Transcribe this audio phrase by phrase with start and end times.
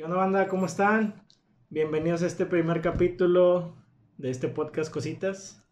[0.00, 0.48] ¿Qué onda, banda?
[0.48, 1.26] ¿Cómo están?
[1.68, 3.76] Bienvenidos a este primer capítulo
[4.16, 5.62] de este podcast Cositas.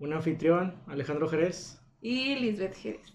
[0.00, 1.80] Un anfitrión, Alejandro Jerez.
[2.00, 3.14] Y Lisbeth Jerez.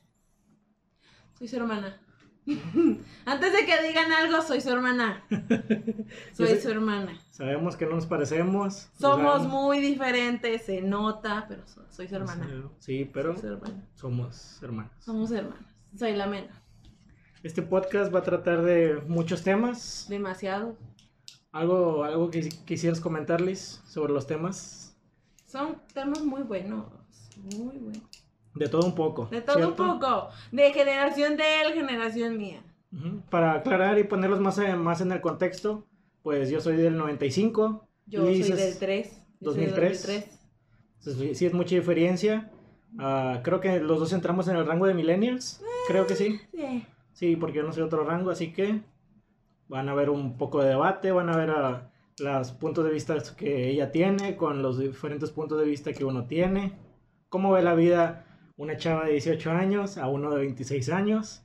[1.38, 2.00] Soy su hermana.
[3.25, 5.25] Antes de que digan algo, soy su hermana.
[6.32, 7.20] Soy sé- su hermana.
[7.32, 8.90] Sabemos que no nos parecemos.
[8.98, 12.48] Somos muy diferentes, se nota, pero so- soy su hermana.
[12.78, 13.90] Sí, pero Soy su hermana.
[13.94, 14.94] somos hermanos.
[15.00, 15.76] Somos hermanas.
[15.98, 16.69] Soy la menor.
[17.44, 20.05] Este podcast va a tratar de muchos temas.
[20.09, 20.76] Demasiado.
[21.52, 24.96] ¿Algo, algo que quisieras comentarles sobre los temas?
[25.46, 26.86] Son temas muy buenos.
[27.58, 28.04] Muy buenos.
[28.55, 29.27] De todo un poco.
[29.32, 29.84] De todo ¿cierto?
[29.84, 30.30] un poco.
[30.52, 32.62] De generación de él, generación mía.
[33.30, 35.88] Para aclarar y ponerlos más, en- más en el contexto,
[36.24, 37.88] pues yo soy del 95.
[38.08, 39.21] Yo soy del 3.
[39.40, 40.02] Yo soy del 2003.
[40.02, 40.40] 2003.
[40.99, 42.52] Entonces, sí es mucha diferencia.
[42.98, 45.62] Ah, creo que los dos entramos en el rango de millennials.
[45.88, 46.40] Creo que sí.
[46.54, 46.85] Sí.
[47.20, 48.80] Sí, porque yo no soy otro rango, así que
[49.68, 53.18] van a ver un poco de debate, van a ver ah, los puntos de vista
[53.35, 56.77] que ella tiene con los diferentes puntos de vista que uno tiene.
[57.27, 61.43] Cómo ve la vida una chava de 18 años a uno de 26 años.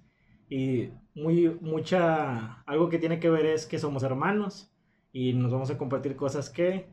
[0.48, 4.72] Y muy, mucha, algo que tiene que ver es que somos hermanos
[5.12, 6.86] y nos vamos a compartir cosas que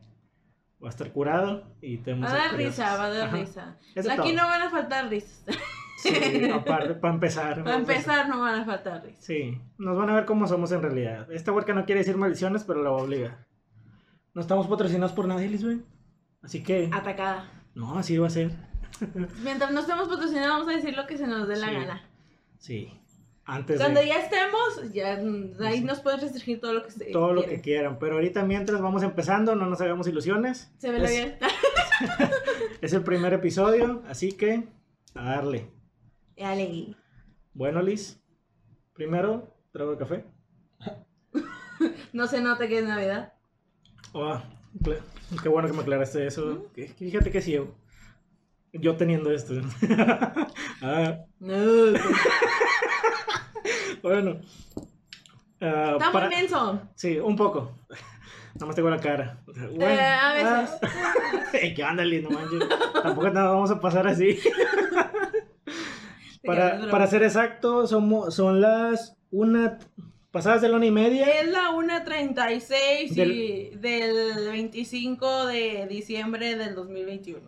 [0.82, 2.88] va a estar curado y tenemos Va a dar experiencias.
[2.90, 3.36] risa, va a dar Ajá.
[3.36, 3.78] risa.
[3.94, 4.42] Es de Aquí todo.
[4.42, 5.44] no van a faltar risas.
[6.02, 7.62] Sí, aparte, para empezar.
[7.62, 9.24] Para empezar, no van a faltar risas.
[9.24, 11.30] Sí, nos van a ver cómo somos en realidad.
[11.32, 13.46] Esta huerca no quiere decir maldiciones, pero la va a obligar.
[14.34, 15.84] No estamos patrocinados por nadie, Lisbeth.
[16.42, 17.50] Así que, Atacada.
[17.74, 18.50] no, así va a ser.
[19.44, 21.72] Mientras no estemos patrocinados, vamos a decir lo que se nos dé la Sí.
[21.74, 22.08] gana.
[22.58, 23.00] Sí,
[23.44, 25.14] antes Cuando de ya estemos, ya
[25.66, 25.84] ahí Sí.
[25.84, 27.98] nos pueden restringir todo lo que se todo lo que quieran.
[27.98, 30.72] Pero ahorita, mientras vamos empezando, no nos hagamos ilusiones.
[30.78, 31.38] Se ve la es, bien.
[32.80, 34.64] es el primer episodio, así que
[35.14, 35.68] a darle.
[36.44, 36.94] Ale.
[37.54, 38.20] Bueno, Liz,
[38.94, 40.24] primero, trago de café.
[42.12, 43.32] No se nota que es Navidad.
[44.12, 44.40] Oh,
[44.82, 45.00] cla-
[45.42, 46.68] qué bueno que me aclaraste eso.
[46.96, 47.74] Fíjate que sí, yo,
[48.72, 49.54] yo teniendo esto.
[50.82, 51.54] ah, No.
[54.02, 54.40] bueno.
[55.60, 56.80] Ah, Está para- menso.
[56.94, 57.72] Sí, un poco.
[58.54, 59.38] Nada más tengo la cara.
[59.46, 60.78] Bueno, Eh, a veces.
[60.82, 61.14] ah.
[61.74, 62.22] ¿Qué onda, Liz?
[62.22, 62.68] No manches.
[63.02, 64.38] Tampoco nos vamos a pasar así.
[66.44, 69.78] Para, para ser exacto, somos, son las una
[70.30, 71.26] pasadas de la una y media.
[71.40, 77.40] Es la 1.36 y Del- del 25 de diciembre del 2021.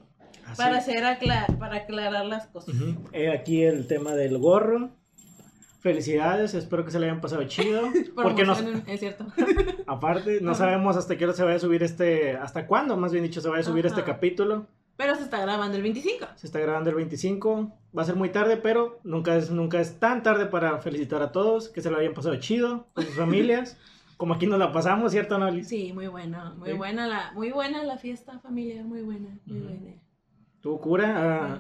[0.47, 0.57] Así.
[0.59, 2.75] Para, hacer acla- para aclarar las cosas.
[2.75, 2.95] Ujú.
[3.13, 4.91] He aquí el tema del gorro.
[5.81, 7.83] Felicidades, espero que se le hayan pasado chido.
[8.15, 9.27] Porque nos, Es cierto.
[9.87, 13.25] aparte, no sabemos hasta qué hora se vaya a subir este, hasta cuándo, más bien
[13.25, 13.97] dicho, se vaya a subir Ajá.
[13.97, 14.67] este capítulo.
[14.97, 16.27] Pero se está grabando el 25.
[16.37, 17.73] Se está grabando el 25.
[17.97, 21.33] Va a ser muy tarde, pero nunca es, nunca es tan tarde para felicitar a
[21.33, 21.69] todos.
[21.69, 23.77] Que se lo hayan pasado chido con sus familias.
[24.17, 25.69] Como aquí nos la pasamos, ¿cierto, Annalise?
[25.69, 26.77] Sí, muy buena, muy Sí.
[26.77, 29.91] buena la, muy buena la fiesta familiar, muy buena, muy buena.
[30.61, 31.15] Tuvo cura.
[31.17, 31.59] ah,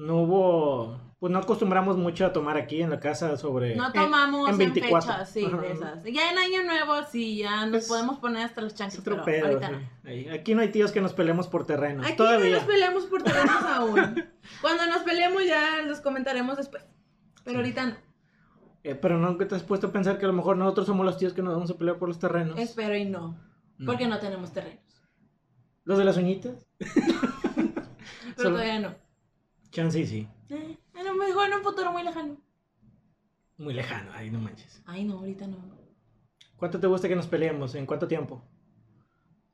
[0.00, 1.00] no hubo.
[1.20, 3.76] Pues no acostumbramos mucho a tomar aquí en la casa sobre.
[3.76, 5.00] No tomamos en en, 24.
[5.12, 5.56] fechas, sí, Ajá.
[5.58, 6.02] de esas.
[6.04, 9.46] Ya en año nuevo, sí, ya nos Es- podemos poner hasta los chanchos, pero pedo,
[9.48, 9.74] ahorita sí.
[10.02, 10.10] no.
[10.10, 12.06] Ahí- Aquí no hay tíos que nos peleemos por terrenos.
[12.06, 12.48] Aquí Todavía.
[12.50, 14.24] no nos peleamos por terrenos aún.
[14.62, 16.82] Cuando nos peleemos ya los comentaremos después.
[17.44, 17.56] Pero Sí.
[17.56, 17.96] ahorita no.
[18.82, 21.18] Eh, pero no te has puesto a pensar que a lo mejor nosotros somos los
[21.18, 22.58] tíos que nos vamos a pelear por los terrenos.
[22.58, 23.38] Espero y no.
[23.76, 23.86] No.
[23.92, 24.82] Porque no tenemos terrenos.
[25.84, 26.66] Los de las uñitas.
[26.78, 28.94] Pero Solo- todavía no.
[29.70, 30.28] Chance y sí.
[30.48, 32.36] Eh, a lo mejor en un futuro muy lejano.
[33.56, 34.82] Muy lejano, ahí no manches.
[34.86, 35.56] Ay, no, ahorita no.
[36.56, 37.74] ¿Cuánto te gusta que nos peleemos?
[37.74, 38.42] ¿En cuánto tiempo?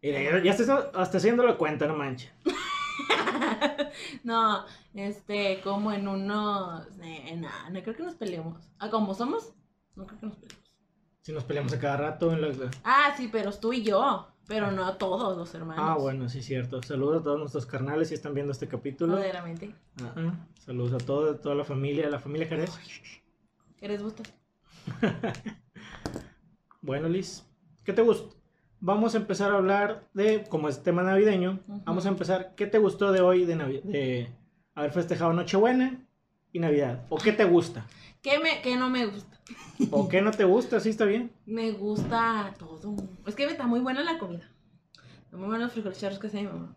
[0.02, 2.32] Mira, ya, ya estás hasta haciendo la cuenta, no manches.
[4.24, 6.86] no, este, como en unos.
[7.02, 8.62] Eh, nah, no creo que nos peleemos.
[8.78, 9.52] Ah, como somos,
[9.94, 10.66] no creo que nos peleemos.
[11.22, 12.70] Si nos peleamos a cada rato en la...
[12.84, 14.28] Ah, sí, pero tú y yo.
[14.48, 15.84] Pero no todos los hermanos.
[15.86, 16.80] Ah, bueno, sí, cierto.
[16.82, 19.14] Saludos a todos nuestros carnales si están viendo este capítulo.
[19.14, 19.74] Verdaderamente.
[20.02, 20.34] Ajá.
[20.64, 22.70] Saludos a todo, toda la familia, la familia Jerez.
[23.78, 24.22] ¿Qué les gusta?
[26.80, 27.44] Bueno, Liz,
[27.84, 28.36] ¿qué te gustó?
[28.78, 32.78] Vamos a empezar a hablar de, como es tema navideño, vamos a empezar, ¿qué te
[32.78, 34.28] gustó de hoy de, Navi- de
[34.74, 36.06] haber festejado Nochebuena
[36.52, 37.04] y Navidad?
[37.08, 37.86] ¿O qué te gusta?
[38.26, 39.38] ¿Qué, me, qué no me gusta?
[39.92, 40.80] ¿O qué no te gusta?
[40.80, 41.30] Sí, está bien.
[41.46, 42.96] Me gusta todo.
[43.24, 44.50] Es que está muy buena la comida.
[45.22, 46.76] Están muy buenos los frijoles charros que hace mi mamá.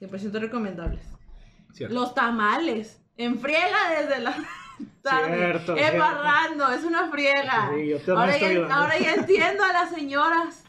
[0.00, 1.04] 100% recomendables.
[1.74, 1.94] Cierto.
[1.94, 3.02] Los tamales.
[3.18, 4.34] En friega desde la
[5.02, 5.36] tarde.
[5.36, 6.72] Cierto, Embarrando.
[6.72, 7.72] Es una friega.
[7.74, 10.64] Sí, yo también ahora, ya, ahora ya entiendo a las señoras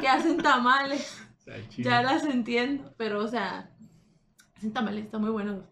[0.00, 1.20] que hacen tamales.
[1.46, 1.56] Está.
[1.76, 2.94] Ya las entiendo.
[2.96, 3.72] Pero, o sea,
[4.56, 5.64] hacen tamales, están muy buenos.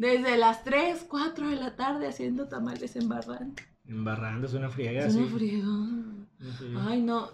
[0.00, 3.54] Desde las 3, 4 de la tarde haciendo tamales embarrando.
[3.86, 5.34] Embarrando es una friega, Es una sí.
[5.34, 5.66] friega.
[6.58, 6.74] Sí.
[6.88, 7.28] Ay, no.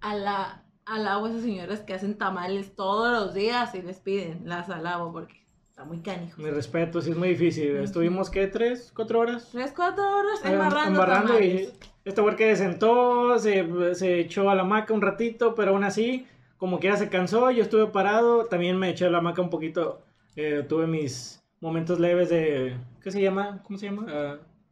[0.00, 4.42] ala- alabo a esas señoras que hacen tamales todos los días y les piden.
[4.44, 5.34] Las alabo porque
[5.68, 6.42] está muy canijo.
[6.42, 7.76] Mi respeto, sí es muy difícil.
[7.76, 8.48] Estuvimos, ¿qué?
[8.48, 8.92] ¿Tres?
[8.94, 9.48] ¿Cuatro horas?
[9.52, 11.70] Tres, cuatro horas Eh, embarrando, embarrando y
[12.04, 15.84] este güey que se sentó, se, se echó a la hamaca un ratito, pero aún
[15.84, 16.26] así,
[16.58, 19.50] como que ya se cansó, yo estuve parado, también me eché a la hamaca un
[19.50, 20.02] poquito,
[20.36, 23.62] eh, tuve mis momentos leves de, ¿qué se llama?
[23.62, 24.04] ¿Cómo se llama?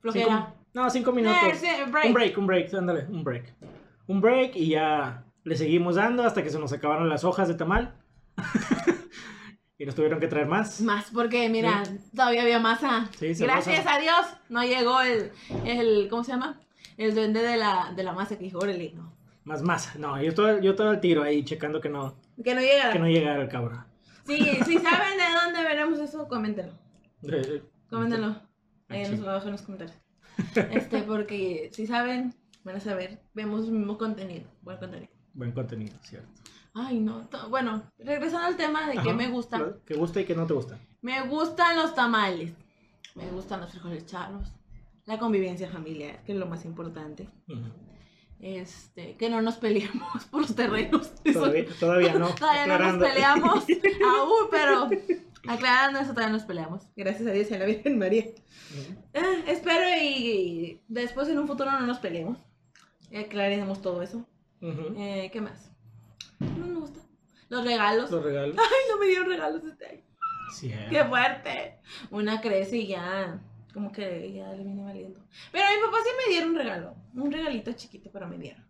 [0.01, 0.25] Flojera.
[0.27, 1.39] cinco- no, cinco minutos.
[1.49, 2.07] Eh, sí, break.
[2.09, 3.55] Un break, un break, ándale, un break.
[4.09, 7.55] Un break y ya le seguimos dando hasta que se nos acabaron las hojas de
[7.55, 7.95] tamal.
[9.79, 10.81] y nos tuvieron que traer más.
[10.81, 11.83] Más porque, mira,
[12.15, 13.09] todavía había masa.
[13.19, 15.31] Sí, Gracias a Dios no llegó el,
[15.65, 16.61] el, ¿cómo se llama?
[16.97, 19.13] El duende de la, de la masa que dijo, órale, no.
[19.45, 19.95] Más masa.
[19.99, 22.15] No, yo estoy, yo todo al tiro ahí checando que no,
[22.45, 22.93] Que no llega.
[22.93, 23.85] que no llegara el cabrón.
[24.27, 26.73] Sí, si saben de dónde veremos eso, coméntenlo.
[27.89, 28.37] Coméntenlo.
[28.89, 29.97] Ahí Ah, los, abajo en los comentarios.
[30.73, 32.35] Este, porque si saben,
[32.65, 35.13] van a saber, vemos el mismo contenido, buen contenido.
[35.35, 36.29] Buen contenido, cierto.
[36.75, 37.29] Ay, no.
[37.49, 39.77] Bueno, regresando al tema de Ajá, me gusta.
[39.85, 40.79] Que gusta y que no te gusta.
[41.03, 42.53] Me gustan los tamales.
[43.15, 44.53] Me gustan los frijoles charros.
[45.07, 47.29] La convivencia familiar, que es lo más importante.
[47.49, 47.61] Ujú.
[48.41, 51.13] Este, que no nos peleamos por los terrenos.
[51.33, 52.35] Todavía, todavía no.
[52.35, 53.65] Todavía no nos peleamos
[54.07, 54.89] aún, pero
[55.47, 56.83] aclarando eso todavía nos peleamos.
[56.97, 58.25] Gracias a Dios y a la Virgen María.
[59.15, 62.39] Ah, espero y, y después en un futuro no nos peleemos.
[63.15, 64.27] Aclaremos todo eso.
[64.63, 65.71] Eh, ¿Qué más?
[66.39, 67.01] No me gusta.
[67.49, 68.11] Los regalos.
[68.11, 68.57] Los regalos.
[68.59, 70.03] Ay, no me dieron regalos este año.
[70.55, 70.87] Sí, eh.
[70.91, 71.79] ¡Qué fuerte!
[72.11, 73.41] Una crece y ya,
[73.73, 75.21] como que ya le viene valiendo.
[75.53, 76.95] Pero a mi papá sí me dieron un regalo.
[77.15, 78.65] Un regalito chiquito, pero me dieron.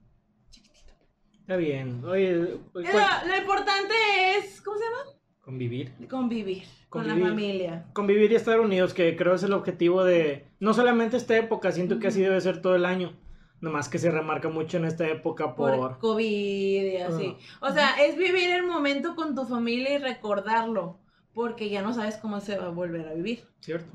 [0.51, 0.93] Chiquitito.
[1.41, 2.05] Está bien.
[2.05, 3.95] Oye, ¿cuál- Lo, lo importante
[4.37, 5.17] es, ¿cómo se llama?
[5.43, 5.93] convivir.
[6.09, 7.87] Convivir, con la familia.
[7.93, 11.99] Convivir y estar unidos, que creo es el objetivo de no solamente esta época, siento
[11.99, 13.19] que así debe ser todo el año.
[13.61, 15.99] Nomás que se remarca mucho en esta época Por, por...
[15.99, 17.37] COVID y así.
[17.61, 20.99] O sea, es vivir el momento con tu familia y recordarlo.
[21.35, 23.45] Porque ya no sabes cómo se va a volver a vivir.
[23.61, 23.91] ¿Cierto?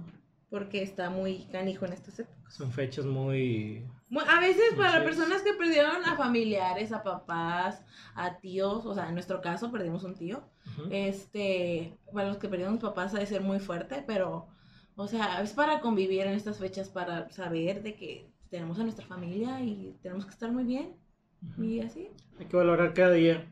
[0.56, 2.54] Porque está muy canijo en estas épocas.
[2.54, 3.86] Son fechas muy...
[4.08, 7.84] Mu- A veces para personas que perdieron a familiares, a papás,
[8.16, 10.44] a tíos, o sea, en nuestro caso perdimos un tío,
[10.92, 14.48] este, para los que perdieron papás ha de ser muy fuerte, pero,
[14.96, 19.06] o sea, es para convivir en estas fechas, para saber de que tenemos a nuestra
[19.06, 20.96] familia y tenemos que estar muy bien
[21.62, 22.08] y así.
[22.40, 23.46] Hay que valorar cada día.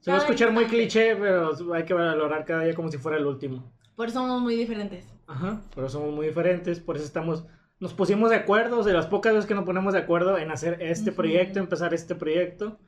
[0.00, 3.16] Se va a escuchar muy cliché, pero hay que valorar cada día como si fuera
[3.18, 3.70] el último.
[3.94, 5.06] Por eso somos muy diferentes.
[5.30, 7.44] Ajá, pero somos muy diferentes, por eso estamos,
[7.78, 10.78] nos pusimos de acuerdo, de las pocas veces que nos ponemos de acuerdo en hacer
[10.82, 11.16] este Ujú.
[11.18, 12.78] proyecto, empezar este proyecto.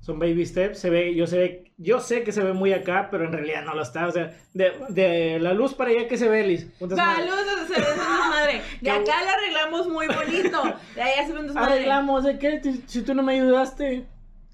[0.00, 3.24] Son baby steps, se ve, yo sé, yo sé que se ve muy acá, pero
[3.24, 6.28] en realidad no lo está, o sea, de, de la luz para allá que se
[6.28, 6.66] ve, Liz.
[6.80, 7.24] Un desmadre.
[7.28, 8.62] Saludos, se ve un desmadre.
[8.80, 10.60] De acá lo arreglamos muy bonito.
[10.96, 11.56] De allá se ve un.
[11.56, 12.60] Arreglamos, ¿de qué?
[12.88, 14.04] Si- tú no me ayudaste.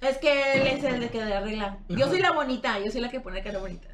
[0.03, 1.79] Es que él es el de que arregla.
[1.89, 3.89] Yo soy la bonita, yo soy la que pone cara bonita.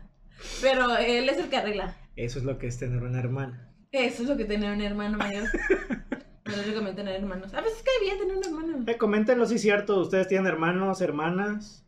[0.60, 1.96] Pero él es el que arregla.
[2.16, 3.70] Eso es lo que es tener una hermana.
[3.92, 5.44] Eso es lo que tener un hermano mayor.
[6.46, 7.54] No les recomiendo tener hermanos.
[7.54, 8.84] A veces cae bien tener un hermano.
[8.86, 11.86] Eh, coméntenlo si es cierto, ustedes tienen hermanos, hermanas.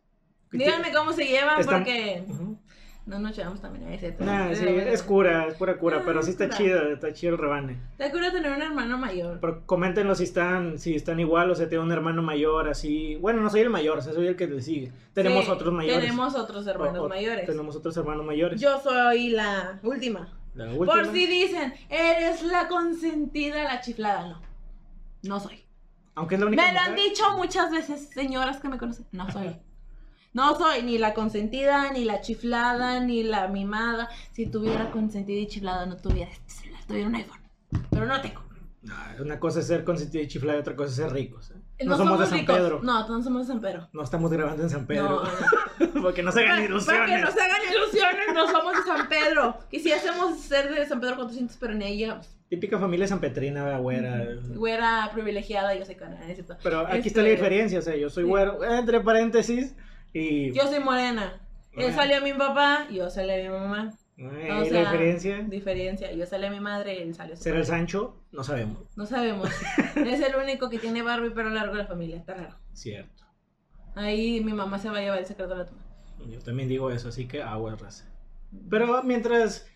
[0.51, 2.25] Díganme cómo se llevan Están- porque.
[3.07, 4.15] No nos llevamos también a ese.
[4.19, 7.39] Nah, sí, es cura, es pura cura, Ah, pero sí está chido, está chido el
[7.39, 7.79] rebane.
[7.97, 9.39] Te cura tener un hermano mayor.
[9.39, 13.15] Pero coméntenlo si están, si están igual, o sea, tiene un hermano mayor, así.
[13.15, 14.91] Bueno, no soy el mayor, o sea, soy el que le sigue.
[15.13, 16.01] Tenemos Sí, otros mayores.
[16.01, 17.45] Tenemos otros hermanos O- o mayores.
[17.45, 18.59] Tenemos otros hermanos mayores.
[18.61, 20.27] Yo soy la última.
[20.53, 20.85] La última.
[20.85, 24.27] Por si dicen, eres la consentida, la chiflada.
[24.27, 24.41] No.
[25.23, 25.63] No soy.
[26.15, 29.05] Aunque es la única Me lo han dicho muchas veces, señoras que me conocen.
[29.11, 29.55] No soy.
[30.37, 34.07] No soy ni la consentida, ni la chiflada, ni la mimada.
[34.33, 37.39] Si tuviera consentida y chiflada, no tuviera este celular, tuviera un iPhone.
[37.89, 38.43] Pero no tengo.
[38.83, 41.49] No, una cosa es ser consentido y chiflado y otra cosa es ser ricos.
[41.49, 41.55] ¿eh?
[41.83, 42.55] No, No, somos, de San ricos.
[42.55, 42.79] Pedro.
[42.83, 43.07] No.
[43.07, 43.89] No, no somos de San Pedro.
[44.03, 45.23] estamos grabando en San Pedro.
[45.79, 47.01] No, Porque no se hagan ilusiones.
[47.01, 49.57] para que no se hagan ilusiones, no somos de San Pedro.
[49.71, 52.29] Quisiésemos ser de San Pedro 400, pero ni ahí llegamos.
[52.47, 54.23] Típica familia sanpetrina, güera.
[54.55, 56.45] Güera privilegiada, yo soy canadiense.
[56.61, 58.29] Pero aquí Este, está la diferencia, o sea, yo soy sí.
[58.29, 59.75] güero, entre paréntesis,
[60.17, 60.53] y...
[60.53, 61.41] Yo soy morena.
[61.73, 63.93] Él salió a mi papá, yo salí a mi mamá.
[64.17, 66.11] Ay, o la sea, diferencia, Diferencia.
[66.11, 67.77] Yo salí a mi madre, él salió a su ser el padre.
[67.77, 68.79] Sancho, no sabemos.
[68.95, 69.49] No sabemos.
[69.95, 72.17] es el único que tiene barba y pelo largo de la familia.
[72.17, 72.55] Está raro.
[72.73, 73.25] Cierto.
[73.95, 75.83] Ahí mi mamá se va a llevar el secreto de la tumba.
[76.27, 78.05] Yo también digo eso, así que aguas, raza.
[78.69, 79.67] Pero mientras...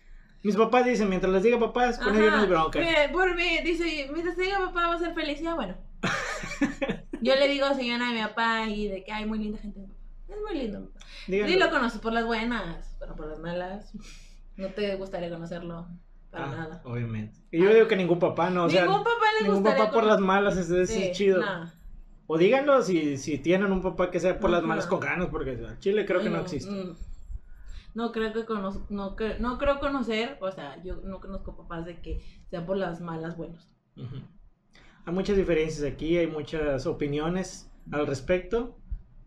[0.42, 2.80] Mis papás dicen, mientras les diga papás, con ellos no hay bronca.
[2.80, 5.40] Mire, por mí, dice, mientras te diga papá va a ser feliz.
[5.40, 5.76] Ya, bueno.
[7.22, 9.82] Yo le digo señora a mi papá y de que hay muy linda gente.
[10.32, 10.90] Es muy lindo.
[11.28, 11.52] Díganlo.
[11.52, 13.92] Sí lo conoces por las buenas, pero por las malas.
[14.56, 15.86] No te gustaría conocerlo
[16.30, 16.82] para Ah, nada.
[16.84, 17.38] Obviamente.
[17.50, 19.10] Y yo digo que ningún papá, no, o sea, ningún papá
[19.40, 21.40] le ningún papá por las malas, es, es Sí, chido.
[21.40, 21.70] no.
[22.26, 25.50] O díganlo si, si tienen un papá que sea por las malas con ganas, porque
[25.50, 26.70] al Chile creo que no Ay, existe.
[26.70, 26.96] mm.
[27.94, 31.84] No creo que conoz- no, cre- no creo conocer, o sea, yo no conozco papás
[31.84, 33.68] de que sea por las malas buenos.
[35.04, 38.78] Hay muchas diferencias aquí, hay muchas opiniones al respecto,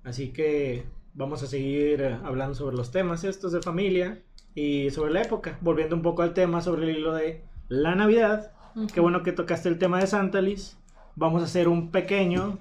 [0.05, 4.21] así que vamos a seguir eh, hablando sobre los temas estos de familia
[4.53, 8.51] y sobre la época, volviendo un poco al tema sobre el hilo de la Navidad.
[8.93, 10.77] Qué bueno que tocaste el tema de Santa Liz.
[11.15, 12.59] Vamos a hacer un pequeño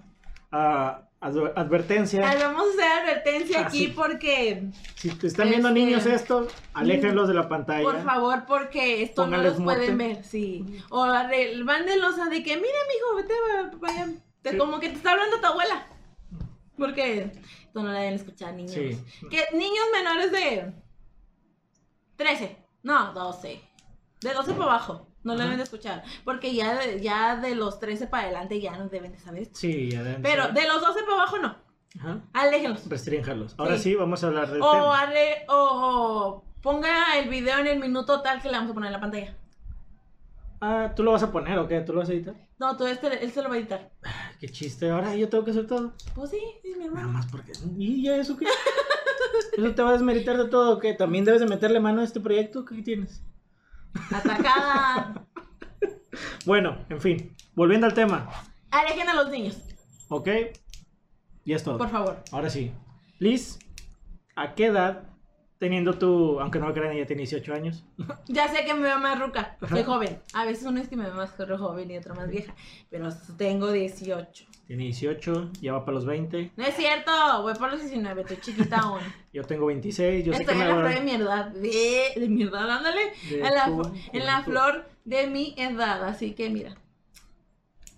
[0.53, 2.29] ah, adver- advertencia.
[2.29, 3.93] Ay, vamos a hacer advertencia Ah, aquí sí.
[3.95, 7.83] porque, Si te están viendo Este- niños esto, aléjenlos de la pantalla.
[7.83, 9.95] por favor, porque esto no los pueden muerte.
[9.97, 10.65] ver, sí.
[10.91, 14.09] O mándenlos a de que, mira, mijo, vete, va- vaya,
[14.45, 14.57] Sí.
[14.57, 15.87] como que te está hablando tu abuela.
[16.77, 17.21] Porque
[17.67, 18.73] esto no la deben escuchar niños.
[18.73, 18.99] Sí.
[19.31, 20.73] Que niños menores de
[22.17, 23.61] 13, no, 12.
[24.21, 25.43] De 12 para abajo, no Ajá.
[25.43, 26.03] deben de escuchar.
[26.25, 29.59] Porque ya de, ya de los 13 para adelante ya no deben de saber esto.
[29.59, 30.63] Sí, ya deben Pero saber.
[30.63, 31.57] de los 12 para abajo no.
[32.01, 32.21] Ajá.
[32.33, 32.89] Aléjenlos.
[32.89, 33.55] Restrínjalos.
[33.59, 33.83] Ahora Sí.
[33.91, 38.41] sí, vamos a hablar O, haré- o, o ponga el video en el minuto tal
[38.43, 39.37] que le vamos a poner en la pantalla.
[40.67, 41.81] Ah, ¿tú lo vas a poner o qué?
[41.83, 42.35] ¿Tú lo vas a editar?
[42.59, 43.91] No, todo este, él se lo va a editar.
[44.03, 45.93] Ah, Qué chiste, ahora yo tengo que hacer todo.
[46.15, 47.09] Pues sí, es mi Nada hermano.
[47.09, 47.53] más porque.
[47.77, 48.47] ¿Y ya eso qué?
[49.59, 50.95] ¿Eso te va a desmeritar de todo o qué?
[50.95, 52.65] ¿También debes de meterle mano a este proyecto?
[52.65, 53.23] ¿Qué tienes?
[54.13, 55.27] Atacada.
[56.47, 58.31] Bueno, en fin, volviendo al tema,
[58.71, 59.59] Alejen a los niños,
[60.09, 60.29] ¿ok?
[61.45, 61.77] Y es todo.
[61.79, 62.23] por favor.
[62.31, 62.73] Ahora sí.
[63.19, 63.59] Liz,
[64.37, 65.03] ¿a qué edad,
[65.59, 67.85] teniendo tú, aunque no lo crean, ella tiene 18 años?
[68.29, 69.57] Ya sé que me veo más ruca.
[69.69, 70.19] Soy joven.
[70.33, 72.55] A veces uno es que me veo más joven y otro más vieja.
[72.91, 74.47] Pero tengo 18.
[74.67, 76.53] Tiene 18, ya va para los 20.
[76.57, 79.01] No es cierto, voy por los 19, estoy chiquita aún.
[79.33, 81.47] Yo tengo 26, yo sé Estoy que en me la flor de mi edad.
[81.51, 83.13] De, de mi edad, ándale.
[83.29, 83.41] De
[84.13, 86.05] En la, en flor de mi edad.
[86.05, 86.75] Así que mira.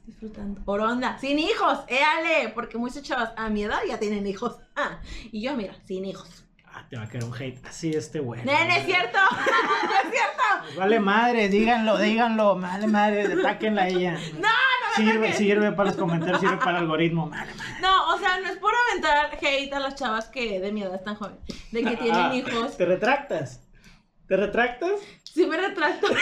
[0.07, 0.61] Disfrutando.
[0.65, 1.19] Por onda.
[1.19, 1.81] Sin hijos.
[1.89, 2.51] Éale.
[2.55, 4.57] Porque muchas chavas a mi edad ya tienen hijos.
[4.75, 6.46] Ah, y yo, mira, sin hijos.
[6.79, 7.67] Ah, te va a caer un hate.
[7.67, 8.45] Así este güey.
[8.45, 9.19] Nene, es cierto.
[9.19, 9.39] no
[10.05, 10.79] es cierto.
[10.79, 12.59] Vale madre, díganlo, díganlo.
[12.61, 14.13] Vale madre, atáquenla a ella.
[14.35, 14.47] No, no
[14.97, 17.31] Sirve, sirve para los comentarios, sirve para el algoritmo.
[17.31, 17.73] Vale madre.
[17.81, 20.95] No, o sea, no es por aventar hate a las chavas que de mi edad
[20.97, 21.41] están jóvenes.
[21.73, 22.77] De que tienen Ah, hijos.
[22.77, 23.63] ¿Te retractas?
[24.29, 25.01] ¿Te retractas?
[25.25, 26.09] Sí me retracto.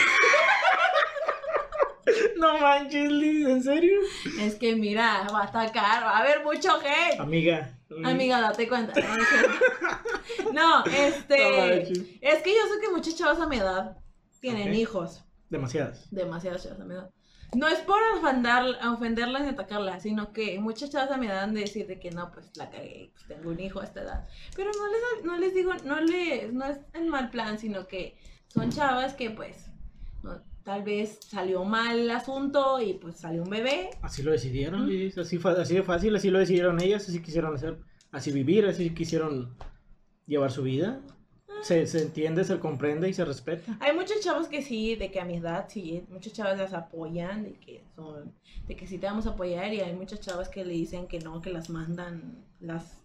[2.37, 3.99] No manches, Liz, ¿en serio?
[4.39, 7.19] Es que mira, va a atacar, va a haber mucho hate.
[7.19, 7.71] Amiga.
[8.03, 8.93] Amiga, date cuenta.
[10.53, 11.81] No, este.
[12.21, 13.97] Es que yo sé que muchas chavas a mi edad
[14.39, 15.23] tienen hijos.
[15.49, 16.07] Demasiadas.
[16.11, 17.09] Demasiadas chavas a mi edad.
[17.53, 21.53] No es por ofender- ofenderlas ni atacarlas, sino que muchas chavas a mi edad han
[21.53, 24.27] de decir de que no, pues la cagué, pues tengo un hijo a esta edad.
[24.55, 28.17] Pero no les, no les digo, no les, no es en mal plan, sino que
[28.47, 29.67] son chavas que pues
[30.23, 33.91] no- tal vez salió mal el asunto y pues salió un bebé.
[34.01, 35.17] Así lo decidieron, Liz.
[35.17, 37.77] Así, así de fácil, así lo decidieron ellas, así quisieron hacer.
[38.11, 39.55] Así vivir, así quisieron
[40.25, 40.99] llevar su vida.
[41.61, 43.77] Se, se entiende, se comprende y se respeta.
[43.79, 47.43] Hay muchos chavos que sí, de que a mi edad sí, muchas chavas las apoyan,
[47.43, 48.33] de que son,
[48.67, 51.19] de que sí te vamos a apoyar y hay muchas chavas que le dicen que
[51.19, 53.01] no, que las mandan, las,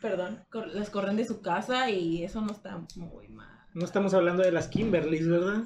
[0.00, 3.48] perdón, cor- las corren de su casa y eso no está muy mal.
[3.74, 5.64] No estamos hablando de las Kimberlys, ¿verdad?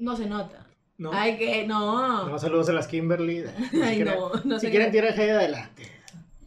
[0.00, 0.66] No se nota.
[0.98, 1.10] No.
[1.12, 2.28] Ay, que no.
[2.28, 3.44] No, saludos a las Kimberly.
[3.70, 5.88] Si Ay, quieren, no, no si se quieren tirar hate, adelante.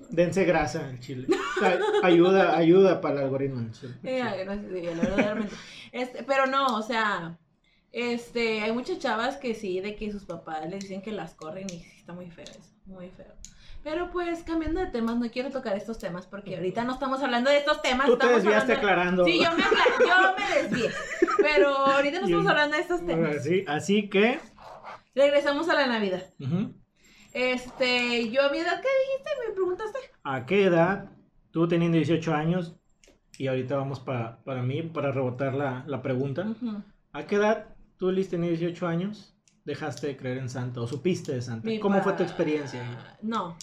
[0.09, 1.27] Dense grasa en Chile.
[1.61, 3.93] Ay- Ayuda, ayuda para el algoritmo en Chile.
[4.03, 5.55] Eh, sí, verdad, realmente.
[5.91, 7.37] Este, pero no, o sea,
[7.91, 11.65] este, hay muchas chavas que sí, de que sus papás les dicen que las corren
[11.67, 13.33] y sí está muy feo eso, muy feo.
[13.83, 17.49] Pero pues, cambiando de temas, no quiero tocar estos temas porque ahorita no estamos hablando
[17.49, 18.07] de estos temas.
[18.07, 19.25] Tú te desviaste hablando- aclarando.
[19.25, 20.89] Sí, yo me, acla- yo me desvié.
[21.41, 23.35] Pero ahorita no estamos hablando de estos temas.
[23.37, 24.39] Así, así que.
[25.15, 26.23] Regresamos a la Navidad.
[26.39, 26.73] ujú.
[27.33, 29.29] Este, yo a mi edad, ¿qué dijiste?
[29.47, 29.99] ¿Me preguntaste?
[30.23, 31.09] ¿A qué edad,
[31.51, 32.75] tú teniendo 18 años,
[33.37, 36.83] y ahorita vamos pa- para mí, para rebotar la, la pregunta, Ujú.
[37.11, 39.35] ¿a qué edad tú, Liz, teniendo 18 años,
[39.65, 41.67] dejaste de creer en Santa o supiste de Santa?
[41.67, 42.83] Mi ¿Cómo fue tu experiencia?
[43.23, 43.57] No,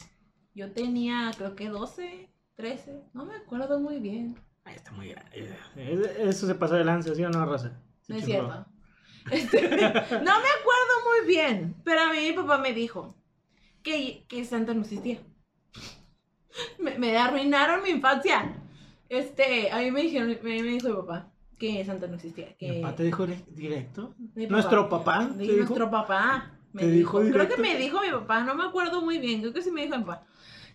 [0.60, 4.38] yo tenía creo que 12, 13, no me acuerdo muy bien.
[4.64, 5.30] Ay, está muy grande.
[5.74, 7.58] Es- Eso se pasó de lanza, ¿sí o no?
[7.58, 7.68] Se
[8.08, 8.24] No es chingó.
[8.26, 8.66] cierto.
[9.30, 13.14] Este, no me acuerdo muy bien, pero a mí mi papá me dijo
[13.82, 15.18] que, que Santa no existía.
[16.78, 18.54] Me, me arruinaron mi infancia.
[19.08, 22.54] Este, a mí me dijeron, me, me dijo mi papá que Santa no existía.
[22.56, 24.14] Que ¿Mi papá te dijo dire- directo?
[24.34, 25.56] ¿Nuestro papá Sí, te dijo?
[25.56, 26.56] nuestro papá.
[26.72, 29.40] Me ¿Te dijo dijo, creo que me dijo mi papá, no me acuerdo muy bien,
[29.40, 30.24] creo que sí me dijo mi papá.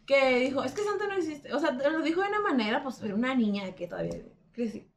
[0.05, 1.53] Que dijo, es que Santa no existe.
[1.53, 4.21] O sea, lo dijo de una manera, pues era una niña que todavía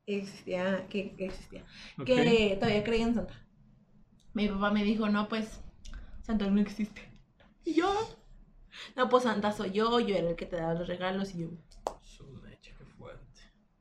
[0.06, 1.64] existía, que existía,
[1.98, 2.04] Ok.
[2.06, 3.34] que todavía creía en Santa.
[4.34, 5.60] Mi papá me dijo, no, pues,
[6.22, 7.02] Santa no existe.
[7.64, 7.92] Y yo,
[8.94, 11.48] No, pues Santa soy yo, yo era el que te daba los regalos y yo.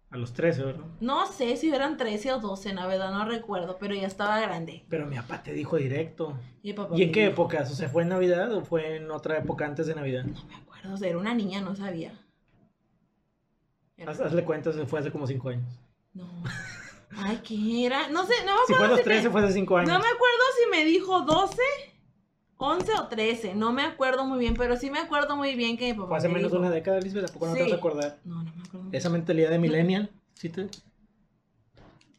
[0.10, 0.86] A los 13, ¿verdad?
[1.02, 4.86] No sé si eran 13 o 12, la verdad no recuerdo, pero ya estaba grande.
[4.88, 6.34] Pero mi papá te dijo directo.
[6.64, 7.70] Y, papá ¿Y en qué dijo, épocas?
[7.72, 10.24] O sea, ¿fue en Navidad o fue en otra época antes de Navidad?
[10.24, 12.14] No me acuerdo, o sea, era una niña, no sabía.
[13.98, 15.66] Era- Haz- Hazle cuentas, fue hace como 5 años.
[16.14, 16.28] No.
[17.18, 18.10] Ay, ¿qué era?
[18.10, 18.96] No sé, no me Si fue a acuerdo.
[18.96, 19.90] los si me- 13, fue hace 5 años.
[19.92, 21.62] No me acuerdo si me dijo 12,
[22.58, 23.56] 11 o 13.
[23.56, 26.10] No me acuerdo muy bien, pero sí me acuerdo muy bien que mi papá.
[26.10, 27.30] Fue hace me menos de dijo- una década, Lisbeth.
[27.30, 28.18] ¿A poco no te vas a acordar?
[28.26, 28.90] No, no me acuerdo.
[28.92, 30.68] Esa mentalidad de millennial, ¿sí te...?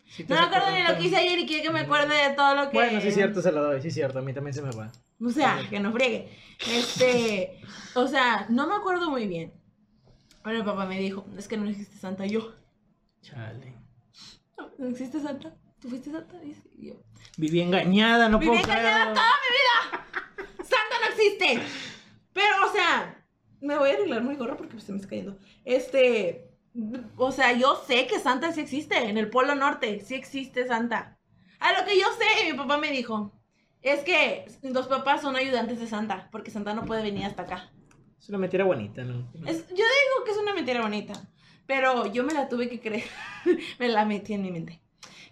[0.08, 2.34] Sí No me acuerdo ni lo que hice ayer y quiere que me acuerde de
[2.34, 2.76] todo lo que.
[2.76, 4.70] Bueno, sí es cierto, se lo doy, sí es cierto, a mí también se me
[4.72, 4.90] va.
[5.24, 6.28] O sea, que no friegue.
[6.70, 7.60] Este.
[7.94, 9.52] O sea, no me acuerdo muy bien.
[10.44, 12.26] Pero mi papá me dijo: Es que no existe Santa.
[12.26, 12.54] Y Yo,
[13.22, 13.74] Chale.
[14.56, 15.54] no, no existe Santa.
[15.80, 16.36] ¿Tú fuiste Santa?
[16.76, 16.94] Y yo,
[17.36, 19.14] Viví engañada, no Viví puedo engañada creerlo.
[19.14, 20.06] toda mi vida.
[20.58, 21.60] Santa no existe.
[22.32, 23.24] Pero, o sea,
[23.60, 25.38] me voy a arreglar muy gorro porque se me está cayendo.
[25.64, 26.47] Este,
[27.16, 28.97] o sea, yo sé que Santa sí existe.
[29.08, 31.18] En el Polo Norte sí existe Santa.
[31.61, 33.32] A lo que yo sé, mi papá me dijo,
[33.82, 37.73] es que los papás son ayudantes de Santa, porque Santa no puede venir hasta acá.
[38.18, 39.28] Es una mentira bonita, ¿no?
[39.47, 41.14] Es- yo digo que es una mentira bonita,
[41.66, 43.04] pero yo me la tuve que creer.
[43.78, 44.80] me la metí en mi mente.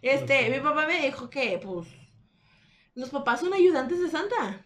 [0.03, 1.88] Este, mi papá me dijo que, pues,
[2.95, 4.65] los papás son ayudantes de Santa.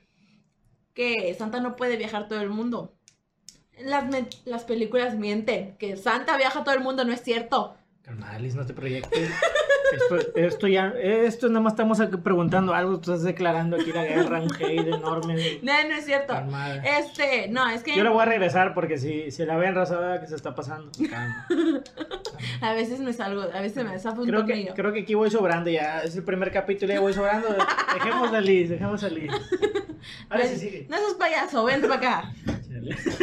[0.95, 2.95] Que Santa no puede viajar todo el mundo.
[3.85, 4.05] Las,
[4.45, 7.75] las películas mienten, que Santa viaja a todo el mundo, no es cierto.
[8.03, 9.31] Calma, Alice, no te proyectes.
[9.91, 14.05] Esto, esto ya, esto nada más estamos aquí preguntando algo, tú estás declarando aquí la
[14.05, 15.59] guerra, un hate enorme.
[15.63, 16.35] No, no es cierto.
[16.85, 20.21] Este, no, es que Yo la voy a regresar porque si, si la ven razada,
[20.21, 20.93] ¿qué se está pasando?
[21.11, 21.47] Calma.
[22.61, 25.71] a veces me salgo, a veces me desapunto Creo que, creo que aquí voy sobrando
[25.71, 26.03] ya.
[26.03, 27.49] Es el primer capítulo y ya voy sobrando.
[27.95, 29.33] Dejemos a Liz, dejemos a Liz.
[30.29, 30.87] Ahora sí sigue.
[30.89, 32.33] No seas payaso, vente para acá.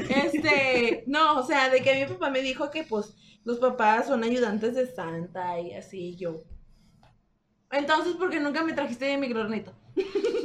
[0.09, 4.23] Este, no, o sea, de que mi papá me dijo que pues los papás son
[4.23, 6.41] ayudantes de Santa y así yo.
[7.71, 9.73] Entonces, ¿por qué nunca me trajiste de microornito?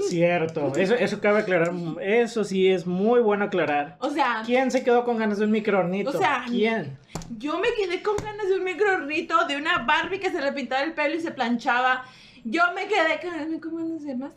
[0.09, 1.73] Cierto, eso, eso cabe aclarar.
[2.01, 3.97] Eso sí es muy bueno aclarar.
[4.01, 6.11] O sea, ¿Quién se quedó con ganas de un microornito?
[6.11, 6.99] O sea, ¿quién?
[7.39, 10.83] yo me quedé con ganas de un microornito, de una Barbie que se le pintaba
[10.83, 12.05] el pelo y se planchaba.
[12.45, 14.33] Yo me quedé con ¿cómo no sé más?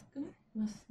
[0.54, 0.86] Más-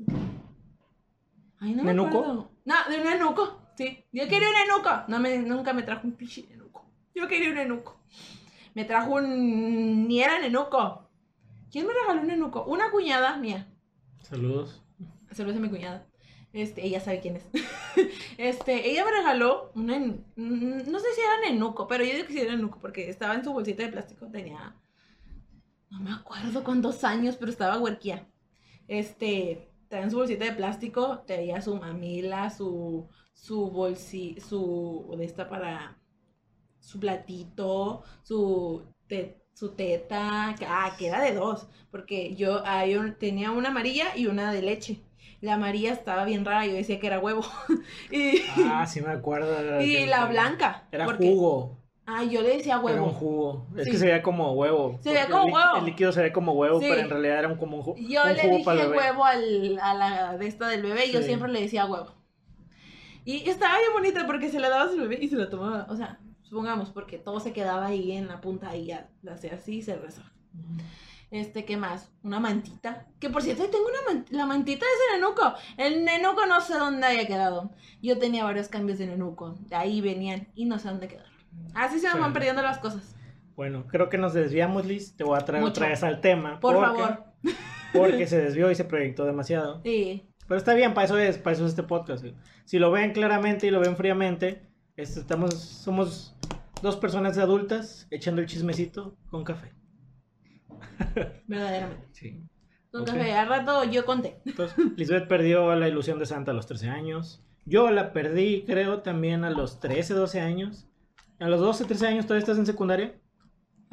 [1.60, 2.18] Ay, no me ¿Nenuco?
[2.18, 2.50] acuerdo.
[2.64, 3.60] No, de un enuco.
[3.76, 4.90] Sí, yo quería un enuco.
[5.08, 6.84] No me, nunca me trajo un pinche enuco.
[7.14, 7.96] Yo quería un enuco.
[8.74, 11.08] Me trajo un ni era enuco.
[11.70, 12.64] ¿Quién me regaló un enuco?
[12.64, 13.68] Una cuñada mía.
[14.22, 14.82] Saludos.
[15.32, 16.06] Saludos a mi cuñada.
[16.52, 17.48] Este, ella sabe quién es.
[18.38, 22.32] Este, ella me regaló un en- no sé si era nenuco, pero yo digo que
[22.32, 24.74] sí era nenuco porque estaba en su bolsita de plástico, tenía
[25.90, 28.26] no me acuerdo cuántos años, pero estaba huerquía.
[28.88, 35.24] Este, estaba en su bolsita de plástico, tenía su mamila, su su bolsi, su de
[35.26, 35.98] esta para
[36.80, 42.86] su platito, su te- su teta, que- ah, que era de dos, porque yo ah,
[42.86, 45.00] yo tenía una amarilla y una de leche.
[45.40, 47.42] La amarilla estaba bien rara, yo decía que era huevo.
[48.10, 49.80] y, Ah, sí me acuerdo.
[49.82, 50.88] y la blanca.
[50.90, 51.78] Era porque- jugo.
[52.06, 53.06] Ah, yo le decía Era un huevo.
[53.12, 53.66] jugo.
[53.78, 53.92] Es Sí.
[53.92, 54.98] que se veía como huevo.
[55.02, 55.76] Se veía como el, huevo.
[55.78, 56.86] El líquido se ve como huevo, Sí.
[56.88, 58.88] pero en realidad era un, como un, ju- Yo un le jugo dije para el
[58.90, 58.98] bebé.
[58.98, 62.08] huevo al, a la de esta del bebé y yo siempre le decía huevo.
[63.24, 65.86] Y estaba bien bonita porque se la daba a su bebé y se la tomaba.
[65.88, 69.54] O sea, supongamos, porque todo se quedaba ahí en la punta y ya la hacía
[69.54, 70.30] así y se rezaba.
[71.30, 72.12] Este, ¿qué más?
[72.22, 73.06] Una mantita.
[73.18, 74.36] Que por cierto, ahí tengo una mantita.
[74.36, 75.54] La mantita es el nenuco.
[75.76, 77.72] El nenuco no sé dónde haya quedado.
[78.00, 79.56] Yo tenía varios cambios de nenuco.
[79.68, 81.32] De ahí venían y no sé dónde quedaron.
[81.74, 83.16] Así se me van perdiendo las cosas.
[83.56, 85.16] Bueno, creo que nos desviamos, Liz.
[85.16, 85.72] Te voy a traer Mucho.
[85.80, 86.60] otra vez al tema.
[86.60, 87.24] Por porque- favor.
[87.92, 89.80] Porque se desvió y se proyectó demasiado.
[89.82, 90.28] Sí.
[90.46, 92.24] Pero está bien, para eso es, para eso es este podcast.
[92.64, 94.62] Si lo ven claramente y lo ven fríamente,
[94.96, 96.36] este, estamos, somos
[96.82, 99.72] dos personas adultas echando el chismecito con café.
[101.46, 102.06] Verdaderamente.
[102.12, 102.42] Sí.
[102.92, 103.06] Con Ok.
[103.08, 103.32] café.
[103.34, 104.40] Al rato yo conté.
[104.44, 107.42] Entonces, Lisbeth perdió la ilusión de Santa a los 13 años.
[107.64, 110.86] Yo la perdí, creo, también a los 13, 12 años.
[111.40, 113.14] A los 12, 13 años, ¿todavía estás en secundaria?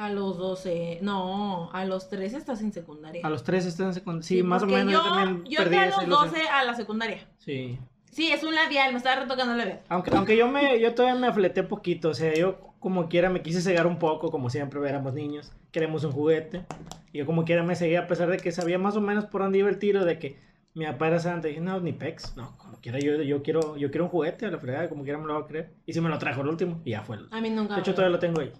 [0.01, 0.97] A los 12.
[1.03, 3.21] No, a los 13 estás en secundaria.
[3.23, 4.27] A los 13 estás en secundaria.
[4.27, 6.31] Sí, más o menos Yo, yo también yo perdí a los ilusión.
[6.31, 7.27] 12 a la secundaria.
[7.37, 7.77] Sí.
[8.09, 9.81] Sí, es un labial, me estaba retocando el labial.
[9.89, 13.43] Aunque, aunque yo me, yo todavía me afleté poquito, o sea, yo como quiera me
[13.43, 16.65] quise cegar un poco, como siempre éramos niños, queremos un juguete.
[17.13, 19.43] Y yo como quiera me seguí a pesar de que sabía más o menos por
[19.43, 20.39] dónde iba el tiro, de que
[20.73, 21.47] mi papá era santa.
[21.47, 24.47] Y dije, no, ni pex, no, como quiera yo, yo quiero, yo quiero un juguete
[24.47, 25.75] a la fregada, como quiera me lo va a creer.
[25.85, 27.19] Y se me lo trajo el último, y ya fue.
[27.29, 27.75] A mí nunca.
[27.75, 28.51] De hecho, todavía lo tengo ahí.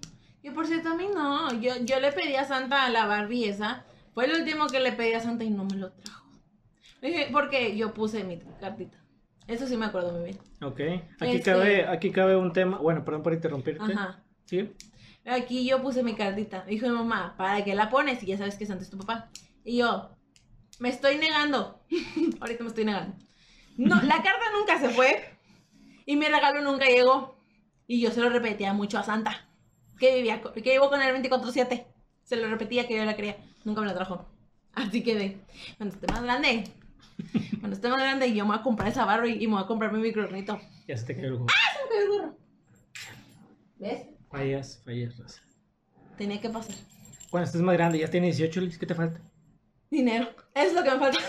[0.44, 1.54] Y por cierto, a mí no.
[1.60, 3.86] Yo, yo le pedí a Santa a la Barbie esa.
[4.14, 6.26] Fue el último que le pedí a Santa y no me lo trajo.
[7.02, 8.98] Dije, Porque yo puse mi cartita.
[9.48, 10.38] Eso sí me acuerdo muy bien.
[10.62, 10.80] Ok.
[11.20, 12.78] Aquí, Este- cabe, aquí cabe un tema.
[12.78, 13.84] Bueno, perdón por interrumpirte.
[13.84, 14.24] Ajá.
[14.46, 14.72] Sí.
[15.26, 16.64] Aquí yo puse mi cartita.
[16.66, 18.22] Dijo mi mamá, ¿para qué la pones?
[18.24, 19.30] Y ya sabes que Santa es tu papá.
[19.64, 20.10] Y yo,
[20.80, 21.82] me estoy negando.
[22.40, 23.16] Ahorita me estoy negando.
[23.78, 25.38] No, la carta nunca se fue.
[26.06, 27.36] Y mi regalo nunca llegó.
[27.88, 29.48] Y yo se lo repetía mucho a Santa.
[30.02, 31.86] Que vivía, que vivo con él 24-7.
[32.24, 33.38] Se lo repetía que yo la quería.
[33.64, 34.26] Nunca me la trajo.
[34.74, 35.38] Así que de,
[35.78, 36.64] cuando esté más grande.
[37.60, 39.68] Cuando esté más grande, yo me voy a comprar esa Barbie y me voy a
[39.68, 40.60] comprar mi microornito.
[40.88, 41.48] Ya se te cayó el juego.
[41.50, 42.38] Se me cayó el gorro.
[43.78, 44.08] ¿Ves?
[44.32, 45.42] Fallas, fallas, raza.
[46.18, 46.76] Tenía que pasar.
[47.30, 49.22] Cuando estés más grande, ya tienes 18, Liz, ¿qué te falta?
[49.92, 50.30] Dinero.
[50.56, 51.20] Es lo que me falta.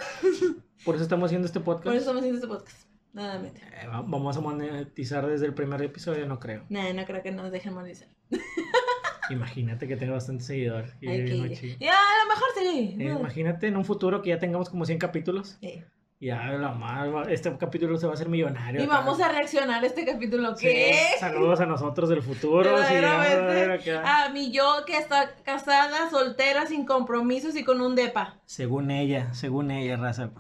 [0.83, 1.85] Por eso estamos haciendo este podcast.
[1.85, 2.92] Por eso estamos haciendo este podcast.
[3.13, 3.61] Nada, mente.
[3.83, 6.65] Eh, va- vamos a monetizar desde el primer episodio, no creo.
[6.69, 8.09] Nada, no creo que nos dejen monetizar.
[9.31, 10.87] Imagínate que tenga bastante seguidor.
[11.01, 12.97] y no a lo mejor sí.
[12.99, 15.59] Eh, imagínate en un futuro que ya tengamos como 100 capítulos.
[15.61, 15.83] Sí.
[16.23, 18.81] Ya la madre, este capítulo se va a hacer millonario.
[18.81, 20.57] Y vamos a reaccionar a este capítulo.
[20.57, 20.95] Sí, ¿Qué?
[21.19, 22.79] Saludos a nosotros del futuro.
[22.87, 23.91] sí, Verdaderamente.
[23.91, 24.25] acá.
[24.27, 28.37] A mi yo que está casada, soltera, sin compromisos y con un depa.
[28.47, 30.31] Según ella, según ella, raza.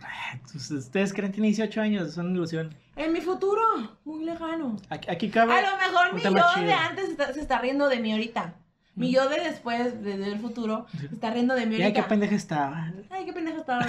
[0.52, 2.72] Pues, Ustedes creen que tiene 18 años, son ilusión.
[2.94, 3.60] En mi futuro,
[4.04, 4.76] muy lejano.
[4.88, 5.52] Aquí, aquí cabe.
[5.52, 6.66] A lo mejor mi yo chido.
[6.66, 8.54] de antes está- se está riendo de mí ahorita.
[8.94, 12.02] Mi yo de después, de- del futuro, está riendo de mí ahorita.
[12.02, 12.92] qué pendeja estaba.
[13.10, 13.86] Ay, qué pendejo estaba.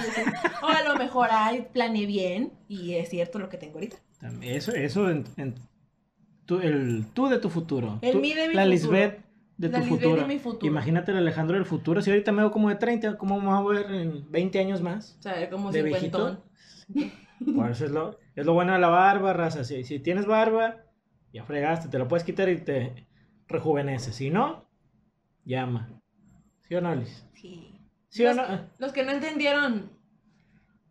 [0.62, 3.96] O a lo mejor, ay, planeé bien y es cierto lo que tengo ahorita.
[4.40, 5.54] Eso, eso en, en
[6.46, 7.98] tú, el tú de tu futuro.
[8.00, 8.70] El Tú- mí de mi La futuro.
[8.70, 9.24] Lisbeth
[9.58, 10.22] de La tu Lisbeth futuro.
[10.22, 10.66] de mi futuro.
[10.72, 12.00] Imagínate el Alejandro del futuro.
[12.00, 14.80] Si ahorita me veo como de 30, ¿cómo me voy a ver en 20 años
[14.80, 15.16] más?
[15.18, 16.42] O sea, como ¿De viejito?
[17.54, 19.64] Por eso es lo, es lo bueno de la barba, raza.
[19.64, 20.76] Si, si tienes barba,
[21.32, 23.06] ya fregaste, te lo puedes quitar y te
[23.48, 24.12] rejuvenece.
[24.12, 24.63] Si no,
[25.44, 25.88] llama.
[26.62, 27.24] ¿Sí o no, Liz?
[27.34, 27.70] Sí.
[28.08, 28.70] ¿Sí o Los, no?
[28.78, 29.90] los que no entendieron,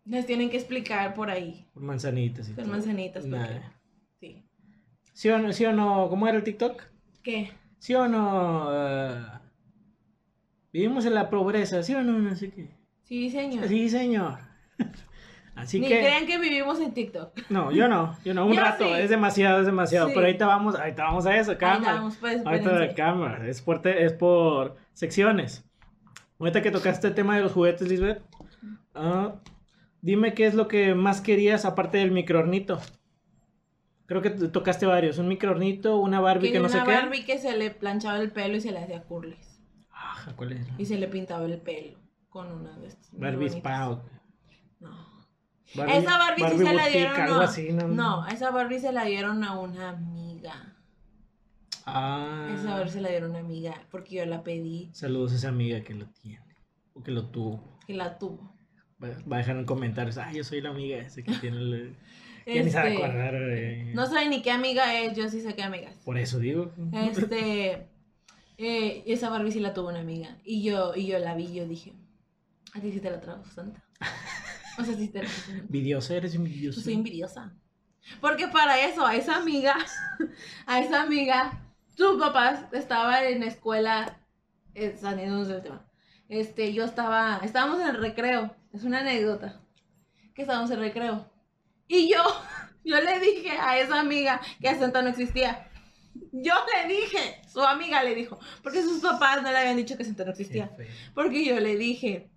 [0.05, 1.65] les tienen que explicar por ahí.
[1.73, 2.73] Por manzanitas y Con todo.
[2.73, 3.25] manzanitas.
[4.19, 4.43] Sí.
[5.13, 6.09] ¿Sí o, no, ¿Sí o no?
[6.09, 6.81] ¿Cómo era el TikTok?
[7.23, 7.51] ¿Qué?
[7.79, 8.67] ¿Sí o no?
[8.71, 9.21] eh,
[10.71, 12.19] vivimos en la pobreza, ¿sí o no?
[12.19, 12.69] No sé qué.
[13.03, 13.67] Sí, señor.
[13.67, 14.39] Sí, señor.
[15.55, 15.99] Así Ni que.
[15.99, 17.49] crean que vivimos en TikTok.
[17.49, 18.45] No, yo no, yo no.
[18.47, 18.91] Un Yo rato, sí.
[18.93, 20.07] es demasiado, es demasiado.
[20.07, 20.13] Sí.
[20.15, 21.93] Pero ahorita vamos, ahorita vamos a eso, Ahí cámara.
[21.93, 22.95] vamos, pues, Ahorita espérense.
[22.95, 25.63] cámara, es por, te- es por secciones.
[26.39, 28.21] Ahorita que tocaste el tema de los juguetes, Lisbeth,
[28.95, 29.35] ah,
[30.01, 32.79] dime qué es lo que más querías aparte del microornito.
[34.07, 36.91] Creo que tocaste varios, un microornito, una Barbie que no sé una qué.
[36.93, 39.61] Barbie que se le planchaba el pelo y se le hacía curlis.
[39.91, 40.67] Ah, ¿cuál es?
[40.77, 43.09] Y se le pintaba el pelo con una de estas.
[43.17, 44.01] Barbie o-
[44.81, 45.12] No.
[45.75, 47.43] Barbie- esa Barbie, sí se la dieron algo a...
[47.45, 47.87] así, ¿no?
[47.87, 50.75] No, esa Barbie se la dieron a una amiga.
[51.85, 52.49] Ah.
[52.53, 55.49] Esa Barbie se la dieron a una amiga porque yo la pedí Saludos a esa
[55.49, 56.43] amiga que lo tiene.
[56.93, 57.79] O que lo tuvo.
[57.85, 58.55] que la tuvo.
[59.03, 60.17] Va va a dejar en comentarios.
[60.17, 61.95] Ah, yo soy la amiga esa que tiene el.
[62.45, 63.33] Ya ni a Este, acordar.
[63.93, 65.95] No sé ni qué amiga es, yo sí sé qué amiga es.
[66.03, 66.73] Por eso digo.
[66.91, 67.87] Este,
[68.57, 70.37] eh, esa Barbie sí la tuvo una amiga.
[70.43, 71.93] Y yo, y yo la vi yo dije,
[72.73, 73.81] a ti sí te la trajo Santa.
[74.77, 75.21] O sea, sí te.
[75.49, 76.81] Envidiosa, eres envidiosa.
[76.81, 77.53] soy envidiosa.
[78.19, 79.75] Porque para eso, a esa amiga,
[80.65, 81.63] a esa amiga,
[81.95, 84.19] sus papás estaban en la escuela,
[84.73, 85.85] eh, saliendo del tema.
[86.27, 89.61] Este, yo estaba, estábamos en el recreo, es una anécdota,
[90.33, 91.31] que estábamos en el recreo.
[91.87, 92.23] Y yo,
[92.83, 95.69] yo le dije a esa amiga que Santa no existía.
[96.31, 100.03] Yo le dije, su amiga le dijo, porque sus papás no le habían dicho que
[100.03, 100.71] Santa no existía.
[101.13, 102.29] Porque yo le dije,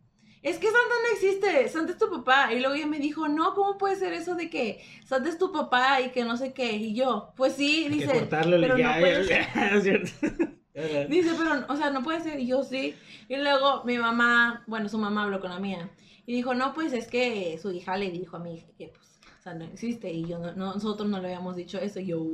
[0.48, 2.52] es que Santa no existe, Santa es tu papá.
[2.52, 5.50] Y luego ella me dijo, no, ¿cómo puede ser eso de que Santa es tu
[5.52, 6.72] papá y que no sé qué?
[6.72, 10.04] Y yo, pues sí, Hay que dice, cortarlo, pero ya, no puede ya, ser.
[10.74, 11.06] ya.
[11.09, 12.38] Dice, pero, o sea, no puede ser.
[12.38, 12.94] Y yo sí.
[13.28, 15.90] Y luego mi mamá, bueno, su mamá habló con la mía.
[16.26, 19.18] Y dijo, no, pues es que su hija le dijo a mi hija que, pues,
[19.42, 20.12] Santa no existe.
[20.12, 21.98] Y yo, no, no- nosotros no le habíamos dicho eso.
[21.98, 22.24] Y yo,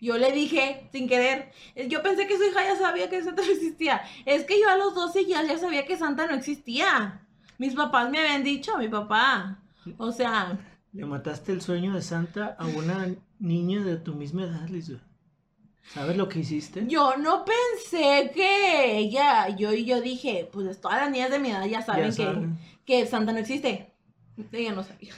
[0.00, 1.50] yo le dije, sin querer,
[1.88, 4.02] yo pensé que su hija ya sabía que Santa no existía.
[4.24, 7.20] Es que yo a los 12 ya, ya sabía que Santa no existía.
[7.58, 9.58] Mis papás me habían dicho, mi papá.
[9.96, 10.58] O sea,
[10.92, 13.08] Le mataste el sueño de Santa a una
[13.38, 15.00] niña de tu misma edad, Lisa.
[15.92, 16.84] ¿Sabes lo que hiciste?
[16.86, 21.50] yo no pensé que ella, yo y yo dije, pues todas las niñas de mi
[21.50, 22.58] edad ya saben, Ya saben.
[22.84, 23.90] Que, que Santa no existe.
[24.52, 25.14] Ella no sabía.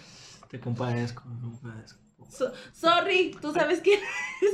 [0.48, 1.99] Te compadezco, te compadezco.
[2.30, 4.00] So- sorry, tú sabes quién.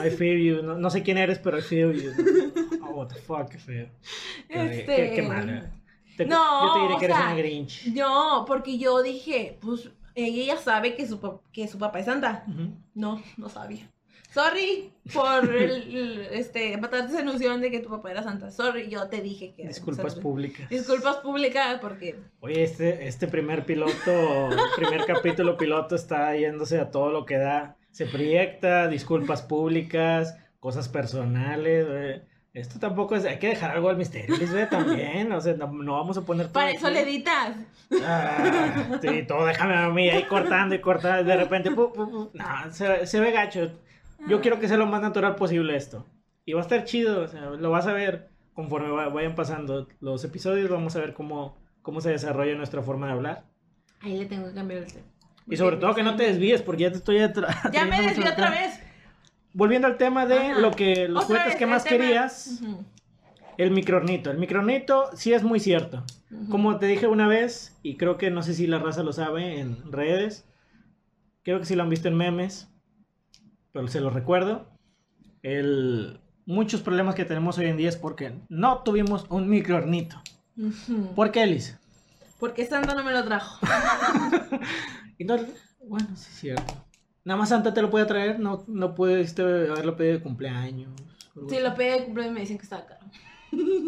[0.05, 0.62] I feel you.
[0.62, 2.12] No, no sé quién eres, pero I feel you.
[2.83, 3.89] Oh, what the fuck, qué feo.
[4.49, 5.71] Qué, Este, qué, qué mal.
[6.17, 7.87] Te- No, yo te diré que eres sea, una Grinch.
[7.89, 11.21] No, porque yo dije, pues ella sabe que su,
[11.53, 12.45] que su papá es Santa.
[12.95, 13.91] No, no sabía.
[14.37, 18.51] Sorry por el, este, matarte esa ilusión de que tu papá era santa.
[18.51, 20.22] Sorry, yo te dije que era Disculpas santa.
[20.22, 20.68] públicas.
[20.68, 27.11] Disculpas públicas porque Oye, este, este primer piloto, primer capítulo piloto está yéndose a todo
[27.11, 27.77] lo que da.
[27.92, 32.20] Se proyecta, disculpas públicas, cosas personales.
[32.53, 35.33] Esto tampoco es, hay que dejar algo al misterio, Lisbeth, también.
[35.33, 37.57] O sea, no, no vamos a poner todo para eso le editas.
[38.03, 41.25] Ah, sí, todo déjame a mí ahí cortando y cortando.
[41.25, 42.31] De repente, pu, pu, pu.
[42.35, 43.70] no, se, se ve gacho.
[44.29, 46.07] Yo quiero que sea lo más natural posible esto.
[46.45, 49.89] Y va a estar chido, o sea, lo vas a ver conforme va- vayan pasando
[50.01, 50.71] los episodios.
[50.71, 53.45] Vamos a ver cómo, cómo se desarrolla nuestra forma de hablar.
[54.01, 55.07] Ahí le tengo que cambiar el tema.
[55.49, 58.09] Y sobre todo que no te desvíes, porque ya te estoy atra- Ya me al
[58.19, 58.81] otra vez.
[59.53, 60.61] Volviendo al tema de Ajá.
[60.61, 61.97] lo que los Otra juguetes que más tema.
[62.05, 62.85] querías, Ujú,
[63.57, 64.31] el microornito.
[64.31, 66.05] El microornito sí es muy cierto.
[66.31, 66.51] ujú.
[66.51, 69.61] Como te dije una vez, y creo que no sé si la raza lo sabe
[69.61, 70.47] en redes,
[71.43, 72.69] creo que sí lo han visto en memes,
[73.77, 74.67] pero se lo recuerdo.
[75.43, 80.17] El, muchos problemas que tenemos hoy en día es porque no tuvimos un microornito.
[80.57, 81.15] Ujú.
[81.15, 81.77] ¿Por qué, Liz?
[82.41, 83.61] Porque Santa no me lo trajo.
[85.19, 85.37] Y no-
[85.89, 86.75] bueno, sí es cierto.
[87.25, 90.91] Nada más Santa te lo puede traer, no, no pudiste haberlo pedido de cumpleaños.
[91.47, 91.61] así.
[91.61, 93.01] lo pedí de cumpleaños me dicen que está caro.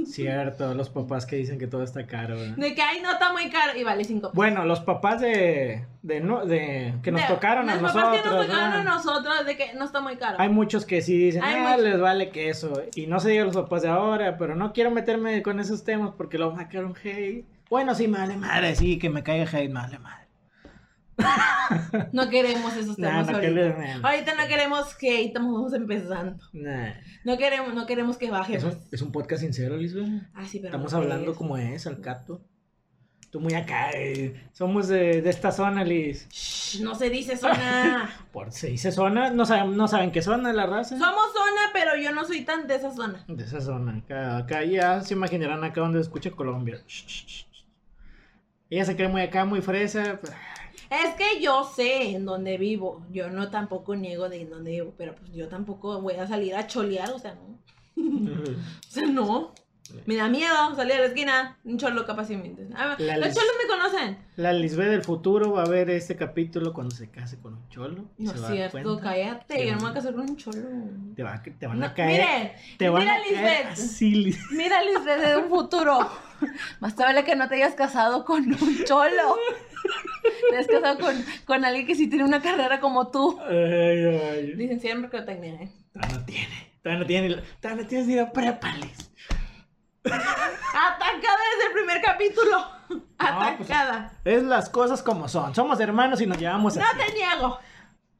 [0.06, 2.36] Cierto, los papás que dicen que todo está caro.
[2.38, 2.56] ¿verdad?
[2.56, 3.78] De que, ay, no, está muy caro.
[3.78, 4.34] Y vale cinco pesos.
[4.34, 8.04] Bueno, los papás de, de, no- de que nos De- tocaron a los nosotros.
[8.04, 10.36] papás que nos tocaron a nosotros de que no está muy caro.
[10.38, 12.82] Hay muchos que sí dicen, ah, les vale que eso.
[12.94, 16.12] Y no se diga los papás de ahora, pero no quiero meterme con esos temas
[16.16, 17.44] porque lo van a caer un hate.
[17.68, 20.27] Bueno, sí, me vale madre, sí, que me caiga hate, me vale madre.
[22.12, 23.54] No queremos esos Nah, temas no ahorita.
[23.54, 26.42] queremos- Ahorita no queremos que estamos empezando.
[26.52, 26.94] Nah.
[27.24, 28.56] No queremos, no queremos que baje.
[28.56, 28.88] Es un, más.
[28.92, 30.08] es un podcast sincero, Lisbeth.
[30.34, 31.36] Ah, sí, pero Estamos no hablando es.
[31.36, 32.40] como es, al cato.
[33.30, 34.48] Tú muy acá, eh.
[34.54, 36.26] somos de, de esta zona, Liz.
[36.30, 38.10] Shh, no se dice zona.
[38.32, 40.96] Por se dice zona, no saben, no saben qué zona es la raza.
[40.98, 43.22] Somos zona, pero yo no soy tan de esa zona.
[43.28, 46.80] De esa zona, acá, acá ya se imaginarán acá donde se escucha Colombia.
[48.70, 50.18] Ella se cree muy acá, muy fresa.
[50.22, 50.32] pues,
[50.90, 53.04] Es que yo sé en dónde vivo.
[53.10, 56.54] Yo no tampoco niego de en dónde vivo, pero pues yo tampoco voy a salir
[56.54, 57.58] a cholear, o sea, no.
[57.98, 59.52] O sea, no.
[60.04, 61.56] Me da miedo salir a la esquina.
[61.64, 62.54] Un cholo capaz y me.
[62.74, 64.18] Ah, los lis- cholos me conocen.
[64.36, 68.04] La Lisbeth del futuro va a ver este capítulo cuando se case con un cholo.
[68.18, 69.64] No es a cierto, cállate.
[69.66, 70.60] Yo no me voy a casar con un cholo.
[71.16, 72.10] Te, va- te van No, a caer.
[72.20, 73.72] Mire, te van mira, a caer Lisbeth.
[73.72, 74.38] así, Liz.
[74.52, 75.98] Mira, Liz, desde un futuro.
[76.80, 79.36] Más te vale que no te hayas casado con un cholo.
[80.50, 83.38] Te has casado con, con alguien que sí tiene una carrera como tú.
[83.48, 84.52] Ay, ay.
[84.54, 85.72] Licenciada en mercadotecnia, ¿eh?
[85.92, 86.72] Todavía no tiene.
[86.82, 87.34] Todavía no tiene.
[87.60, 89.10] Todavía no tienes ni la prepa, Liz.
[90.04, 92.66] Atacada desde el primer capítulo.
[92.88, 94.12] pues, Atacada.
[94.24, 95.54] Es las cosas como son.
[95.54, 96.96] Somos hermanos y nos llevamos No así.
[96.98, 97.58] te niego.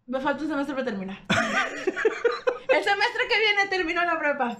[0.06, 1.18] Me falta un semestre para terminar.
[1.28, 4.56] El semestre que viene termino la prepa.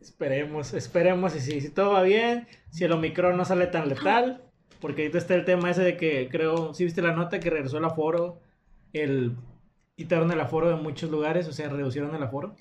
[0.00, 1.36] Esperemos, esperemos.
[1.36, 4.42] Y si, si todo va bien, si el Omicron no sale tan letal.
[4.80, 7.78] Porque ahorita está el tema ese de que creo, si viste la nota que regresó
[7.78, 8.40] el aforo,
[8.94, 9.36] el
[9.96, 12.56] quitaron el aforo de muchos lugares, o sea, reducieron el aforo.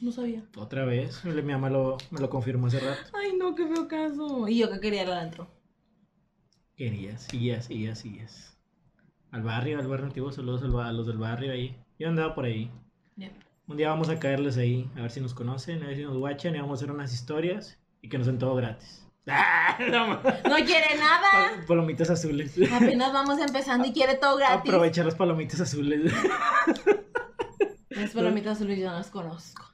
[0.00, 0.42] No sabía.
[0.56, 3.00] Otra vez, mi mamá lo, me lo confirmó hace rato.
[3.12, 4.48] Ay, no, qué feo caso.
[4.48, 5.46] Y yo que quería ir adentro.
[6.76, 8.58] Querías, sías, sías, sías.
[9.30, 11.76] Al barrio, al barrio antiguo, saludos a los del barrio ahí.
[11.98, 12.70] Yo andaba por ahí.
[13.14, 13.30] Ya.
[13.66, 16.16] Un día vamos a caerles ahí, a ver si nos conocen, a ver si nos
[16.16, 19.06] guachan y vamos a hacer unas historias y que nos den todo gratis.
[19.26, 19.78] ¡Ah!
[19.80, 20.20] No,
[20.66, 21.26] quiere nada.
[21.32, 22.54] Pal- Palomitas azules.
[22.70, 24.70] Apenas vamos empezando y quiere todo gratis.
[24.70, 26.12] Aprovechar las palomitas azules.
[27.88, 29.64] Las palomitas azules yo no las conozco.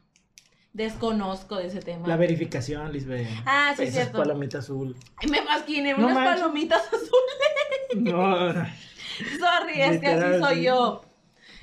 [0.73, 2.07] Desconozco de ese tema.
[2.07, 3.27] La verificación, Lisbeth.
[3.45, 4.19] Ah, sí, es cierto.
[4.19, 4.95] palomita azul.
[5.17, 6.41] Ay, me fasciné, No unas manches.
[6.43, 8.15] palomitas azules.
[8.15, 8.53] No.
[8.53, 11.03] Sorry, es que así soy yo.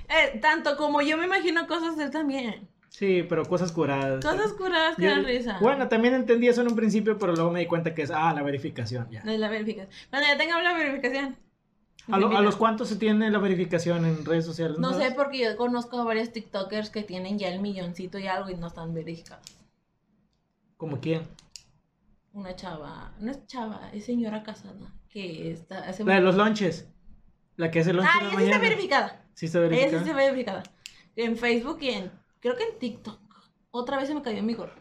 [0.09, 2.67] Eh, tanto como yo me imagino cosas de él también.
[2.89, 4.23] Sí, pero cosas curadas.
[4.25, 5.57] Cosas curadas que dan risa.
[5.61, 8.33] Bueno, también entendí eso en un principio, pero luego me di cuenta que es, ah,
[8.33, 9.23] la verificación, ya.
[9.25, 9.93] La verificación.
[10.09, 11.37] Cuando ya tengamos la verificación.
[12.09, 14.79] ¿A, lo- a los cuántos se tiene la verificación en redes sociales?
[14.79, 15.13] No sé sabes?
[15.15, 18.67] porque yo conozco a varios TikTokers que tienen ya el milloncito y algo y no
[18.67, 19.45] están verificados.
[20.77, 21.23] ¿Como quién?
[22.33, 26.87] Una chava, no es chava, es señora casada que está hace La de los lonches.
[27.57, 28.59] La que hace lonches Ah, en la ella
[29.37, 29.89] sí está verificada.
[29.89, 30.63] Sí Ella está verificada.
[31.15, 33.19] En Facebook y en creo que en TikTok.
[33.69, 34.73] Otra vez se me cayó mi gorro.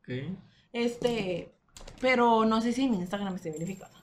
[0.00, 0.36] Ok.
[0.72, 1.52] Este,
[2.00, 4.02] pero no sé si en Instagram esté verificada.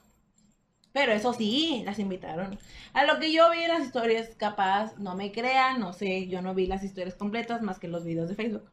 [0.92, 2.58] Pero eso sí, las invitaron.
[2.94, 6.40] A lo que yo vi en las historias, capaz, no me crean, no sé, yo
[6.40, 8.70] no vi las historias completas más que los videos de Facebook.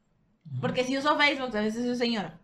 [0.62, 2.40] Porque si uso Facebook, a veces soy señora.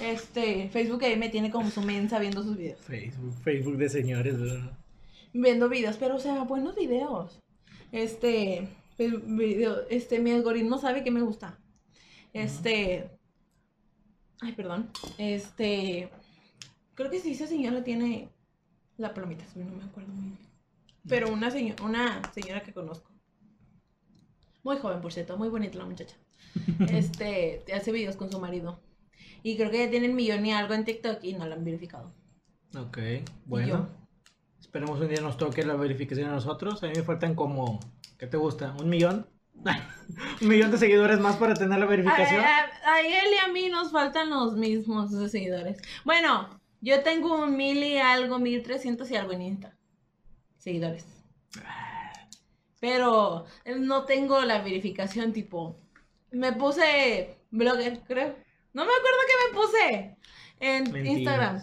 [0.00, 2.80] Este, Facebook ahí me tiene como su mensa viendo sus videos.
[2.80, 4.40] Facebook, Facebook de señores.
[4.40, 4.78] ¿verdad?
[5.32, 7.42] Viendo videos, pero o sea, buenos videos.
[7.92, 11.58] Este, el video, este, mi algoritmo sabe que me gusta.
[12.32, 13.10] Este,
[14.40, 16.08] ay, perdón, este,
[16.94, 18.30] creo que sí, esa señora tiene
[18.96, 20.38] la palomita, no me acuerdo muy bien.
[21.06, 23.10] Pero una, señora una señora que conozco.
[24.62, 26.16] Muy joven, por cierto, muy bonita la muchacha.
[26.90, 28.80] Este, hace videos con su marido.
[29.42, 32.14] Y creo que ya tienen millón y algo en TikTok y no la han verificado.
[32.76, 32.98] Ok,
[33.44, 34.01] bueno.
[34.72, 36.82] Esperemos un día nos toque la verificación a nosotros.
[36.82, 37.78] A mí me faltan como,
[38.18, 38.74] ¿qué te gusta?
[38.80, 39.26] ¿Un millón?
[40.40, 42.40] ¿Un millón de seguidores más para tener la verificación?
[42.40, 45.76] A, a- a él y a mí nos faltan los mismos seguidores.
[46.06, 49.76] Bueno, yo tengo un mil y algo, mil trescientos y algo en Insta.
[50.56, 51.04] Seguidores.
[52.80, 55.76] Pero eh, no tengo la verificación tipo.
[56.30, 58.36] Me puse blogger, creo.
[58.72, 60.16] No me acuerdo qué me puse
[60.60, 61.12] en Mentiras.
[61.18, 61.62] Instagram.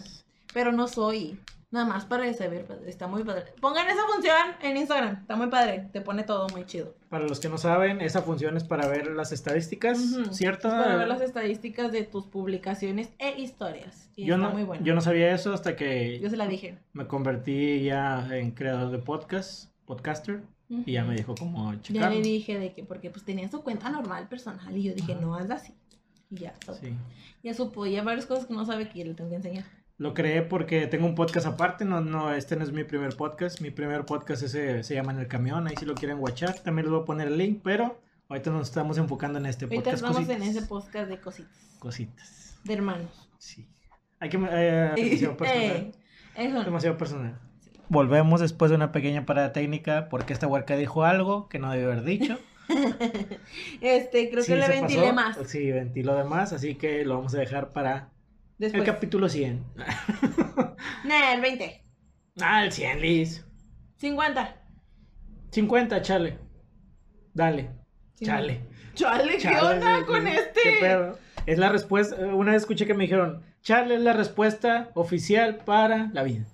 [0.54, 1.40] Pero no soy.
[1.72, 3.44] Nada más para saber, está muy padre.
[3.60, 5.88] Pongan esa función en Instagram, está muy padre.
[5.92, 6.96] Te pone todo muy chido.
[7.08, 9.98] Para los que no saben, esa función es para ver las estadísticas.
[10.32, 10.68] ¿cierto?
[10.68, 14.10] Para ver las estadísticas de tus publicaciones e historias.
[14.16, 14.84] Y yo, está no, muy bueno.
[14.84, 16.78] yo no sabía eso hasta que Yo se la dije.
[16.92, 22.16] me convertí ya en creador de podcast, podcaster, y ya me dijo cómo Ya checarlo.
[22.16, 24.76] le dije de que, porque pues tenía su cuenta normal personal.
[24.76, 25.72] Y yo dije, no, hazla así.
[26.30, 26.94] Y ya, Sí.
[27.44, 29.64] ya supo, ya varias cosas que no sabe que le tengo que enseñar.
[30.00, 33.60] Lo creé porque tengo un podcast aparte, no, no, este no es mi primer podcast,
[33.60, 36.86] mi primer podcast ese se llama En el Camión, ahí si lo quieren watchar, también
[36.86, 39.96] les voy a poner el link, pero ahorita nos estamos enfocando en este Ahorita podcast.
[39.96, 40.36] estamos cositas.
[40.36, 43.28] en ese podcast de cositas, Cositas, de hermanos.
[43.38, 43.68] sí.
[44.20, 44.38] Hay que...
[44.50, 45.92] Eh, demasiado personal.
[46.34, 46.64] Eso.
[46.64, 47.38] demasiado personal.
[47.90, 51.92] Volvemos después de una pequeña parada técnica porque esta huerca dijo algo que no debió
[51.92, 52.38] haber dicho.
[53.80, 55.36] Este, creo Sí, que le ventilé más.
[55.46, 58.08] Sí, ventiló de más, así que lo vamos a dejar para
[58.60, 58.80] Después.
[58.82, 59.64] el capítulo 100.
[61.04, 61.82] Nah, el 20.
[62.42, 63.44] ah, el 100, Liz.
[63.96, 64.54] 50.
[65.50, 66.38] 50, chale.
[67.32, 67.70] Dale.
[68.14, 68.26] Sí.
[68.26, 68.60] Chale.
[68.94, 70.60] Chale, ¿qué Chale, onda con este?
[70.62, 71.18] ¿Qué pedo?
[71.46, 72.16] Es la respuesta.
[72.16, 76.44] Una vez escuché que me dijeron: Chale es la respuesta oficial para la vida.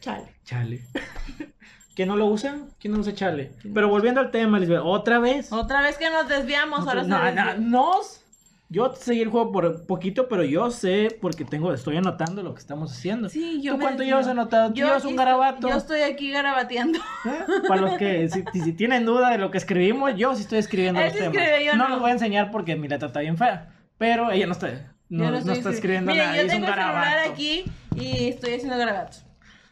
[0.00, 0.34] Chale.
[0.42, 0.80] Chale.
[1.94, 2.60] ¿Quién no lo usa?
[2.78, 3.52] ¿Quién no usa chale?
[3.74, 5.52] Pero volviendo al tema, Lisbeth, otra vez.
[5.52, 8.25] Otra vez que nos desviamos, ahora no, se no, nos.
[8.68, 12.58] Yo seguí el juego por poquito, pero yo sé porque tengo, estoy anotando lo que
[12.58, 13.28] estamos haciendo.
[13.28, 14.70] Sí, yo ¿Tú me cuánto llevas anotado?
[14.70, 15.68] Tú Yo llevas un estoy- garabato.
[15.68, 16.98] Yo estoy aquí garabateando.
[16.98, 17.38] ¿Eh?
[17.68, 21.00] Para los que, si, si tienen duda de lo que escribimos, yo sí estoy escribiendo
[21.00, 21.36] Él los temas.
[21.36, 21.88] escribe, no no.
[21.90, 23.72] los voy a enseñar porque mi letra está bien fea.
[23.98, 26.36] Pero ella no está, no, no estoy está escri- escribiendo Miren, nada.
[26.36, 29.24] yo es un tengo el celular aquí y estoy haciendo garabatos.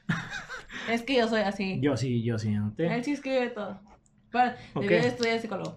[0.88, 1.80] es que yo soy así.
[1.82, 2.94] Yo sí, yo sí anoté.
[2.94, 3.80] Él sí escribe todo.
[4.32, 4.82] Bueno, Ok.
[4.84, 5.76] debió de estudiar psicólogo.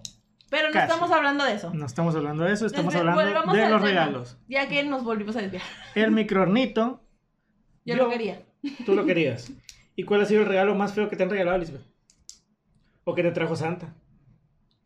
[0.50, 0.90] Pero no Casi.
[0.92, 1.72] estamos hablando de eso.
[1.74, 4.38] No estamos hablando de eso, estamos Desde- hablando de los tema, regalos.
[4.48, 5.62] Ya que nos volvimos a desviar.
[5.94, 7.02] El microornito,
[7.84, 8.42] Yo, Yo- lo quería.
[8.86, 9.50] tú lo querías.
[9.96, 11.82] ¿Y cuál ha sido el regalo más feo que te han regalado, Lisbeth?
[13.04, 13.94] ¿O que te trajo Santa?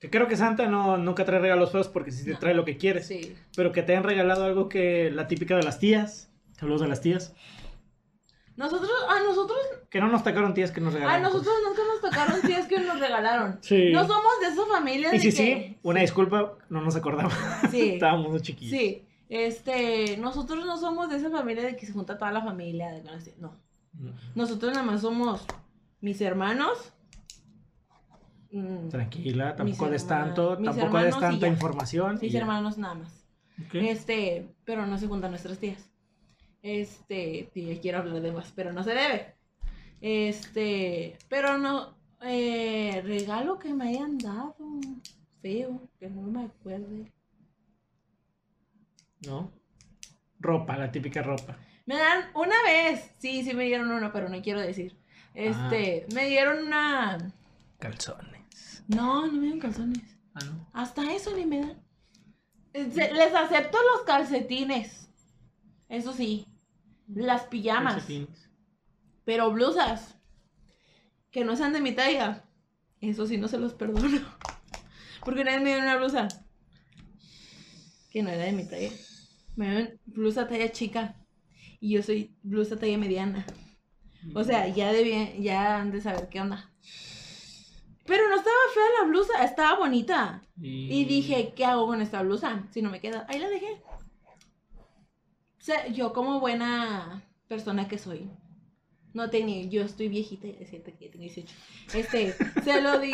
[0.01, 2.38] Que creo que Santa no, nunca trae regalos feos porque sí te No.
[2.38, 3.07] trae lo que quieres.
[3.07, 3.37] Sí.
[3.57, 6.31] Pero que te han regalado algo que la típica de las tías.
[6.59, 7.35] Saludos de las tías.
[8.56, 11.22] Nosotros, a nosotros, Que no nos tocaron tías que nos a regalaron.
[11.22, 13.58] nosotros nunca nos tocaron tías que nos regalaron.
[13.62, 13.90] Sí.
[13.92, 15.32] No somos de esa familia de Y sí, que...
[15.32, 17.32] sí, una disculpa, no nos acordamos.
[17.70, 17.90] Sí.
[17.94, 18.78] Estábamos muy chiquillos.
[18.78, 19.06] Sí.
[19.28, 22.90] Este, nosotros no somos de esa familia de que se junta toda la familia.
[22.90, 23.02] de-
[23.38, 23.56] No.
[24.34, 25.44] Nosotros nada más somos
[26.02, 26.92] mis hermanos.
[28.50, 32.18] mm, Tranquila, tampoco des tanto, tampoco des tanta información.
[32.20, 33.24] mis hermanos nada más.
[33.72, 35.88] Este, pero no se juntan nuestras tías.
[36.62, 39.35] Este, sí, quiero hablar de más, pero no se debe.
[40.01, 44.57] Este, pero no, eh, regalo que me hayan dado,
[45.40, 47.12] feo, que no me acuerde.
[49.27, 49.53] ¿No?
[50.38, 51.57] Ropa, la típica ropa.
[51.87, 54.96] Me dan una vez, sí, sí me dieron uno, pero no quiero decir.
[55.35, 57.18] Este, me dieron una,
[57.79, 58.85] Calzones.
[58.88, 60.18] no, no me dieron calzones.
[60.35, 60.68] Ah, no.
[60.72, 61.83] Hasta eso ni me dan.
[62.72, 65.09] Les acepto los calcetines.
[65.88, 66.46] Eso sí.
[67.14, 68.07] Las pijamas.
[69.25, 70.16] Pero blusas.
[71.31, 72.44] Que no sean de mi talla.
[73.01, 74.20] Eso sí no se los perdono.
[75.25, 76.29] Porque una vez me dieron una blusa.
[78.11, 78.90] Que no era de mi talla.
[79.57, 81.16] Me dieron blusa talla chica.
[81.81, 83.46] Y yo soy blusa talla mediana.
[84.35, 86.71] O sea, ya debían, ya han de saber qué onda.
[88.06, 90.42] Pero no estaba fea la blusa, estaba bonita.
[90.60, 92.69] Y dije, ¿qué hago con esta blusa?
[92.71, 93.81] Si no me queda, ahí la dejé.
[95.63, 98.29] Sea, yo como buena persona que soy,
[99.15, 101.54] no tenía, yo estoy viejita, es cierto que tengo 18.
[101.94, 102.33] Este,
[102.65, 103.13] se lo di.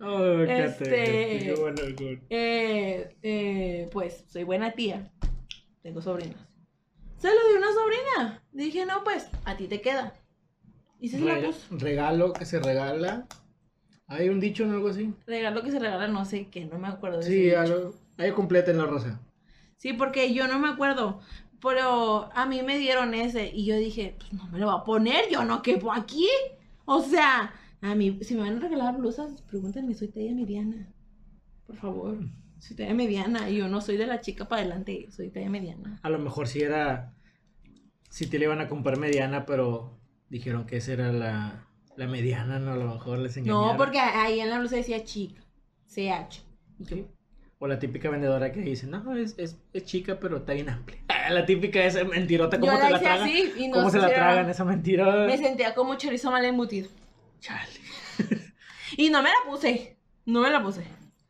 [0.00, 2.18] Oh, Este- qué bueno, good.
[2.28, 5.10] Eh, eh, pues soy buena tía.
[5.82, 6.36] Tengo sobrinos.
[7.16, 8.42] Se lo di una sobrina.
[8.52, 10.12] Dije, no, pues a ti te queda.
[11.00, 11.78] Y se la puso.
[11.78, 13.26] regalo que se regala.
[14.06, 15.14] ¿Hay un dicho o algo así?
[15.26, 17.94] Regalo que se regala, no sé qué, no me acuerdo de Sí, algo.
[18.16, 19.20] Ahí completa en la rosa.
[19.76, 21.20] Sí, porque yo no me acuerdo.
[21.60, 24.84] Pero a mí me dieron ese y yo dije, pues no me lo va a
[24.84, 26.28] poner, yo no quepo aquí.
[26.84, 30.92] O sea, a mí, si me van a regalar blusas, pregúntenme, soy talla mediana.
[31.66, 32.18] Por favor,
[32.58, 33.48] soy talla mediana.
[33.48, 36.00] Y yo no soy de la chica para adelante, soy talla mediana.
[36.02, 37.14] A lo mejor si era.
[38.10, 39.98] Si te le iban a comprar mediana, pero
[40.28, 42.72] dijeron que esa era la, la mediana, ¿no?
[42.72, 43.72] A lo mejor les engañaron.
[43.72, 45.42] No, porque ahí en la blusa decía chica,
[45.88, 46.42] CH.
[46.78, 46.96] Y yo.
[47.58, 50.98] O la típica vendedora que dice, no, es, es, es chica, pero está bien amplia.
[51.30, 53.30] La típica esa mentirota, ¿cómo Yo te la la tragan?
[53.30, 55.26] no ¿Cómo se la pusieron- tragan esa mentira?
[55.26, 56.88] Me sentía como chorizo mal embutido.
[57.40, 57.68] Chale.
[58.96, 59.96] Y no me la puse,
[60.26, 60.84] no me la puse.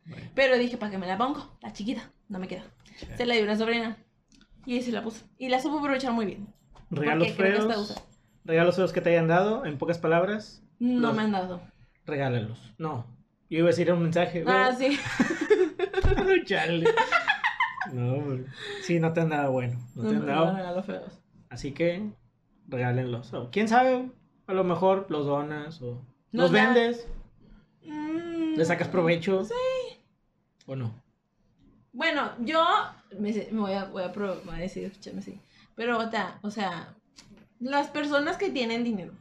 [0.05, 1.57] Bueno, Pero dije, ¿para qué me la pongo?
[1.61, 2.63] La chiquita, no me queda.
[2.99, 3.17] chale.
[3.17, 3.97] Se la dio una sobrina.
[4.65, 5.25] Y ahí se la puso.
[5.39, 6.47] Y la supo aprovechar muy bien.
[6.91, 7.95] Regalos feos.
[8.43, 11.61] Regalos feos que te hayan dado, en pocas palabras, No Los- me han dado.
[12.05, 12.73] regálalos.
[12.77, 13.07] No.
[13.49, 14.43] Yo iba a decir un mensaje.
[14.45, 14.99] Ah, sí.
[16.45, 16.85] Chale.
[17.93, 18.45] No, hombre.
[18.81, 19.79] sí, no te han dado bueno.
[19.95, 20.83] No te me han han dado.
[20.83, 21.21] feos.
[21.49, 22.09] Así que
[22.67, 23.33] regálenlos.
[23.33, 24.09] O, ¿Quién sabe?
[24.47, 26.01] A lo mejor los donas o
[26.31, 27.07] No los vendes.
[27.83, 29.43] Mm, ¿Le sacas provecho?
[29.43, 29.53] Sí.
[30.65, 30.93] ¿O no?
[31.93, 32.63] Bueno, yo
[33.19, 35.39] me, voy, a, voy, a pro- voy a decir, escúchame así.
[35.75, 36.93] Pero, o sea, o sea,
[37.59, 39.13] las personas que tienen dinero.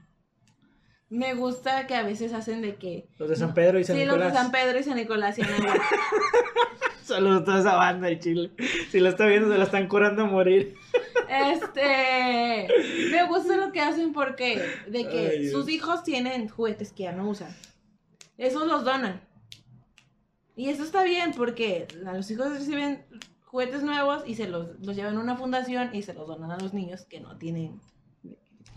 [1.15, 3.07] Me gusta que a veces hacen de que.
[3.19, 4.33] Los de San Pedro y San sí, los Nicolás.
[4.33, 5.39] de San Pedro y San Nicolás.
[5.39, 5.43] y.
[7.05, 8.51] Saludos a toda esa banda de Chile.
[8.91, 10.75] Si la está viendo, se la están curando a morir.
[11.29, 12.67] Este,
[13.13, 17.13] me gusta lo que hacen porque de que Ay, sus hijos tienen juguetes que ya
[17.13, 17.55] no usan.
[18.37, 19.21] Esos los donan.
[20.57, 23.05] Y eso está bien porque a los hijos reciben
[23.45, 26.59] juguetes nuevos y se los, los llevan a una fundación y se los donan a
[26.59, 27.81] los niños que no tienen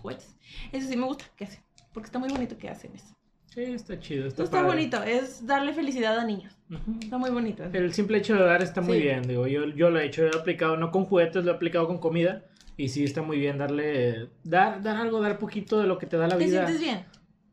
[0.02, 0.36] juguetes.
[0.72, 1.64] Eso sí me gusta que hacen,
[1.98, 3.08] porque está muy bonito que hacen eso.
[3.48, 4.28] Sí, está chido.
[4.28, 6.56] Está, Está, bonito, es darle felicidad a niños.
[6.70, 7.00] Ujú.
[7.02, 7.64] Está muy bonito.
[7.64, 9.04] El simple hecho de dar está muy Sí.
[9.04, 9.24] bien.
[9.24, 11.88] Digo, yo, yo lo he hecho, lo he aplicado no con juguetes, lo he aplicado
[11.88, 12.44] con comida.
[12.78, 16.18] Y sí está muy bien darle, dar, dar algo, dar poquito de lo que te
[16.18, 16.68] da la ¿Te vida.
[16.68, 17.06] sientes bien?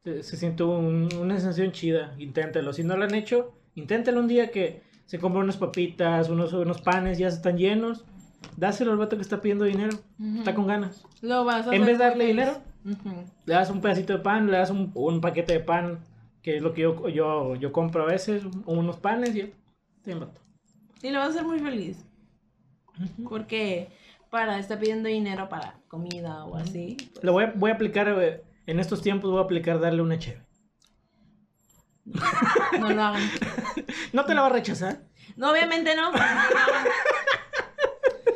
[0.04, 2.14] Se, se siente un- una sensación chida.
[2.18, 2.74] Inténtelo.
[2.74, 6.82] Si no lo han hecho, inténtelo un día que se compran unas papitas, unos, unos
[6.82, 8.04] panes, ya están llenos.
[8.58, 9.96] Dáselo al vato que está pidiendo dinero.
[10.20, 10.40] Ujú.
[10.40, 11.02] Está con ganas.
[11.22, 12.36] Lo vas a En vez de darle feliz.
[12.44, 15.98] dinero, Le das un pedacito de pan, le das un, un paquete de pan,
[16.42, 19.46] que es lo que yo, yo, yo compro a veces, unos panes y ya.
[20.02, 20.40] Ten, vato.
[21.02, 22.04] Y lo vas a hacer muy feliz.
[23.28, 23.88] Porque
[24.30, 26.96] para estar pidiendo dinero para comida o así.
[27.12, 30.02] pues, Lo voy a, voy a aplicar, eh, en estos tiempos voy a aplicar darle
[30.02, 30.42] una cheve.
[32.78, 33.22] no lo hagan.
[34.12, 35.00] ¿No te la va a rechazar?
[35.36, 36.12] No, obviamente no.
[36.12, 36.86] No lo hagan.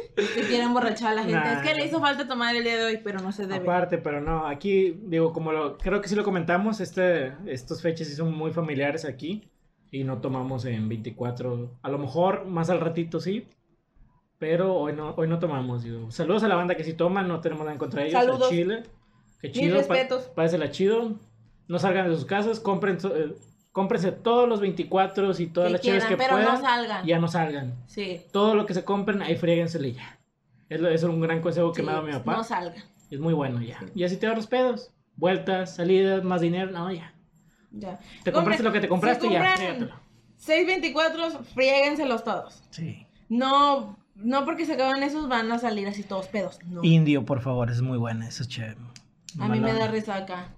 [0.01, 1.39] Es que quieren emborrachar a la gente.
[1.39, 1.61] Nah.
[1.63, 3.57] Es que le hizo falta tomar el día de hoy, pero no se debe.
[3.63, 8.09] Aparte, pero no, aquí, digo, como lo, creo que sí lo comentamos, este, estos fechas
[8.09, 9.49] sí son muy familiares aquí
[9.91, 13.47] y no tomamos en 24, a lo mejor más al ratito sí,
[14.39, 16.11] pero hoy no, hoy no tomamos, digo.
[16.11, 18.47] Saludos a la banda que sí toman, no tenemos nada en contra de ellos, Saludos.
[18.47, 18.83] a Chile,
[19.41, 20.25] que Mis chido, pa- respetos.
[20.35, 21.15] pásela chido,
[21.67, 23.35] no salgan de sus casas, compren, eh,
[23.79, 27.07] cómprense todos los 24 y todas Que las chaves que quieran, pero no puedan, salgan.
[27.07, 27.75] ya no salgan.
[27.87, 28.21] Sí.
[28.33, 30.19] Todo lo que se compren, ahí fríguensele ya.
[30.69, 32.37] Es, es un gran consejo que sí, me ha dado mi papá.
[32.37, 32.83] No salgan.
[33.09, 33.79] Es muy bueno ya.
[33.79, 33.87] Sí.
[33.95, 34.91] Y así te ahorras pedos.
[35.15, 36.73] Vueltas, salidas, más dinero.
[36.73, 37.15] No, ya.
[37.71, 38.01] Ya.
[38.25, 39.55] Te compraste lo que te compraste si y ya.
[39.57, 39.95] frígatelo.
[40.37, 42.63] 624, friéguenselos todos.
[42.71, 43.07] Sí.
[43.29, 46.59] No, no porque se acaban esos van a salir así todos pedos.
[46.67, 46.83] No.
[46.83, 48.27] Indio, por favor, es muy buena.
[48.29, 48.77] Eso es chévere.
[49.39, 50.55] A mí me da risa acá.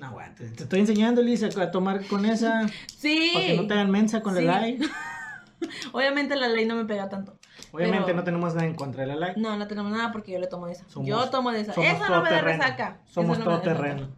[0.00, 0.48] No, aguante.
[0.50, 2.66] Te estoy enseñando, Lisa, a tomar con esa.
[2.98, 3.30] Sí.
[3.34, 4.42] Para que no te hagan mensa con Sí.
[4.44, 4.82] la light.
[5.92, 7.38] Obviamente la ley no me pega tanto.
[7.72, 9.36] Obviamente Pero- no tenemos nada en contra de la light.
[9.36, 10.88] No, no tenemos nada porque yo le tomo de esa.
[10.88, 11.72] Somos- yo tomo de esa.
[11.72, 13.00] Esa no me da resaca.
[13.06, 14.08] Somos no todo terreno.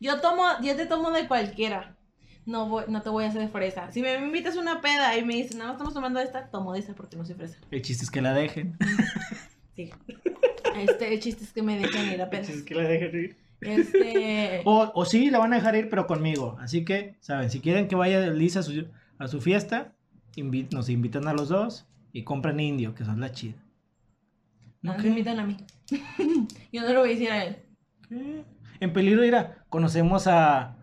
[0.00, 1.94] Yo tomo, yo te tomo de cualquiera.
[2.46, 3.90] No voy, no te voy a hacer de fresa.
[3.90, 6.78] Si me invitas una peda y me dices, nada más estamos tomando esta, tomo de
[6.80, 7.58] esa porque no soy fresa.
[7.70, 8.76] El chiste es que la dejen.
[9.76, 9.92] Sí.
[10.78, 12.46] Este, el chiste es que me dejen ir a El pedas.
[12.46, 13.36] chiste es que la dejen ir.
[13.60, 14.62] Este.
[14.64, 16.56] O, o sí, la van a dejar ir, pero conmigo.
[16.60, 17.50] Así que, ¿saben?
[17.50, 18.86] Si quieren que vaya Lisa a su,
[19.18, 19.92] a su fiesta,
[20.36, 23.54] invi- nos invitan a los dos y compran indio, que son la chida.
[24.82, 25.56] No ¿No me invitan a mí.
[26.72, 27.56] yo no lo voy a decir a él.
[28.08, 28.44] ¿Qué?
[28.80, 30.76] En peligro irá, conocemos a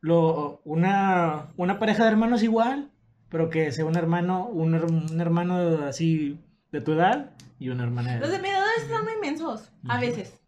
[0.00, 2.90] lo, una, una pareja de hermanos igual,
[3.28, 6.38] pero que sea un hermano, un, her- un hermano así
[6.72, 9.70] de tu edad y una hermana de Los de mi edad están muy inmensos.
[9.88, 10.39] A veces.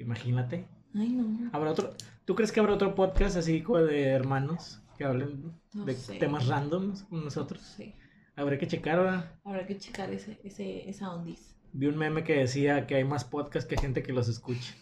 [0.00, 0.66] Imagínate.
[0.94, 1.50] Ay, no.
[1.52, 1.94] ¿Habrá otro,
[2.24, 6.18] ¿Tú crees que habrá otro podcast así como de hermanos que hablen No de sé.
[6.18, 7.60] temas randoms con nosotros?
[7.76, 7.94] Sí.
[8.36, 9.38] Habrá que checar ahora.
[9.44, 11.54] Habrá que checar ese, ese, esa ondis.
[11.72, 14.74] Vi un meme que decía que hay más podcasts que gente que los escucha.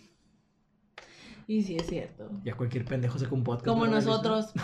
[1.47, 2.31] Y sí, es cierto.
[2.45, 3.67] Ya cualquier pendejo saca un podcast.
[3.67, 4.53] Como nosotros.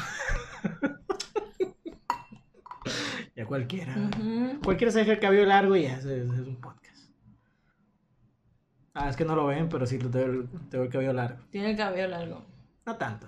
[3.37, 3.97] Ya cualquiera.
[4.63, 6.94] Cualquiera se deja el cabello largo y ya es un podcast.
[8.95, 11.45] Ah, es que no lo ven, pero sí, tengo tengo el cabello largo.
[11.51, 12.45] Tiene el cabello largo.
[12.87, 13.27] No tanto.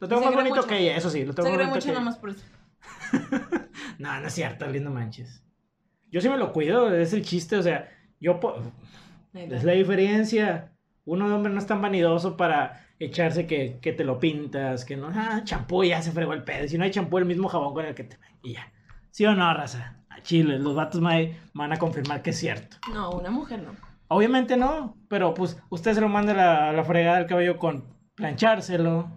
[0.00, 0.68] Lo tengo Se más bonito mucho.
[0.68, 1.24] que ella, eso sí.
[1.24, 2.44] Lo tengo Se más bonito mucho que nada más por eso.
[3.98, 5.42] No, no es cierto, lindo manches.
[6.10, 7.88] Yo sí me lo cuido, es el chiste, o sea,
[8.20, 8.40] yo...
[8.40, 8.56] po-
[9.32, 10.72] Es la diferencia.
[11.04, 14.96] Uno de hombre no es tan vanidoso para echarse que, que te lo pintas, que
[14.96, 16.66] no, ah, champú ya se fregó el pedo.
[16.68, 18.18] Si no hay champú, el mismo jabón con el que te...
[18.42, 18.72] Y ya.
[19.10, 19.98] ¿Sí o no, raza?
[20.08, 22.76] A Chile, los vatos me van a confirmar que es cierto.
[22.92, 23.72] No, una mujer no.
[24.08, 27.84] Obviamente no, pero pues usted se lo manda la, la fregada del cabello con
[28.14, 29.10] planchárselo,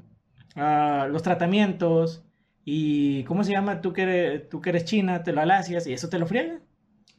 [0.55, 2.23] ah, los tratamientos
[2.65, 3.81] y ¿cómo se llama?
[3.81, 6.59] Tú que eres, tú que eres china, te lo alacias y eso te lo friega.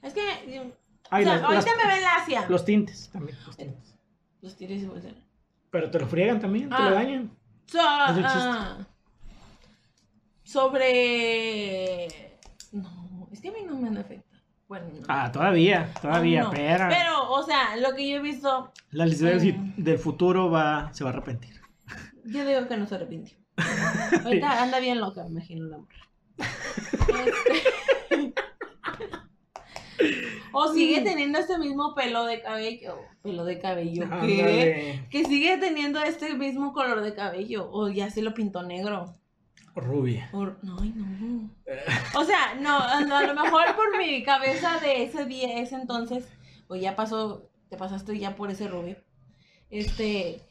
[0.02, 0.20] Es que.
[0.60, 0.72] o
[1.10, 2.46] Ay, sea, las- ahorita las- me ven lacia.
[2.48, 3.94] Los tintes también, los tintes.
[4.40, 5.16] Los tires y voltean.
[5.70, 6.88] Pero te lo friegan también, te Ah.
[6.90, 7.30] lo dañan.
[7.66, 8.78] So, ah,
[10.42, 12.08] sobre.
[12.72, 14.27] No, es que a mí no me afecta.
[14.68, 15.06] Bueno, no.
[15.08, 16.50] Ah, todavía, todavía, no.
[16.50, 19.72] pero Pero, o sea, lo que yo he visto, la Lisbeth Mm.
[19.82, 21.58] del futuro va, se va a arrepentir.
[22.26, 23.38] yo digo que no se arrepintió.
[24.24, 25.98] Ahorita anda bien loca, me imagino la mujer.
[27.08, 28.34] Este-
[30.52, 32.98] o sigue teniendo este mismo pelo de cabello.
[33.22, 34.14] Pelo de cabello, ¿qué?
[34.14, 35.06] Ándale.
[35.10, 37.68] Que sigue teniendo este mismo color de cabello.
[37.70, 39.14] O ya se lo pintó negro.
[39.74, 40.28] Rubia.
[40.32, 41.50] No, no.
[42.16, 46.28] O sea, no, a lo mejor por mi cabeza de ese día, ese entonces,
[46.68, 48.96] o ya pasó, te pasaste ya por ese rubio.
[49.70, 50.42] Este,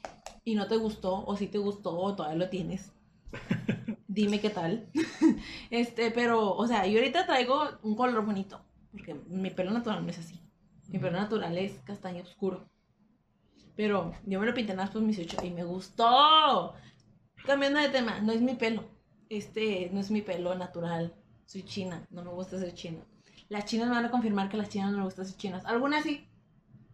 [0.44, 2.92] y no te gustó, o si te gustó, o todavía lo tienes.
[4.08, 4.88] Dime qué tal.
[5.70, 8.62] Este, pero, o sea, yo ahorita traigo un color bonito,
[8.92, 10.40] porque mi pelo natural no es así.
[10.88, 12.70] Mi pelo natural es castaño oscuro.
[13.76, 16.74] Pero yo me lo pinté en las 18 y me gustó.
[17.46, 18.97] Cambiando de tema, no es mi pelo.
[19.30, 21.14] Este no es mi pelo natural.
[21.46, 23.00] Soy china, no me gusta ser china.
[23.50, 25.66] Las chinas me van a confirmar que a las chinas no me gusta ser chinas.
[25.66, 26.26] Algunas sí.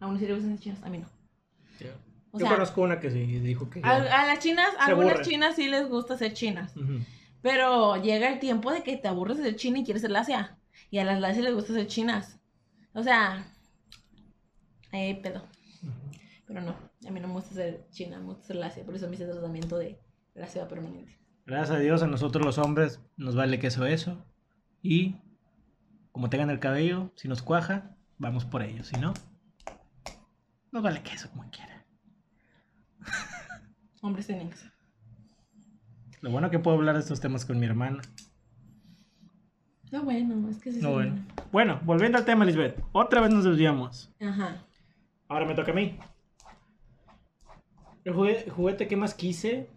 [0.00, 1.06] Algunas sí les gustan ser chinas, a mí no.
[2.30, 3.80] O Yo sea, conozco una que sí dijo que...
[3.84, 5.24] a, a las chinas, algunas aburre.
[5.24, 6.72] chinas sí les gusta ser chinas.
[7.42, 10.58] Pero llega el tiempo de que te aburres de ser china y quieres ser lacia.
[10.90, 12.40] Y a las lacias les gusta ser chinas.
[12.92, 13.46] O sea,
[14.92, 15.44] eh, pedo.
[16.46, 16.74] Pero no,
[17.06, 18.84] a mí no me gusta ser china, me gusta ser lacia.
[18.84, 19.98] Por eso me hice tratamiento de
[20.34, 21.16] lacia permanente.
[21.46, 24.24] Gracias a Dios, a nosotros los hombres nos vale queso eso.
[24.82, 25.16] Y
[26.12, 28.82] como tengan el cabello, si nos cuaja, vamos por ello.
[28.84, 29.12] Si no,
[30.72, 31.84] nos vale queso como quiera.
[34.00, 34.46] Hombres ser.
[36.20, 38.00] Lo bueno que puedo hablar de estos temas con mi hermana.
[39.92, 40.80] No, bueno, es que sí.
[40.80, 41.24] No, bueno.
[41.52, 42.82] Bueno, volviendo al tema, Lisbeth.
[42.92, 44.10] Otra vez nos desviamos.
[44.20, 44.64] Ajá.
[45.28, 45.98] Ahora me toca a mí.
[48.04, 49.70] El juguete que más quise,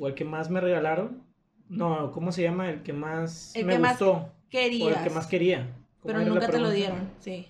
[0.00, 1.22] o el que más me regalaron.
[1.68, 2.70] No, ¿cómo se llama?
[2.70, 4.12] El que más El me que más gustó.
[4.12, 4.98] O Querías.
[4.98, 5.58] el que más quería.
[6.00, 7.46] ¿Cómo pero nunca te lo dieron, sí.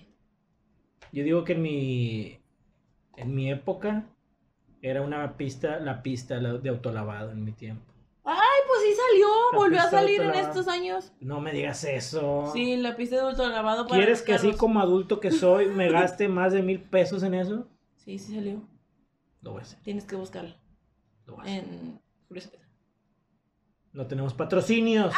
[1.11, 2.39] Yo digo que en mi,
[3.17, 4.05] en mi época
[4.81, 7.83] era una pista, la pista de autolavado en mi tiempo.
[8.27, 8.37] Ay,
[8.67, 11.11] pues sí salió, La volvió a salir en estos años.
[11.19, 12.49] No me digas eso.
[12.53, 16.27] Sí, la pista de autolavado para ¿Quieres que así como adulto que soy me gaste
[16.27, 17.67] más de mil pesos en eso?
[17.97, 18.61] Sí, sí salió.
[19.41, 19.79] Lo voy a hacer.
[19.83, 20.55] Tienes que buscarlo
[21.27, 21.63] Lo voy a hacer.
[21.65, 22.04] en.
[23.93, 25.13] No tenemos patrocinios.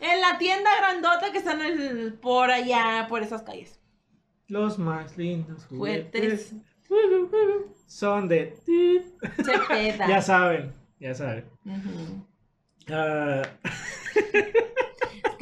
[0.00, 3.78] En la tienda grandota que está en el, por allá, por esas calles.
[4.48, 6.52] Los más lindos juguetes
[6.88, 7.86] Juguetes.
[7.86, 8.56] son de...
[10.08, 11.44] Ya saben, ya saben.
[12.88, 13.42] Ah,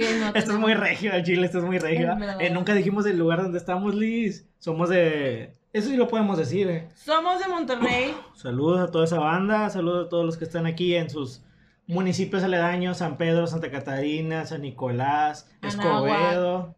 [0.01, 2.17] Que no esto es muy regio, chile, esto es muy regio.
[2.39, 4.49] Eh, nunca dijimos el lugar donde estamos, Liz.
[4.59, 5.55] Somos de...
[5.75, 6.89] Eso sí lo podemos decir, eh.
[6.95, 8.15] Somos de Monterrey.
[8.35, 11.45] Saludos a toda esa banda, saludos a todos los que están aquí en sus
[11.87, 16.11] municipios aledaños, San Pedro, Santa Catarina, San Nicolás, Anáhuac.
[16.11, 16.75] Escobedo,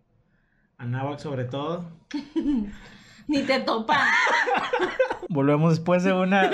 [0.79, 1.91] Anáhuac sobre todo.
[3.29, 4.05] Ni te topa.
[5.29, 6.51] Volvemos después de una...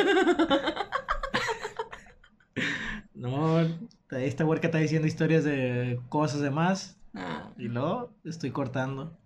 [3.15, 3.67] No,
[4.11, 9.17] esta huerca está diciendo historias de cosas de más Ah, y luego estoy cortando.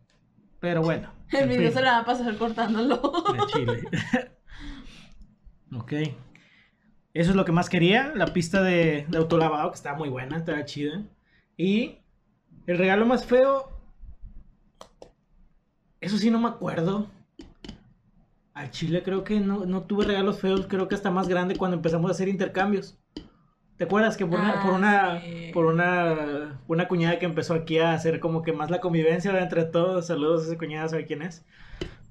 [0.61, 1.13] Pero bueno.
[1.33, 1.79] el video fin.
[1.79, 2.97] se la va a pasar cortándolo.
[3.33, 3.83] de Chile.
[5.77, 5.93] ok.
[7.15, 8.13] Eso es lo que más quería.
[8.15, 11.03] La pista de, de autolavado, que estaba muy buena, estaba chida.
[11.57, 11.99] Y
[12.67, 13.69] el regalo más feo.
[16.01, 17.09] Eso sí, no me acuerdo.
[18.55, 20.67] Al Chile creo que no, no tuve regalos feos.
[20.67, 22.99] Creo que hasta más grande cuando empezamos a hacer intercambios.
[23.83, 25.51] ¿Te acuerdas que por una, Ah, por una, sí.
[25.53, 29.65] por una, una cuñada que empezó aquí a hacer como que más la convivencia entre
[29.65, 30.07] todos?
[30.07, 31.45] Saludos a esa cuñada, ¿sabe quién es?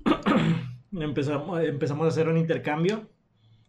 [0.92, 3.08] empezamos, empezamos a hacer un intercambio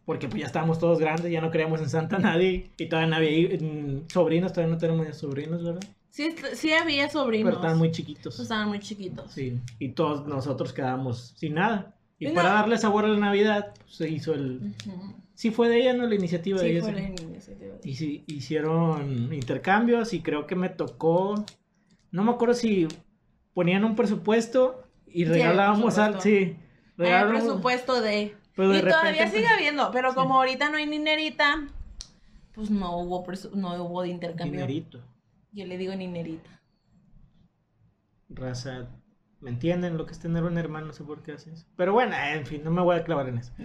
[0.04, 2.72] Porque pues ya estábamos todos grandes, ya no creíamos en Santa nadie.
[2.76, 5.88] Y todavía no había mm, sobrinos, todavía no tenemos sobrinos, ¿verdad?
[6.10, 7.50] Sí, sí había sobrinos.
[7.50, 8.40] Pero estaban muy chiquitos.
[8.40, 9.30] Estaban muy chiquitos.
[9.30, 11.94] Sí, y todos nosotros quedamos sin nada.
[12.18, 14.74] Y Y para darle sabor a la Navidad, pues, se hizo el...
[14.88, 15.14] Ujú.
[15.34, 16.06] Sí fue de ella, ¿no?
[16.06, 16.82] La iniciativa de ella.
[16.82, 17.76] fue la iniciativa.
[17.82, 21.44] Y sí, hicieron intercambios y creo que me tocó...
[22.10, 22.86] No me acuerdo si
[23.54, 26.12] ponían un presupuesto y regalábamos al...
[26.12, 26.22] presupuesto.
[26.22, 26.56] Sí,
[26.98, 27.42] Hay regalábamos...
[27.42, 28.36] presupuesto de...
[28.54, 30.14] Pero de y todavía sigue pues, habiendo, pero sí.
[30.14, 31.66] como ahorita no hay ninerita,
[32.52, 34.60] pues no hubo, presu- no hubo de intercambio.
[34.60, 35.00] Dinerito,
[35.52, 36.60] Yo le digo ninerita.
[38.28, 38.88] raza...
[39.40, 40.86] ¿Me entienden lo que es tener un hermano?
[40.86, 41.66] No sé por qué haces.
[41.76, 43.52] Pero bueno, en fin, no me voy a clavar en eso.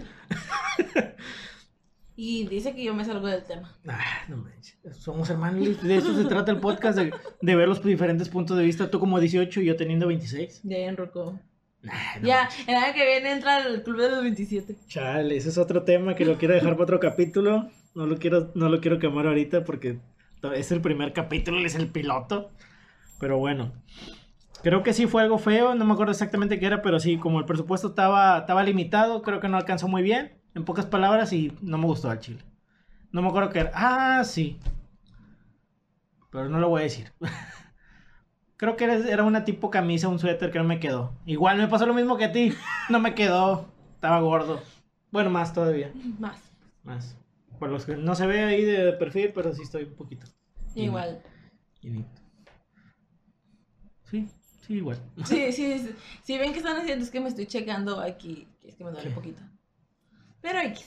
[2.20, 3.72] Y dice que yo me salgo del tema.
[3.86, 4.76] Ah, no manches.
[4.98, 5.80] Somos hermanos.
[5.80, 8.90] De eso se trata el podcast, de, de ver los diferentes puntos de vista.
[8.90, 10.62] Tú como 18 y yo teniendo 26.
[10.64, 11.38] Ya enrocó.
[11.80, 14.74] Nah, no Ya, el año que viene entra al club de los 27.
[14.88, 17.70] Chale, ese es otro tema que lo quiero dejar para otro capítulo.
[17.94, 20.00] No lo quiero, no lo quiero quemar ahorita porque
[20.56, 22.50] es el primer capítulo, es el piloto.
[23.20, 23.74] Pero bueno.
[24.64, 27.38] Creo que sí fue algo feo, no me acuerdo exactamente qué era, pero sí, como
[27.38, 31.56] el presupuesto estaba, estaba limitado, creo que no alcanzó muy bien, en pocas palabras, y
[31.62, 32.42] no me gustó al chile.
[33.12, 33.72] No me acuerdo qué era.
[33.74, 34.58] Ah, sí.
[36.30, 37.12] Pero no lo voy a decir.
[38.56, 41.12] Creo que era, era una tipo camisa, un suéter que no me quedó.
[41.26, 42.52] Igual me pasó lo mismo que a ti.
[42.88, 43.68] No me quedó.
[43.94, 44.60] Estaba gordo.
[45.10, 45.92] Bueno, más todavía.
[46.18, 46.40] Más.
[46.82, 47.16] Más.
[47.58, 50.26] Por los que no se ve ahí de perfil, pero sí estoy un poquito.
[50.74, 51.22] Igual.
[51.80, 52.20] llenito.
[54.04, 54.28] Sí,
[54.60, 55.00] sí, igual.
[55.24, 55.94] Sí, sí, sí.
[56.22, 58.46] Si ven que están haciendo, es que me estoy checando aquí.
[58.62, 59.42] Es que me duele un poquito.
[60.48, 60.86] Pero X.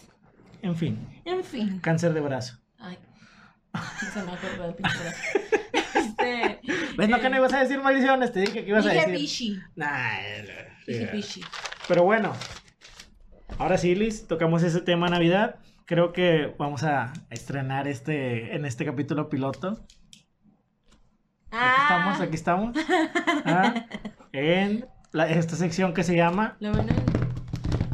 [0.64, 1.80] En fin, En fin.
[1.80, 2.57] cáncer de brazo.
[2.80, 2.97] Ay.
[4.12, 5.18] Se me acuerdo del pinche brazo.
[5.93, 6.59] Este.
[6.97, 7.09] ¿Ves?
[7.09, 9.14] No que no ibas a decir maldiciones, te dije que ibas a decir.
[9.14, 9.59] pichi.
[9.76, 10.18] Nah,
[10.88, 11.41] Dije pichi.
[11.88, 12.34] Pero bueno,
[13.59, 15.55] ahora sí, Liz, tocamos ese tema Navidad.
[15.86, 19.86] Creo que vamos a estrenar este en este capítulo piloto.
[21.51, 22.78] Aquí estamos, aquí estamos.
[23.45, 23.86] Ah,
[24.32, 26.88] en la- esta sección que se llama Lo en,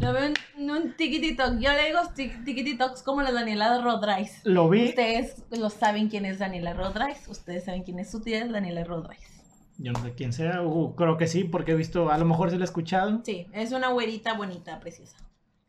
[0.02, 1.60] lo ven en un tiquititok.
[1.60, 2.00] Yo le digo
[2.46, 4.42] tiquititoks como la Daniela Rodríguez.
[4.44, 4.90] Lo vi.
[4.90, 7.28] Ustedes lo saben quién es Daniela Rodríguez.
[7.28, 9.32] Ustedes saben quién es su tía, Daniela Rodríguez.
[9.80, 12.50] Yo no sé quién sea, uh, creo que sí, porque he visto, a lo mejor
[12.50, 13.22] sí lo he escuchado.
[13.24, 15.18] Sí, es una güerita bonita, preciosa.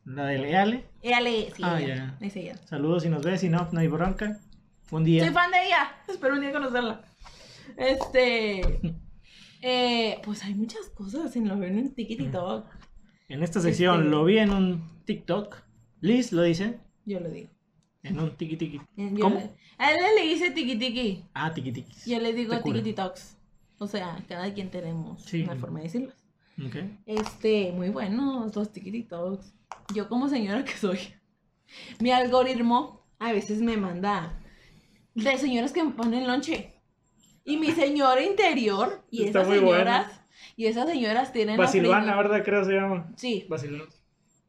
[0.05, 0.85] La de Leale.
[1.03, 1.51] Ella le.
[1.55, 2.17] Sí, Ah, ella.
[2.21, 2.57] Es ella.
[2.65, 4.41] Saludos si nos ves, si no, no hay bronca.
[4.91, 5.25] Un día.
[5.25, 5.93] Soy fan de ella.
[6.09, 7.03] Espero un día conocerla.
[7.77, 8.81] Este.
[9.61, 12.78] eh, pues hay muchas cosas en lo en tiquititok.
[13.29, 15.63] En esta sección Este- lo vi en un TikTok.
[16.01, 16.79] Liz lo dice.
[17.05, 17.51] Yo lo digo.
[18.03, 18.81] En un tiki tiki.
[18.97, 19.37] Yo ¿Cómo?
[19.37, 21.25] le- a él le dice tiquitiki.
[21.35, 21.93] Ah, tiki tiki.
[22.11, 22.75] Yo le digo Te cura.
[22.79, 23.37] tiquititoks.
[23.79, 25.43] O sea, cada quien tenemos Sí.
[25.43, 26.13] una forma de decirlo.
[26.65, 26.77] Ok.
[27.07, 29.53] Este, muy buenos los tiquititoks.
[29.95, 30.99] Yo como señora que soy,
[32.01, 34.41] mi algoritmo a veces me manda
[35.15, 36.78] de señoras que me ponen lonche.
[37.49, 40.21] Y mi señora interior y Está esas muy señoras
[40.55, 42.43] y esas señoras tienen Basilvana, ¿verdad?
[42.45, 43.11] Creo que se llama.
[43.17, 43.85] Sí, Basilvana.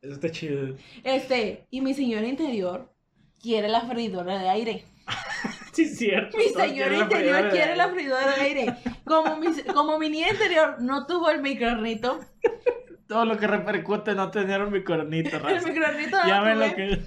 [0.01, 0.75] Eso está chido.
[1.03, 2.91] este, y mi señora interior
[3.41, 4.85] quiere la freidora de aire.
[5.71, 6.35] Sí, es cierto.
[6.35, 8.75] Mi señora la interior quiere la freidora de aire.
[9.05, 12.19] Como mi, como mi niña interior no tuvo el microornito,
[13.07, 16.99] Todo lo que repercute no tener un micronito, el microornito no Ya lo que.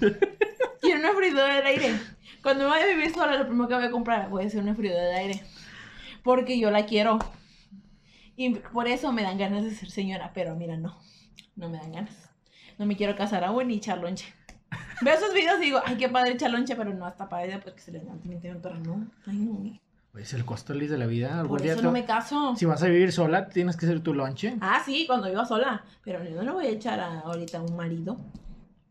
[0.81, 1.93] Quiero una freidora de aire.
[2.41, 4.63] Cuando me vaya a vivir sola, lo primero que voy a comprar voy a hacer
[4.63, 5.43] una freidora de aire.
[6.23, 7.19] Porque yo la quiero.
[8.35, 10.31] Y por eso me dan ganas de ser señora.
[10.33, 10.97] Pero mira, no.
[11.55, 12.29] No me dan ganas.
[12.77, 14.33] No me quiero casar aún ni echar lonche.
[15.01, 17.79] Veo esos videos y digo, ay, qué padre echar lonche, pero no hasta padre porque
[17.79, 19.05] se levanta mi interior, pero no.
[19.27, 19.79] Ay, no.
[20.19, 21.33] Es el costo Liz de la vida.
[21.39, 22.55] Algún Por día eso te- no me caso.
[22.55, 24.55] Si vas a vivir sola, tienes que hacer tu lonche.
[24.61, 25.83] Ah, sí, cuando iba sola.
[26.03, 28.17] Pero yo no le voy a echar a- ahorita a un marido.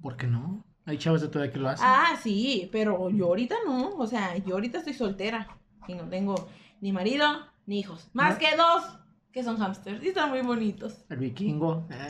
[0.00, 0.64] ¿Por qué no?
[0.84, 1.86] Hay chavos de todavía que lo hacen.
[1.88, 3.90] Ah, sí, pero yo ahorita no.
[3.96, 5.48] O sea, yo ahorita estoy soltera.
[5.88, 6.48] Y no tengo
[6.82, 8.10] ni marido ni hijos.
[8.12, 8.38] Más ¿No?
[8.40, 8.98] que dos,
[9.32, 10.02] que son hamsters.
[10.04, 11.04] Y están muy bonitos.
[11.08, 11.86] El vikingo.
[11.90, 12.06] eh.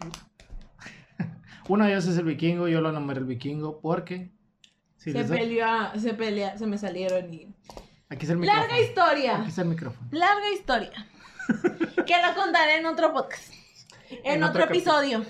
[1.68, 4.30] Uno de ellos es el vikingo, yo lo nombré el vikingo porque.
[4.96, 5.66] si se peleó,
[5.98, 7.48] se pelea, se me salieron y.
[8.08, 8.66] Aquí está el micrófono.
[8.68, 9.36] Larga historia.
[9.38, 10.08] Aquí está el micrófono.
[10.12, 11.06] Larga historia.
[12.06, 13.52] que lo contaré en otro podcast.
[14.10, 15.24] En, En otro, episodio.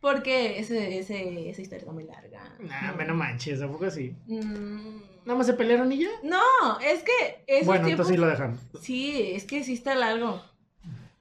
[0.00, 2.40] Porque ese, ese, esa historia está muy larga.
[2.60, 4.14] Nah, me no manches, tampoco así.
[4.28, 6.08] Mm, Nada más se pelearon y ya.
[6.22, 6.40] no,
[6.80, 8.08] es que esos bueno, tiempos...
[8.10, 8.60] entonces sí lo dejamos.
[8.80, 10.40] Sí, es que sí está largo.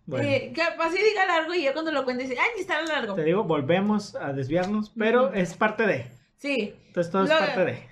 [0.05, 3.15] Bueno, Eh, capaz sí diga largo y yo cuando lo cuente dice, ay, está largo.
[3.15, 6.05] te digo, volvemos a desviarnos, pero es parte de.
[6.37, 7.87] Sí, Entonces todo es Lo- parte de.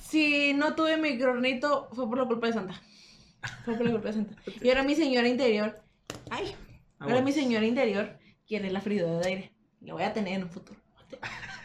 [0.00, 2.82] si no tuve micronito fue por la culpa de Santa.
[3.64, 4.34] Fue por la culpa de Santa.
[4.60, 5.78] Y ahora mi señora interior,
[6.30, 6.52] ay,
[6.98, 7.26] Ah, ahora bueno.
[7.26, 9.52] mi señora interior quiere la freidora de aire.
[9.82, 10.80] La voy a tener en un futuro.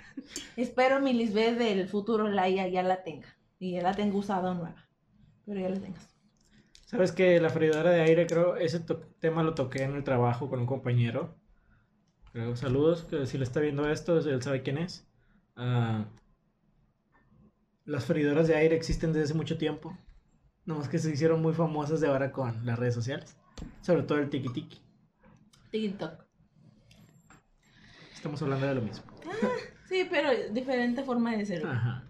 [0.55, 3.27] Espero mi Lisbeth del futuro la ya, ya la tenga.
[3.59, 4.87] Y ya la tengo usada nueva.
[5.45, 6.09] Pero ya la tengas.
[6.85, 8.81] Sabes que la freidora de aire, creo, ese
[9.19, 11.35] tema lo toqué en el trabajo con un compañero.
[12.33, 15.07] Creo, saludos, que si le está viendo esto, él sabe quién es.
[15.55, 16.05] Ah,
[17.85, 19.97] las freidoras de aire existen desde hace mucho tiempo.
[20.65, 23.37] Nomás que se hicieron muy famosas de ahora con las redes sociales.
[23.81, 24.81] Sobre todo el tiki tiki.
[25.71, 26.25] TikTok.
[28.13, 29.03] Estamos hablando de lo mismo.
[29.91, 31.65] Sí, pero diferente forma de ser.
[31.67, 32.03] Ajá.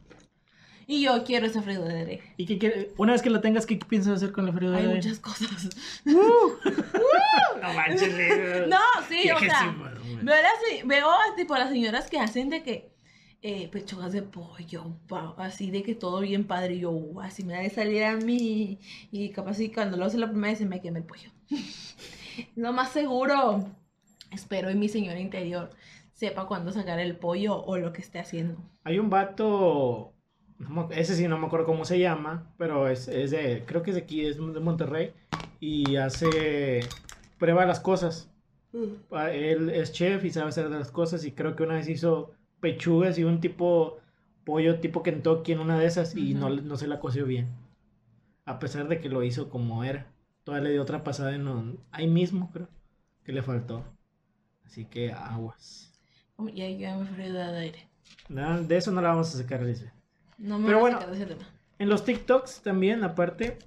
[0.87, 2.05] Y yo quiero esa freidora.
[2.37, 4.87] ¿Y qué quiere- Una vez que la tengas, ¿qué piensas hacer con la freidora Hay
[4.87, 5.69] muchas cosas.
[6.05, 8.67] No manches.
[8.67, 8.77] No,
[9.07, 9.75] sí, o sea,
[10.23, 12.91] veo, las, veo tipo las señoras que hacen de que
[13.43, 14.97] eh, pechugas de pollo,
[15.37, 18.15] así de que todo bien padre, y yo, "Uh, así me ha de salir a
[18.15, 18.79] mí,
[19.11, 21.29] y capaz y cuando lo hace la primera vez se me quema el pollo.
[22.55, 23.67] Lo más seguro,
[24.31, 25.69] espero en mi señor interior
[26.21, 28.55] sepa cuándo sacar el pollo o lo que esté haciendo.
[28.83, 30.13] Hay un vato,
[30.91, 33.95] ese sí no me acuerdo cómo se llama, pero es, es de, creo que es
[33.95, 35.13] de aquí, es de Monterrey,
[35.59, 36.81] y hace,
[37.39, 38.31] prueba las cosas.
[39.09, 42.35] Ah, Él es chef y sabe hacer las cosas, y creo que una vez hizo
[42.59, 43.97] pechugas y un tipo,
[44.45, 47.49] pollo tipo Kentucky en una de esas, y no, no se la coció bien.
[48.45, 50.05] A pesar de que lo hizo como era.
[50.43, 52.67] Todavía le dio otra pasada en un- ahí mismo, creo,
[53.23, 53.83] que le faltó.
[54.63, 55.90] Así que aguas.
[56.41, 57.87] Oh, Ya ya me freidora de aire.
[58.29, 59.91] Nada, de eso no la vamos a sacar, Lisbeth.
[60.37, 60.99] No me Pero voy a bueno.
[61.01, 61.49] sacar de ese tema.
[61.79, 63.57] En los TikToks también, aparte.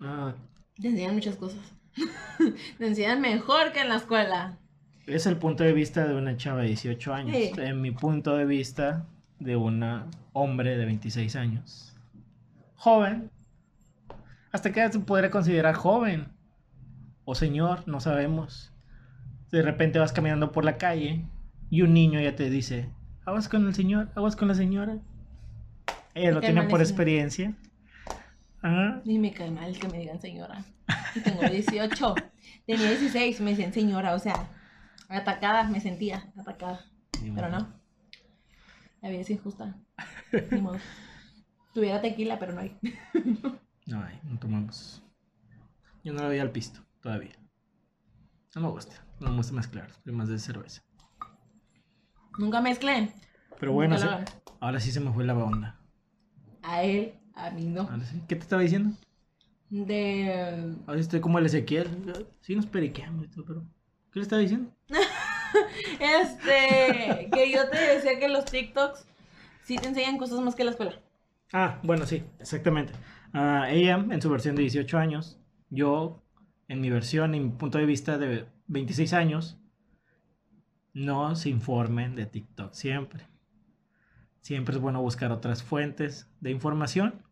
[0.00, 0.34] ah,
[0.80, 1.60] Te enseñan muchas cosas.
[2.78, 4.58] Te enseñan mejor que en la escuela.
[5.06, 7.36] es el punto de vista de una chava de 18 años.
[7.36, 7.52] Sí.
[7.58, 9.06] En mi punto de vista
[9.38, 9.82] de un
[10.32, 11.96] hombre de 26 años.
[12.76, 13.30] Joven.
[14.52, 16.28] ¿Hasta qué edad se podría considerar joven?
[17.24, 18.72] O señor, no sabemos.
[19.50, 21.24] De repente vas caminando por la calle
[21.70, 22.90] y un niño ya te dice,
[23.24, 24.98] aguas con el señor, aguas con la señora.
[26.14, 27.56] Ella lo tiene por experiencia.
[28.60, 29.00] Ajá.
[29.04, 30.64] Y me cae mal que me digan señora.
[31.14, 32.14] Y tengo 18.
[32.66, 34.14] Tenía 16, me decían señora.
[34.14, 34.48] O sea,
[35.08, 36.84] atacada, me sentía atacada.
[37.22, 37.60] Ni Pero modo.
[37.60, 37.80] no.
[39.00, 39.76] La vida es injusta.
[40.50, 40.78] Ni modo.
[41.72, 42.76] Tuviera tequila, pero no hay.
[43.86, 45.02] No, ay, no tomamos.
[46.04, 47.32] Yo no le doy al pisto todavía.
[48.54, 48.94] No me gusta.
[49.20, 49.90] No me gusta mezclar.
[50.04, 50.82] Soy más de cerveza.
[52.40, 53.10] Nunca mezclé.
[53.58, 53.96] Pero bueno,
[54.60, 55.78] ahora sí se me fue la onda.
[56.62, 57.82] A él, a mí no.
[57.82, 58.18] Ahora sí.
[58.26, 58.96] ¿Qué te estaba diciendo?
[59.68, 60.74] De.
[60.86, 61.86] Ahora sí estoy como el Ezequiel.
[62.40, 63.60] Sí nos periqueamos y todo, pero...
[64.10, 64.72] ¿Qué le estaba diciendo?
[66.00, 67.28] Este.
[67.30, 69.06] Que yo te decía que los TikToks
[69.64, 70.98] sí te enseñan cosas más que la escuela.
[71.52, 72.94] Ah, bueno, sí, exactamente.
[73.34, 75.38] Ah, ella en su versión de 18 años,
[75.68, 76.22] yo
[76.68, 79.59] en mi versión, en mi punto de vista de 26 años,
[80.92, 83.26] no se informen de TikTok siempre.
[84.40, 87.22] Siempre es bueno buscar otras fuentes de información.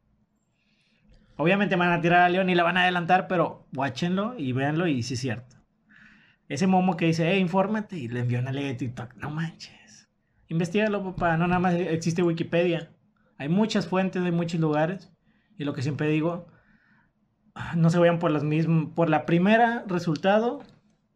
[1.36, 4.86] Obviamente van a tirar a León y la van a adelantar, pero watchenlo y véanlo
[4.86, 5.56] y sí es cierto.
[6.48, 9.14] Ese momo que dice, eh, infórmate y le envió una ley de TikTok.
[9.16, 10.08] No manches.
[10.48, 11.36] Investígalo, papá.
[11.36, 12.90] No nada más existe Wikipedia.
[13.36, 15.12] Hay muchas fuentes, hay muchos lugares.
[15.58, 16.46] Y lo que siempre digo,
[17.54, 20.62] ah, no se vayan por las mismas, por la primera resultado,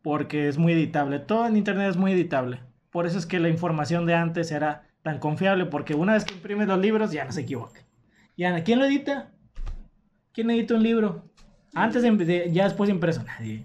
[0.03, 1.19] porque es muy editable.
[1.21, 2.61] Todo en internet es muy editable.
[2.91, 6.35] Por eso es que la información de antes era tan confiable, porque una vez que
[6.35, 7.81] imprimes los libros ya no se equivoca.
[8.37, 9.31] Ya, ¿quién lo edita?
[10.33, 11.25] ¿Quién edita un libro?
[11.75, 13.65] Antes de, de- ya después de impreso, nadie.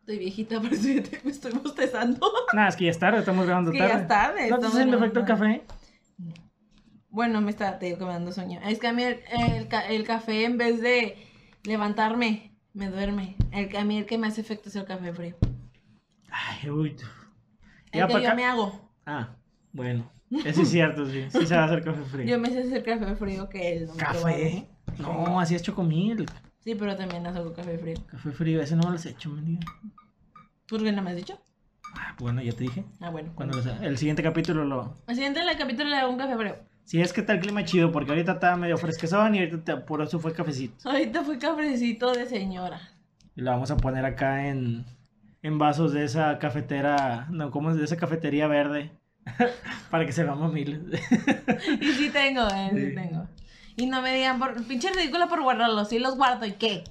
[0.00, 2.30] Estoy viejita, pero sí te- me estoy bostezando.
[2.52, 4.02] Nada, es que ya es tarde, estamos grabando Es que ya tarde.
[4.02, 4.66] es tarde, ¿No te
[4.96, 5.26] efecto el grabando.
[5.26, 5.62] café?
[7.08, 8.60] Bueno, me está, te digo que me dando sueño.
[8.64, 9.20] Es que a mí el,
[9.56, 11.16] el ca- el café, en vez de
[11.64, 13.36] levantarme, me duerme.
[13.52, 15.36] El, a mí el que me hace efecto es el café frío.
[16.30, 16.96] Ay, uy.
[17.92, 18.88] El Ya que pa' yo acá- me hago.
[19.06, 19.28] Ah,
[19.72, 20.10] bueno.
[20.44, 21.26] Eso es cierto, sí.
[21.30, 22.26] Sí se va a hacer café frío.
[22.26, 24.68] Yo me sé hacer café frío que me ¿Café?
[24.98, 26.26] No, así es chocomil.
[26.60, 27.96] Sí, pero también hago café frío.
[28.06, 29.60] Café frío, ese no me lo has hecho, mendiga.
[30.68, 31.40] ¿Por qué no me has dicho?
[31.96, 32.84] Ah, bueno, ya te dije.
[33.00, 33.32] Ah, bueno.
[33.34, 34.94] Cuando los- el siguiente capítulo lo...
[35.06, 36.56] Al siguiente el capítulo le hago un café frío.
[36.84, 39.76] Si es que está el clima chido, porque ahorita está medio fresquezón y ahorita te-
[39.78, 40.88] por eso fue cafecito.
[40.88, 42.80] Ahorita fue cafecito de señora.
[43.34, 44.84] Y lo vamos a poner acá en,
[45.42, 47.76] en vasos de esa cafetera, no, ¿cómo es?
[47.76, 48.92] De esa cafetería verde.
[49.90, 50.90] Para que se vea mamil.
[51.80, 52.94] Y sí tengo, eh, sí Sí.
[52.94, 53.28] tengo.
[53.76, 55.88] Y no me digan, por, pinche ridículo por guardarlos.
[55.88, 56.84] Sí los guardo, ¿y qué?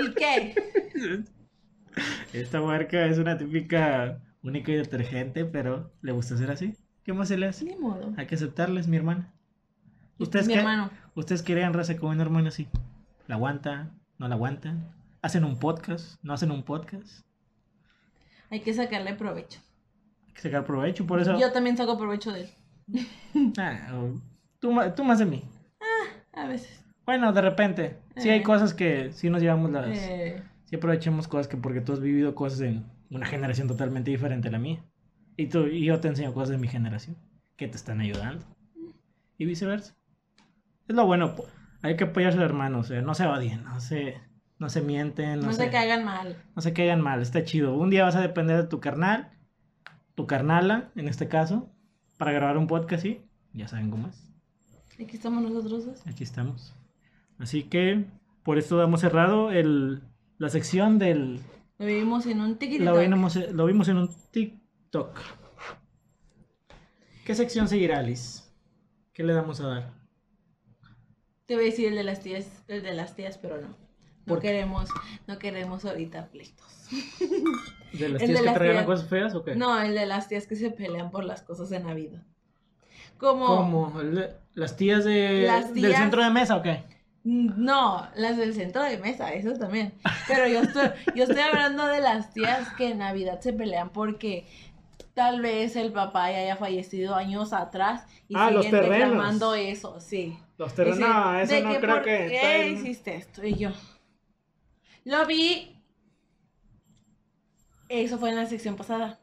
[0.00, 0.54] ¿Y qué?
[2.32, 6.74] Esta marca es una típica única y detergente, pero le gusta hacer así.
[7.04, 7.64] ¿Qué más se le hace?
[7.64, 8.14] Ni modo.
[8.16, 9.32] Hay que aceptarles, mi hermana.
[10.18, 10.90] ¿Ustedes Mi hermano.
[11.14, 12.68] ¿Ustedes querían raza con un hermano así?
[13.26, 13.90] ¿La aguantan?
[14.18, 14.88] ¿No la aguantan?
[15.20, 16.16] ¿Hacen un podcast?
[16.22, 17.22] ¿No hacen un podcast?
[18.52, 19.58] Hay que sacarle provecho.
[20.28, 21.36] Hay que sacar provecho, por eso...
[21.38, 22.50] Yo también saco provecho de él.
[23.58, 23.88] Ah,
[24.60, 25.42] tú, tú más de mí.
[26.34, 26.84] A veces.
[27.04, 27.96] Bueno, de repente.
[28.16, 28.42] Sí hay Eh.
[28.42, 29.96] cosas que sí nos llevamos las...
[29.98, 34.48] Eh, Sí aprovechemos cosas que porque tú has vivido cosas en una generación totalmente diferente
[34.48, 34.82] a la mía.
[35.36, 37.16] Y, tú, y yo te enseño cosas de mi generación
[37.56, 38.44] que te están ayudando.
[39.36, 39.94] Y viceversa.
[40.88, 41.34] Es lo bueno.
[41.82, 42.78] Hay que apoyarse al hermano.
[42.78, 44.16] O sea, no se odien, no se,
[44.58, 45.40] no se mienten.
[45.40, 46.36] No, no se, se caigan mal.
[46.54, 47.20] no se caigan mal.
[47.22, 47.74] Está chido.
[47.74, 49.32] Un día vas a depender de tu carnal,
[50.14, 51.70] tu carnala, en este caso,
[52.18, 53.20] para grabar un podcast y
[53.52, 54.32] ya saben cómo es.
[54.94, 56.06] Aquí estamos nosotros dos.
[56.06, 56.74] Aquí estamos.
[57.38, 58.04] Así que
[58.42, 60.02] por esto damos cerrado el,
[60.38, 61.40] la sección del...
[61.78, 62.58] Lo vivimos en un.
[62.78, 65.18] Lo vimos, lo vimos en un TikTok.
[67.24, 68.44] ¿Qué sección seguirá, Alice?
[69.12, 69.94] ¿Qué le damos a dar?
[71.46, 73.76] Te voy a decir el de las tías, el de las tías, pero no.
[74.24, 74.48] No ¿Por qué?
[74.48, 74.88] queremos,
[75.26, 76.88] no queremos ahorita pleitos.
[77.92, 78.86] ¿De las El tías de que regalan tías.
[78.96, 79.54] cosas feas o qué?
[79.56, 82.22] No, el de las tías que se pelean por las cosas en la vida.
[83.18, 84.00] Como ¿Cómo?
[84.00, 86.82] ¿El de- ¿Las tías, de, Las del centro de mesa o qué?
[87.24, 89.94] No, las del centro de mesa, esas también.
[90.28, 94.46] Pero yo estoy, yo estoy hablando de las tías que en Navidad se pelean porque
[95.14, 100.36] tal vez el papá ya haya fallecido años atrás y Ah, siguen reclamando eso, sí.
[100.58, 102.10] Los terrenos, no, eso de no que creo por que...
[102.28, 103.46] qué está en- hiciste esto?
[103.46, 103.70] Y yo
[105.04, 105.68] lo vi.
[107.88, 109.20] Eso fue en la sección pasada.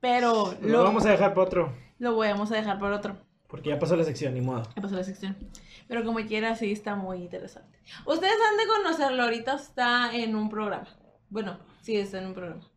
[0.00, 3.16] Pero Lo lo, vamos a dejar para otro, lo vamos a dejar por otro.
[3.46, 4.64] porque ya pasó la sección, ni modo.
[4.74, 5.36] Ya pasó la sección.
[5.86, 7.78] Pero como quiera, sí está muy interesante.
[8.06, 10.88] Ustedes han de conocerlo, ahorita está en un programa.
[11.28, 12.68] Bueno, sí está en un programa.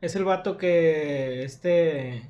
[0.00, 2.26] Es el vato que, este,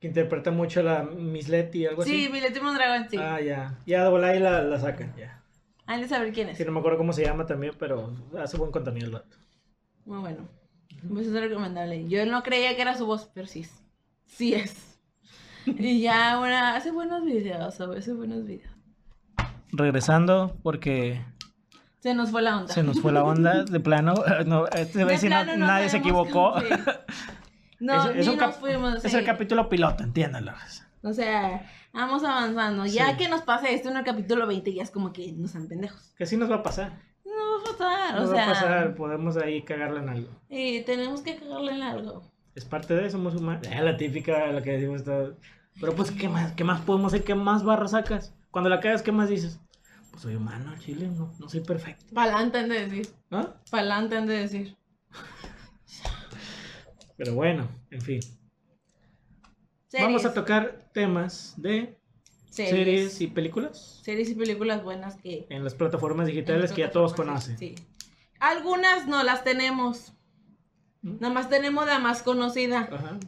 [0.00, 2.32] que interpreta mucho a la Miss Letty, algo Sí, así.
[2.32, 3.18] Billet Mondragón, sí.
[3.18, 3.78] Ah, ya.
[3.84, 5.43] Ya de la, la sacan, ya.
[5.86, 6.56] Han de saber quién es.
[6.58, 8.12] Sí, no me acuerdo cómo se llama también, pero
[8.42, 9.36] hace buen contenido el vato.
[10.06, 10.48] Muy bueno.
[11.12, 12.08] Pues es recomendable.
[12.08, 13.72] Yo no creía que era su voz, pero sí es.
[14.26, 14.98] Sí es.
[15.66, 18.70] Y ya una, hace buenos videos, hace buenos videos.
[19.72, 21.22] Regresando, porque
[22.00, 22.72] Se nos fue la onda.
[22.72, 24.14] se nos fue la onda de plano.
[24.46, 26.58] No, este De plano no nadie se equivocó.
[26.60, 26.66] sí.
[27.80, 29.04] No, es, es ni un nos cap- fuimos.
[29.04, 29.18] es sí.
[29.18, 30.52] el capítulo piloto, entiéndalo.
[31.04, 32.86] O sea, vamos avanzando.
[32.86, 33.16] Ya Sí.
[33.18, 36.14] que nos pase esto en el capítulo 20, ya es como que no sean pendejos.
[36.16, 36.98] Que sí nos va a pasar.
[37.24, 38.44] No va a pasar, Nos o va sea.
[38.44, 40.30] a pasar, podemos ahí cagarla en algo.
[40.48, 42.22] Y tenemos que cagarle en algo.
[42.54, 43.66] Es parte de, somos humanos.
[43.74, 45.36] Ah, la típica, la que decimos todo.
[45.80, 47.24] Pero pues, ¿qué más, ¿qué más podemos hacer?
[47.24, 48.32] ¿Qué más barra sacas?
[48.50, 49.60] Cuando la cagas, ¿qué más dices?
[50.10, 52.04] Pues soy humano, chile, no, no soy perfecto.
[52.14, 53.08] Pa'lante han de decir.
[53.32, 53.54] ¿Ah?
[53.70, 54.76] Pa'lante han de decir.
[57.16, 58.20] Pero bueno, en fin.
[59.94, 60.06] Series.
[60.06, 61.96] Vamos a tocar temas de
[62.50, 62.70] series.
[62.74, 65.46] series y películas Series y películas buenas que.
[65.50, 67.56] en las plataformas digitales que ya todos conocen.
[67.58, 67.74] Sí.
[68.40, 70.12] Algunas no las tenemos.
[71.02, 71.16] ¿Mm?
[71.20, 72.88] Nada más tenemos la más conocida.
[72.92, 73.18] Ajá.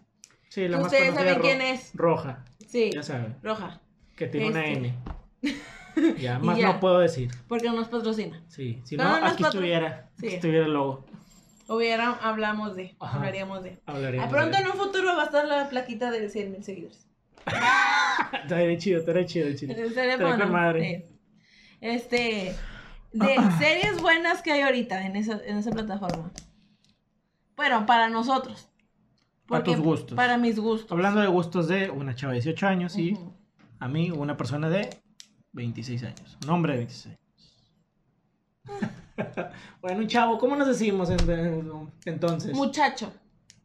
[0.48, 1.90] Sí, la más Ustedes conocida saben ro- quién es.
[1.94, 2.90] Roja, Sí.
[2.92, 3.80] ya saben, Roja.
[4.16, 4.78] que tiene una Este.
[4.78, 4.94] N.
[6.20, 6.72] Ya, más ya.
[6.74, 7.30] no puedo decir.
[7.48, 8.42] Porque no nos patrocina.
[8.48, 10.26] Sí, si no, aquí estuviera, Sí.
[10.26, 11.06] aquí estuviera el logo.
[11.68, 12.94] Hubiera, hablamos de.
[13.00, 13.16] Ajá.
[13.16, 13.80] Hablaríamos de.
[13.86, 16.62] Hablaríamos A pronto de- en un futuro va a estar la plaquita de 100 mil
[16.64, 17.06] seguidores.
[18.42, 19.72] Estaría chido, estaría chido, chido.
[19.74, 21.04] Estaría con madre.
[21.08, 21.18] sí.
[21.80, 22.56] Este.
[23.12, 26.30] De series buenas que hay ahorita en esa, en esa plataforma.
[27.56, 28.68] Bueno, para nosotros.
[29.46, 30.16] Para tus gustos.
[30.16, 30.90] Para mis gustos.
[30.92, 33.16] Hablando de gustos de una chava de 18 años y
[33.78, 34.90] a mí una persona de
[35.52, 36.36] 26 años.
[36.44, 37.16] Un hombre de 26
[38.68, 38.92] años.
[39.80, 42.52] bueno, un chavo, ¿cómo nos decimos en- en- entonces?
[42.54, 43.12] Muchacho,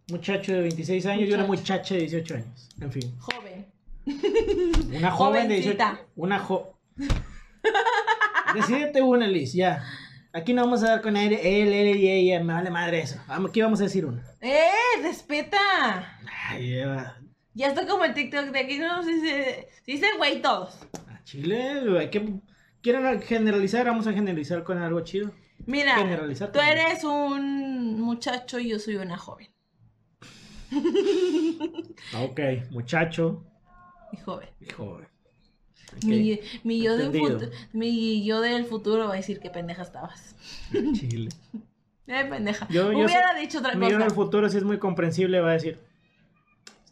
[0.10, 1.74] Muchacho de 26 años y una Muchacho.
[1.74, 2.70] muchacha de 18 años.
[2.82, 3.16] En fin.
[3.20, 3.66] joven.
[4.98, 6.06] Una joven de 18 Jovencita.
[6.16, 6.74] Una jo...
[8.54, 9.84] Decídete una, Liz, ya.
[10.34, 12.44] Aquí no vamos a dar con él, él, él y ella.
[12.44, 13.20] Me vale madre eso.
[13.28, 14.24] Aquí vamos a decir una.
[14.42, 14.70] ¡Eh!
[15.02, 15.58] ¡Respeta!
[16.50, 17.18] Ay, Eva.
[17.54, 20.78] Ya está como el TikTok de aquí, no si se dice güey todos.
[21.10, 22.34] A Chile, hay que...
[22.82, 23.86] ¿Quieren generalizar?
[23.86, 25.32] Vamos a generalizar con algo chido.
[25.66, 26.80] Mira, Generalizar tú también.
[26.80, 29.48] eres un muchacho y yo soy una joven.
[32.18, 32.40] Ok,
[32.72, 33.44] muchacho
[34.12, 34.50] Y joven.
[34.60, 35.08] y joven.
[36.06, 40.36] Mi, mi yo del mi yo del futuro va a decir que pendeja estabas.
[40.94, 41.30] Chile.
[42.08, 42.68] Eh, pendeja.
[42.68, 44.06] Yo- yo Hubiera dicho otra Mi yo en cosa.
[44.08, 45.80] el futuro, si es muy comprensible, va a decir...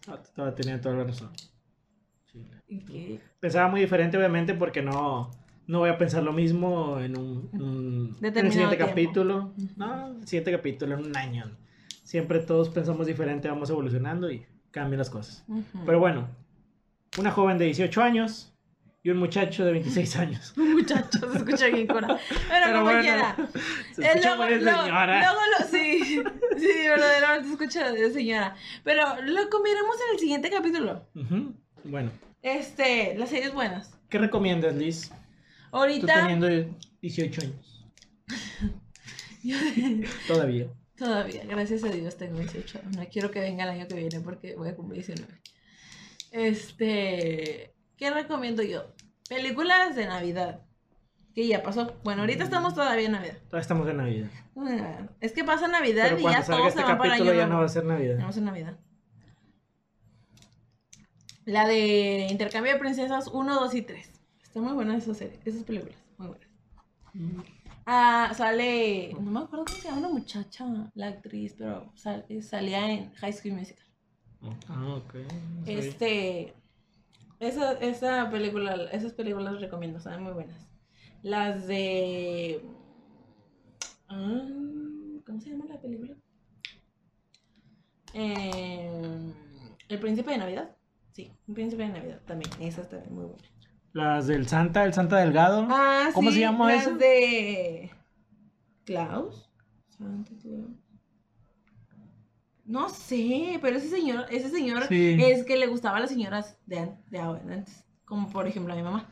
[0.07, 1.31] "Ah, Estaba teniendo toda la razón.
[2.31, 2.61] Chile.
[2.69, 3.19] ¿Y qué?
[3.41, 5.29] Pensaba muy diferente, obviamente, porque no,
[5.69, 8.87] no voy a pensar lo mismo en un, en un- en el siguiente tiempo.
[8.87, 9.53] capítulo.
[9.77, 11.45] No, el siguiente capítulo, en un año.
[12.03, 15.43] Siempre todos pensamos diferente, vamos evolucionando y cambian las cosas.
[15.47, 15.85] Ujú.
[15.85, 16.27] Pero bueno,
[17.19, 18.51] una joven de 18 años
[19.03, 20.53] y un muchacho de 26 años.
[20.57, 22.07] Muchacho, se escucha bien cora.
[22.07, 23.35] Pero, Pero como bueno, quiera.
[23.93, 25.19] Se escucha luego, muy de luego- señora.
[25.19, 25.99] luego lo- sí,
[26.57, 28.55] sí, verdaderamente se escucha de señora.
[28.83, 31.05] Pero lo combinamos en el siguiente capítulo.
[31.83, 32.09] Bueno,
[32.41, 33.95] Este, las series buenas.
[34.09, 35.11] ¿qué recomiendas, Liz?
[35.71, 36.27] Tú Ahorita.
[36.27, 36.47] teniendo
[37.01, 37.85] 18 años.
[40.27, 40.67] Todavía.
[40.97, 42.81] Todavía, gracias a Dios tengo 18.
[42.97, 45.33] No quiero que venga el año que viene porque voy a cumplir 19.
[46.31, 48.93] Este, ¿qué recomiendo yo?
[49.29, 50.61] Películas de Navidad.
[51.33, 51.95] Que ya pasó.
[52.03, 53.37] Bueno, ahorita estamos todavía en Navidad.
[53.45, 54.29] Todavía estamos en Navidad.
[55.21, 57.47] Es que pasa Navidad Pero y ya salga todos se este van para año ya
[57.47, 58.13] no va a ser Navidad.
[58.15, 58.77] Estamos en Navidad.
[61.45, 64.18] La de Intercambio de Princesas 1, 2 y 3.
[64.49, 65.95] Está muy buena esa serie, esas películas.
[66.17, 66.49] Muy buenas.
[67.85, 69.13] Ah, sale.
[69.13, 73.33] No me acuerdo cómo se llama la muchacha, la actriz, pero sal- salía en High
[73.33, 73.85] School Musical.
[74.67, 75.13] Ah, ok.
[75.15, 75.65] no.
[75.65, 76.53] Este.
[77.39, 80.67] Esa, esa película, esas películas las recomiendo, están muy buenas.
[81.23, 82.61] Las de.
[84.09, 84.47] ah,
[85.25, 86.15] ¿Cómo se llama la película?
[88.13, 89.31] Eh,
[89.87, 90.75] El Príncipe de Navidad.
[91.11, 92.51] Sí, El Príncipe de Navidad también.
[92.61, 93.43] Esa está muy buena.
[93.93, 95.67] Las del Santa, el Santa Delgado.
[95.69, 96.95] Ah, ¿Cómo sí, se llama las esa?
[96.95, 97.89] de.
[98.85, 99.49] Klaus.
[99.89, 100.69] Santa Claus.
[102.65, 105.17] No sé, pero ese señor, ese señor Sí.
[105.19, 107.83] es que le gustaba a las señoras de, an- de antes.
[108.05, 109.07] Como por ejemplo a mi mamá.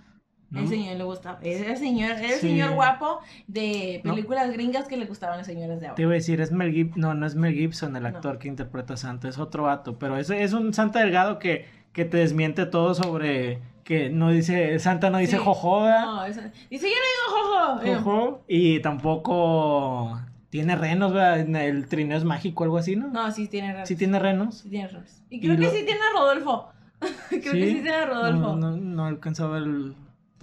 [0.49, 0.61] ¿No?
[0.61, 1.39] El señor le gustaba.
[1.41, 2.39] El señor, el Sí.
[2.49, 4.11] señor guapo de No.
[4.13, 6.01] películas gringas que le gustaban a las señoras de Te ahora.
[6.03, 7.01] iba a decir, es Mel Gibson.
[7.01, 8.09] No, no es Mel Gibson el No.
[8.09, 9.97] actor que interpreta a Santa, es otro vato.
[9.99, 13.59] Pero ese es un Santa Delgado que, que te desmiente todo sobre.
[13.87, 14.77] Que no dice.
[14.79, 15.41] Santa no dice Sí.
[15.45, 16.01] jojo, ¿verdad?
[16.05, 18.03] No, esa- Dice, yo no digo jojo.
[18.03, 18.43] Jojo.
[18.47, 20.19] Y tampoco.
[20.49, 21.39] Tiene renos, ¿verdad?
[21.39, 23.07] El trineo es mágico, algo así, ¿no?
[23.07, 23.85] No, sí tiene razón.
[23.87, 24.57] Sí tiene renos.
[24.57, 25.05] Sí tiene razón.
[25.29, 26.69] Y Y creo que lo- sí tiene a Rodolfo.
[27.29, 28.39] creo que sí tiene a Rodolfo.
[28.39, 29.95] No, no, no alcanzó a ver el-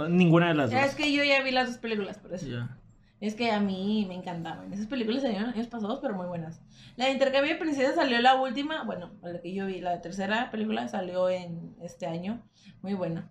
[0.09, 0.80] ninguna de las dos.
[0.80, 2.47] Es que yo ya vi las dos películas, por eso.
[2.47, 2.76] Ya.
[3.21, 4.73] Es que a mí me encantaban.
[4.73, 6.61] Esas películas salieron años pasados, pero muy buenas.
[6.97, 10.51] La de Intercambio de Princesas salió la última, bueno, la que yo vi, la tercera
[10.51, 12.43] película salió en este año.
[12.83, 13.31] Muy buena.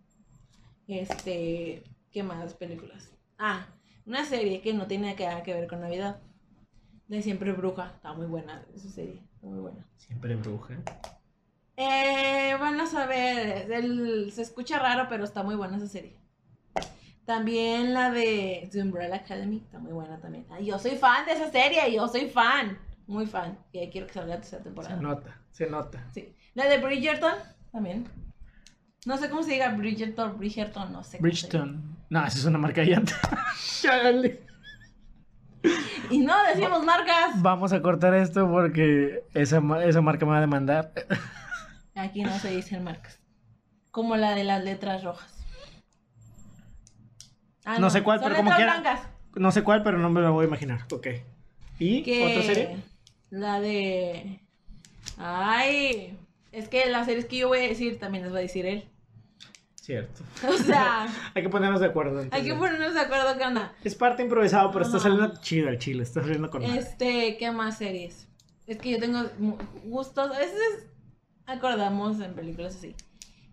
[0.87, 3.11] Este, ¿qué más películas?
[3.37, 3.67] Ah,
[4.05, 6.19] una serie que no tiene nada que ver con Navidad.
[7.07, 7.91] De Siempre Bruja.
[7.95, 9.21] Está muy buena esa serie.
[9.35, 9.85] Está muy buena.
[9.97, 10.75] Siempre bruja.
[11.75, 16.15] Eh, van a saber, el- se escucha raro, pero está muy buena esa serie.
[17.25, 20.45] También la de The Umbrella Academy, está muy buena también.
[20.51, 23.57] Ay, yo soy fan de esa serie, yo soy fan, muy fan.
[23.71, 24.95] Y quiero que salga la tercera Se temporada.
[24.97, 26.03] nota, se nota.
[26.13, 26.35] Sí.
[26.53, 27.33] La de Bridgerton,
[27.71, 28.07] también.
[29.05, 31.11] No sé cómo se diga Bridgerton, Bridgerton, no sé.
[31.11, 31.17] se.
[31.19, 31.97] Bridgeton.
[32.09, 33.13] No, esa es una marca llanta.
[33.81, 34.41] Chale.
[36.09, 37.41] Y no decimos marcas.
[37.41, 40.91] Vamos a cortar esto porque esa, esa marca me va a demandar.
[41.95, 43.19] Aquí no se dicen marcas.
[43.91, 45.42] Como la de las letras rojas.
[47.65, 48.79] Ah, No sé cuál, pero como quiera.
[48.79, 49.07] blancas.
[49.35, 50.85] No sé cuál, pero no me lo voy a imaginar.
[50.91, 51.07] Ok.
[51.79, 52.77] ¿Y que otra serie?
[53.29, 54.39] La de.
[55.17, 56.17] Ay.
[56.51, 58.87] Es que las series que yo voy a decir también las va a decir él.
[59.75, 60.23] Cierto.
[60.47, 62.25] O sea, Hay que ponernos de acuerdo.
[62.31, 63.73] hay que ponernos de acuerdo qué onda.
[63.83, 66.03] Es parte improvisado, pero está saliendo chido el chile.
[66.03, 66.63] Está saliendo con.
[66.63, 68.27] Este, ¿qué más series?
[68.67, 69.23] Es que yo tengo
[69.85, 70.31] gustos.
[70.31, 70.87] A veces
[71.45, 72.95] acordamos en películas así.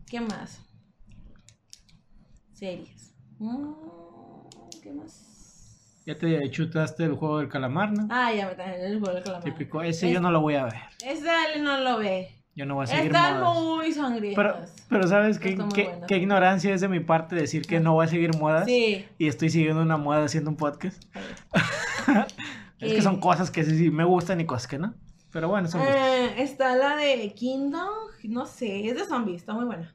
[0.09, 0.61] ¿Qué más?
[2.53, 3.15] Series.
[3.39, 3.73] Mm,
[4.91, 5.27] ¿Qué más?
[6.07, 8.09] Ya te chutaste el juego del calamar, ¿no?
[8.11, 9.45] Ah, ya me traen el juego del calamar.
[9.45, 9.83] Típico.
[9.83, 10.75] Ese Es- yo no lo voy a ver.
[11.05, 12.37] Ese Ale no lo ve.
[12.57, 13.63] Yo no voy a seguir Están modas.
[13.63, 14.37] muy sangrientos.
[14.45, 14.57] Pero,
[14.89, 16.07] pero ¿sabes qué, qué, bueno.
[16.09, 18.65] qué ignorancia es de mi parte decir que no voy a seguir modas?
[18.67, 19.07] Sí.
[19.19, 21.03] Y estoy siguiendo una moda haciendo un podcast.
[22.81, 23.03] Es que Eh.
[23.03, 24.95] son cosas que sí, sí me gustan y cosas que no.
[25.33, 25.83] Pero bueno, son.
[25.83, 27.89] Eh, está la de Kingdom,
[28.25, 29.95] no sé, es de zombies, está muy buena.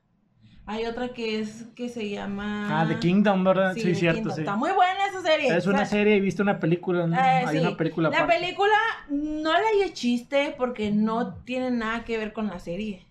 [0.68, 3.74] Hay otra que es que se llama Ah, The Kingdom, ¿verdad?
[3.76, 4.42] Sí, The cierto, sí.
[4.42, 5.56] Está muy buena esa serie.
[5.56, 7.16] Es una Está- serie, he visto una película, ¿no?
[7.16, 7.66] Eh, Hay sí.
[7.66, 8.40] una película La aparte.
[8.42, 8.74] película
[9.10, 13.06] no la hay chiste porque no tiene nada que ver con la serie.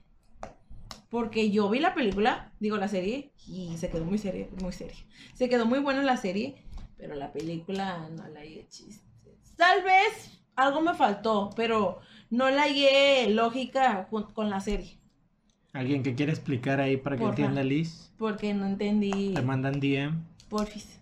[1.11, 4.97] Porque yo vi la película, digo la serie, y se quedó muy seria, muy seria.
[5.35, 6.57] Se quedó muy buena la serie,
[6.97, 9.05] pero la película no la hay chiste.
[9.57, 12.01] Tal vez algo me faltó, pero
[12.31, 14.99] no la hallé lógica con la serie.
[15.75, 17.43] Alguien que quiere explicar ahí para que Porfa.
[17.43, 18.11] entienda Liz.
[18.17, 19.35] Porque no entendí.
[19.35, 20.23] Le mandan DM.
[20.49, 21.01] Porfis.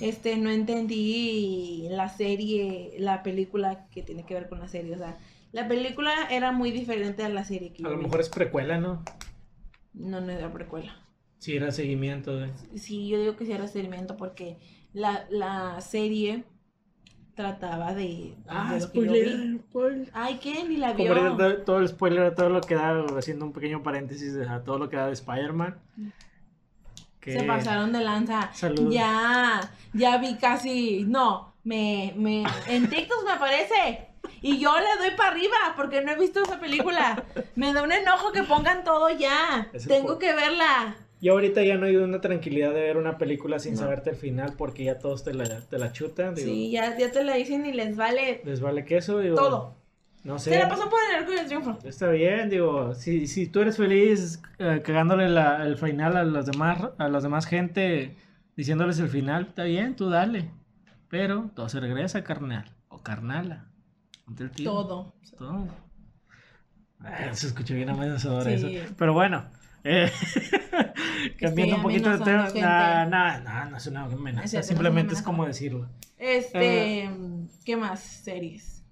[0.00, 4.94] Este, no entendí la serie, la película que tiene que ver con la serie.
[4.94, 5.18] O sea,
[5.50, 8.04] la película era muy diferente a la serie que A yo lo vi.
[8.04, 9.02] mejor es precuela, ¿no?
[9.92, 10.96] No, no era precuela.
[11.38, 12.50] Sí, era seguimiento de...
[12.76, 14.58] Sí, yo digo que sí era seguimiento porque
[14.92, 16.44] la, la serie
[17.34, 18.34] trataba de.
[18.48, 19.60] Ah, que yo spoiler.
[20.12, 20.64] Ay, ¿qué?
[20.64, 21.36] Ni la vio.
[21.64, 24.88] todo, el spoiler, todo lo que da, haciendo un pequeño paréntesis de a todo lo
[24.88, 25.78] que da de Spider-Man.
[27.20, 28.50] Que- Se pasaron de lanza.
[28.52, 28.90] Salud.
[28.90, 29.60] Ya,
[29.92, 31.04] ya vi casi.
[31.06, 32.44] No, me, me.
[32.66, 34.08] En TikTok me aparece.
[34.40, 37.22] Y yo le doy para arriba porque no he visto esa película.
[37.54, 39.68] Me da un enojo que pongan todo ya.
[39.72, 40.96] Ese Tengo que verla.
[41.22, 43.78] Y ahorita ya no hay una tranquilidad de ver una película sin No.
[43.80, 46.34] saberte el final porque ya todos te la, te la chutan.
[46.34, 49.36] Digo, Sí, ya, ya te la dicen y les vale Les vale queso, digo.
[49.36, 49.76] todo.
[50.24, 50.50] No sé.
[50.50, 51.78] Se la pasan por el arco del triunfo.
[51.84, 56.44] Está bien, digo, si, si tú eres feliz eh, cagándole la- el final a los
[56.46, 58.16] demás, a las demás gente,
[58.56, 60.50] diciéndoles el final, está bien, tú dale.
[61.08, 62.64] Pero todo se regresa, carnal.
[62.88, 63.66] O carnala.
[64.40, 64.72] El tiro.
[64.72, 65.14] Todo.
[65.38, 65.66] Todo.
[67.00, 68.54] Ah, se escuchó bien amenazador Sí.
[68.76, 68.94] eso.
[68.96, 69.44] Pero bueno,
[69.84, 70.10] eh,
[71.40, 72.46] cambiando un poquito de tema.
[72.46, 73.44] amenazando No, gente.
[73.44, 74.46] no, no, no es una Es amenaza.
[74.48, 75.88] cierto, no es simplemente es como decirlo.
[76.18, 77.10] Este,
[77.64, 78.84] ¿qué más series?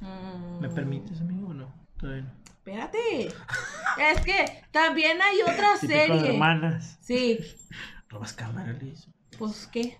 [0.00, 1.72] Mm, ¿Me permites, amigo, o no?
[1.96, 2.30] Todavía no.
[2.46, 3.26] Espérate.
[3.26, 6.30] es que también hay otra serie.
[6.34, 6.98] hermanas.
[7.00, 7.38] Sí,
[8.08, 9.08] Robas cámara, Liz.
[9.38, 9.98] pues ¿qué?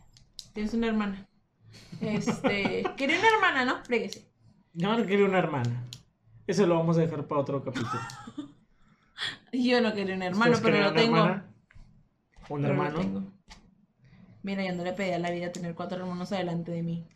[0.52, 1.26] Tienes una hermana.
[2.00, 3.84] Este, quería una hermana, ¿no?
[3.84, 4.28] Fréguese.
[4.72, 5.84] Yo no quería una hermana.
[6.46, 8.00] Eso lo vamos a dejar para otro capítulo.
[9.62, 11.16] Yo no quería un hermano, ¿Ustedes pero lo tengo.
[11.18, 11.54] hermana?
[12.48, 12.98] ¿Un Pero hermano?
[13.00, 13.22] tengo.
[14.42, 17.06] Mira, yo no le pedí a la vida tener cuatro hermanos adelante de mí.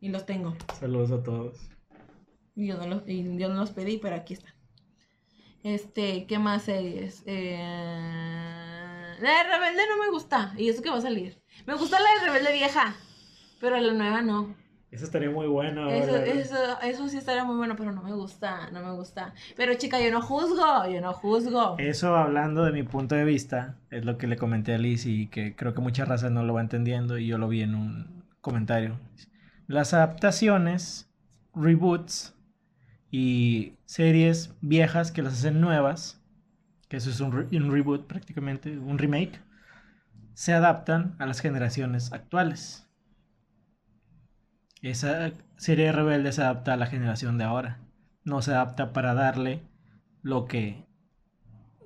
[0.00, 0.56] Y los tengo.
[0.78, 1.58] Saludos a todos.
[2.54, 4.54] Y yo no los, y yo no los pedí, pero aquí están.
[5.62, 7.22] Este, ¿qué más series?
[7.26, 7.58] Eh,
[9.20, 10.54] la de Rebelde no me gusta.
[10.56, 11.42] Y eso que va a salir.
[11.66, 12.94] Me gusta la de Rebelde vieja.
[13.60, 14.54] Pero la nueva no.
[14.90, 15.88] Eso estaría muy bueno.
[15.90, 19.34] Eso, eso, eso sí estaría muy bueno, pero no me gusta, no me gusta.
[19.56, 21.76] Pero chica, yo no juzgo, yo no juzgo.
[21.78, 25.28] Eso hablando de mi punto de vista, es lo que le comenté a Liz y
[25.28, 28.24] que creo que mucha raza no lo va entendiendo y yo lo vi en un
[28.40, 28.98] comentario.
[29.68, 31.08] Las adaptaciones,
[31.54, 32.34] reboots
[33.10, 36.20] y series viejas que las hacen nuevas,
[36.88, 39.40] que eso es un, re- un reboot prácticamente, un remake,
[40.34, 42.87] se adaptan a las generaciones actuales.
[44.82, 47.78] Esa serie rebelde se adapta a la generación de ahora.
[48.24, 49.62] No se adapta para darle
[50.22, 50.86] lo que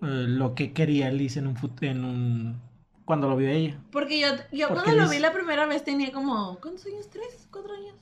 [0.02, 2.60] eh, lo que quería Liz en un, en un
[3.04, 3.78] cuando lo vio ella.
[3.90, 7.08] Porque yo, yo Porque cuando lo vi la primera vez tenía como, ¿cuántos años?
[7.08, 7.48] ¿Tres?
[7.50, 7.94] ¿Cuatro años?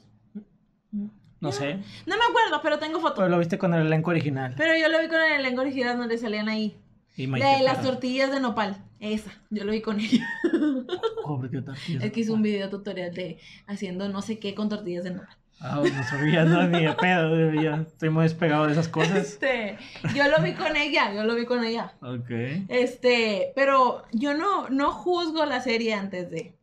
[1.40, 1.76] No sé.
[2.06, 3.16] No me acuerdo, pero tengo fotos.
[3.16, 4.54] Pero lo viste con el elenco original.
[4.56, 6.76] Pero yo lo vi con el elenco original donde salían ahí.
[7.16, 8.84] Y La Maite de las tortillas de nopal.
[9.00, 9.30] Esa.
[9.50, 10.28] Yo lo vi con ella.
[11.24, 12.04] Pobre, qué tortillas.
[12.04, 15.36] Es que hizo un video tutorial de haciendo no sé qué con tortillas de nopal.
[15.62, 17.52] Ah, no sabía, no, ni de pedo.
[17.52, 19.18] yo estoy muy despegado de esas cosas.
[19.18, 19.76] Este,
[20.14, 21.92] yo lo vi con ella, yo lo vi con ella.
[22.00, 22.30] Ok.
[22.68, 26.56] Este, pero yo no, no juzgo la serie antes de.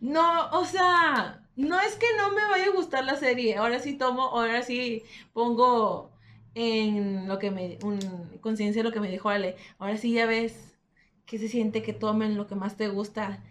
[0.00, 3.56] No, o sea, no es que no me vaya a gustar la serie.
[3.56, 5.02] Ahora sí tomo, ahora sí
[5.34, 6.09] pongo
[6.54, 7.98] en lo que me, un,
[8.40, 9.56] conciencia de lo que me dijo Ale.
[9.78, 10.76] Ahora sí ya ves
[11.26, 13.42] que se siente que tomen lo que más te gusta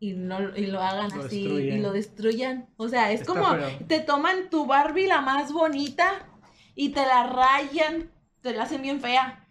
[0.00, 1.76] y no y lo hagan Lo así destruyen.
[1.78, 2.68] y lo destruyan.
[2.76, 3.68] O sea, es Está como feo.
[3.88, 6.26] te toman tu Barbie la más bonita
[6.74, 9.47] y te la rayan, te la hacen bien fea.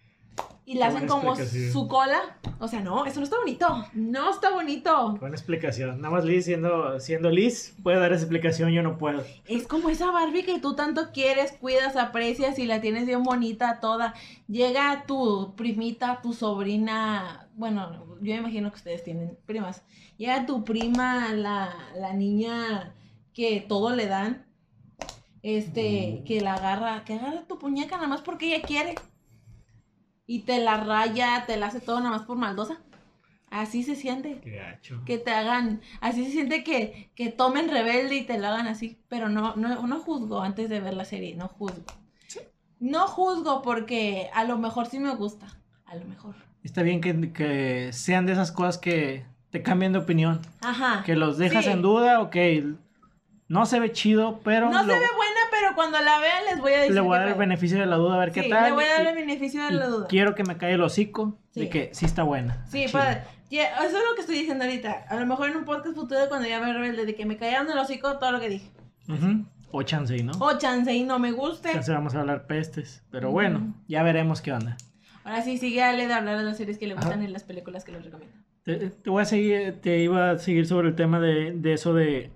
[0.68, 2.38] Y la Qué hacen como su cola.
[2.59, 3.86] O sea, no, eso no está bonito.
[3.93, 5.15] No está bonito.
[5.18, 6.01] Buena explicación.
[6.01, 9.24] Nada más Liz siendo, siendo Liz puede dar esa explicación, yo no puedo.
[9.45, 13.80] Es como esa Barbie que tú tanto quieres, cuidas, aprecias y la tienes bien bonita
[13.80, 14.13] toda.
[14.49, 19.84] Llega tu primita, tu sobrina, bueno, yo me imagino que ustedes tienen primas.
[20.18, 22.93] Llega tu prima, la, la niña
[23.34, 24.45] que todo le dan,
[25.43, 28.95] este, que la agarra, que agarra tu puñeca nada más porque ella quiere.
[30.28, 32.78] Y te la raya, te la hace todo nada más por maldosa.
[33.49, 35.01] Así se siente Qué gacho.
[35.05, 38.99] que te hagan, así se siente que, que tomen rebelde y te lo hagan así,
[39.07, 41.86] pero no, no, no juzgo antes de ver la serie, no juzgo.
[42.79, 45.47] No juzgo porque a lo mejor sí me gusta,
[45.86, 46.36] a lo mejor.
[46.62, 50.41] Está bien que, que sean de esas cosas que te cambian de opinión.
[50.62, 51.04] Ajá.
[51.05, 51.71] Que los dejas Sí.
[51.71, 52.36] en duda, ok.
[53.49, 56.59] No se ve chido, pero No lo- se ve buena, pero cuando la vean les
[56.59, 56.93] voy a decir.
[56.95, 58.65] le voy a dar el beneficio de la duda a ver Sí, qué tal.
[58.65, 60.07] le voy a dar el beneficio de la duda.
[60.07, 62.65] Quiero que me caiga el hocico de que sí está buena.
[62.69, 62.86] Sí,
[63.49, 65.05] ya, eso es lo que estoy diciendo ahorita.
[65.07, 67.71] A lo mejor en un podcast futuro cuando ya me rebelde de que me callaron
[67.71, 68.69] el hocico todo lo que dije.
[69.07, 69.45] Ujú.
[69.71, 70.33] O chance, y ¿no?
[70.39, 71.71] O chance y no me guste.
[71.71, 73.03] Chance vamos a hablar pestes.
[73.09, 74.75] Pero bueno, ya veremos qué onda.
[75.24, 77.24] Ahora sí, sigue Ale de hablar de las series que le gustan Ajá.
[77.24, 78.36] y las películas que les recomiendo.
[78.63, 81.93] Te, te voy a seguir, te iba a seguir sobre el tema de, de eso
[81.93, 82.32] de,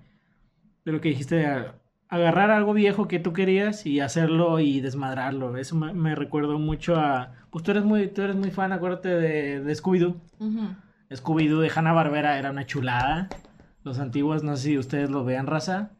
[0.84, 1.64] de lo que dijiste, de
[2.08, 5.56] agarrar algo viejo que tú querías y hacerlo y desmadrarlo.
[5.56, 7.32] Eso me, me recuerdo mucho a...
[7.50, 10.16] Pues tú eres muy, tú eres muy fan, acuérdate de, de Scooby-Doo.
[11.10, 13.28] Scooby-Doo de Hanna-Barbera era una chulada.
[13.84, 15.90] Los antiguos, no sé si ustedes lo vean, raza.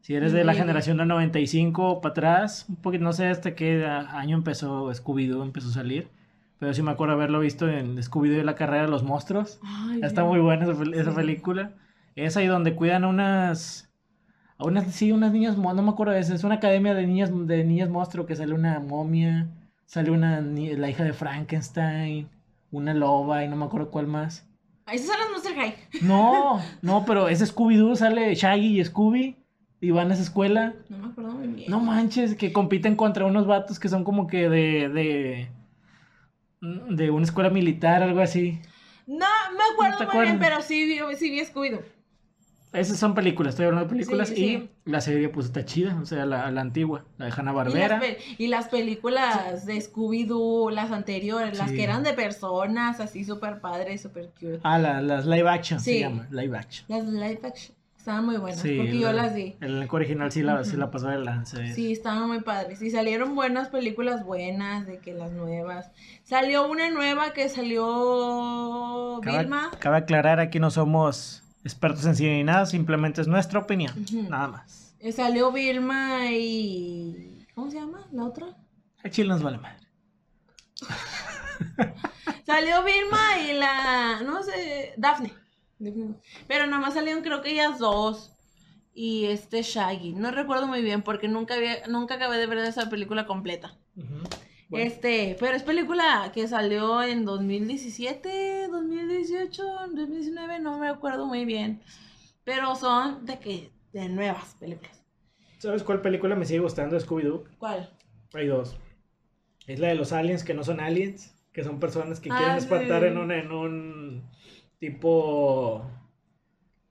[0.00, 3.84] Si eres de la generación del 95 para atrás, un poquito, no sé hasta qué
[3.86, 6.08] año empezó Scooby-Doo, empezó a salir.
[6.58, 9.60] Pero sí me acuerdo haberlo visto en Scooby-Doo y la carrera de los monstruos.
[9.64, 11.16] Ay, Está muy buena esa, pel- esa Sí.
[11.16, 11.72] película.
[12.16, 13.91] Es ahí donde cuidan unas,
[14.62, 16.34] a unas, sí, unas niñas, no me acuerdo de eso.
[16.34, 19.48] Es una academia de niñas, de niñas monstruo que sale una momia,
[19.86, 22.28] sale una, la hija de Frankenstein,
[22.70, 24.46] una loba y no me acuerdo cuál más.
[24.90, 25.74] Esas son las Monster High.
[26.02, 29.36] No, no, pero es Scooby-Doo, sale Shaggy y Scooby
[29.80, 30.74] y van a esa escuela.
[30.88, 31.70] No me acuerdo muy bien.
[31.70, 35.48] No manches, que compiten contra unos vatos que son como que de, de,
[36.60, 38.60] de una escuela militar, algo así.
[39.06, 39.26] No,
[39.56, 41.82] me acuerdo ¿No te muy bien, pero sí vi, sí vi Scooby-Doo.
[42.72, 44.70] Esas son películas, estoy hablando de películas Sí, y sí.
[44.86, 47.64] la serie pues está chida, o sea, la, la antigua, la de Hanna Y las,
[47.64, 48.00] Barbera.
[48.38, 51.76] y las películas de Scooby-Doo, las anteriores, las Sí.
[51.76, 54.60] que eran de personas, así súper padres, súper cute.
[54.62, 56.00] Ah, la- las live action se Sí.
[56.00, 56.86] llama, live action.
[56.88, 57.76] Las live action.
[57.98, 59.54] Estaban muy buenas, Sí, porque yo la- las vi.
[59.60, 60.78] El elenco original sí la, sí Ujú.
[60.80, 61.62] la pasó de lanza.
[61.62, 61.72] eh.
[61.72, 62.82] Sí, estaban muy padres.
[62.82, 65.92] Y salieron buenas películas buenas, de que las nuevas.
[66.24, 69.70] Salió una nueva que salió Vilma.
[69.78, 73.92] cabe aclarar, aquí no somos expertos en cine ni nada, simplemente es nuestra opinión,
[74.28, 74.94] nada más.
[75.00, 77.46] Eh, Salió Vilma y...
[77.54, 78.06] ¿Cómo se llama?
[78.12, 78.56] ¿La otra?
[79.02, 79.86] El chile nos vale madre.
[82.46, 84.22] Salió Vilma y la...
[84.22, 85.32] No sé, Daphne.
[86.46, 88.32] Pero nada más salieron creo que ellas dos.
[88.94, 90.12] Y este Shaggy.
[90.12, 93.76] No recuerdo muy bien porque nunca, había, nunca acabé de ver esa película completa.
[94.72, 101.44] Bueno, Este, pero es película que salió en 2017, 2018, 2019, no me acuerdo muy
[101.44, 101.82] bien.
[102.42, 105.04] Pero son de que de nuevas películas.
[105.58, 107.44] ¿Sabes cuál película me sigue gustando Scooby-Doo?
[107.58, 107.90] ¿Cuál?
[108.32, 108.76] Hay dos.
[109.66, 112.56] Es la de los aliens que no son aliens, que son personas que Ah, quieren
[112.56, 113.08] espantar sí.
[113.08, 114.24] en un, en un
[114.80, 115.84] tipo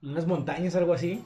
[0.04, 1.24] unas montañas, algo así,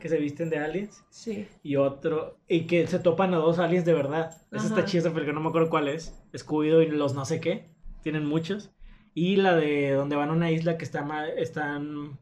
[0.00, 1.04] que se visten de aliens.
[1.10, 1.46] Sí.
[1.62, 4.30] Y otro, y que se topan a dos aliens de verdad.
[4.50, 6.14] Esa está chida porque no me acuerdo cuál es.
[6.32, 7.68] Scooby-Doo y los no sé qué.
[8.02, 8.70] Tienen muchos.
[9.14, 12.18] Y la de donde van a una isla que está ma- están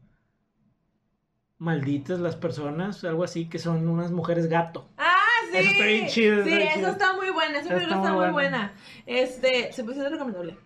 [1.57, 4.89] malditas las personas, algo así, que son unas mujeres gato.
[4.97, 5.13] Ah,
[5.51, 5.57] sí.
[5.57, 8.31] Eso está bien chido, Sí, eso está muy buena, esa película está muy buena.
[8.33, 8.73] buena.
[9.05, 10.57] Este, se puede ser recomendable.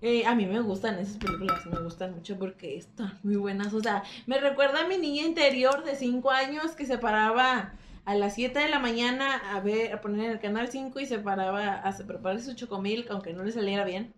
[0.00, 3.72] Eh, a mí me gustan esas películas, me gustan mucho porque están muy buenas.
[3.72, 7.72] O sea, me recuerda a mi niña interior de 5 años que se paraba
[8.04, 11.18] a las 7 de la mañana a ver, a poner el canal 5 y se
[11.18, 14.14] paraba a prepararse su chocomilk, aunque no le saliera bien.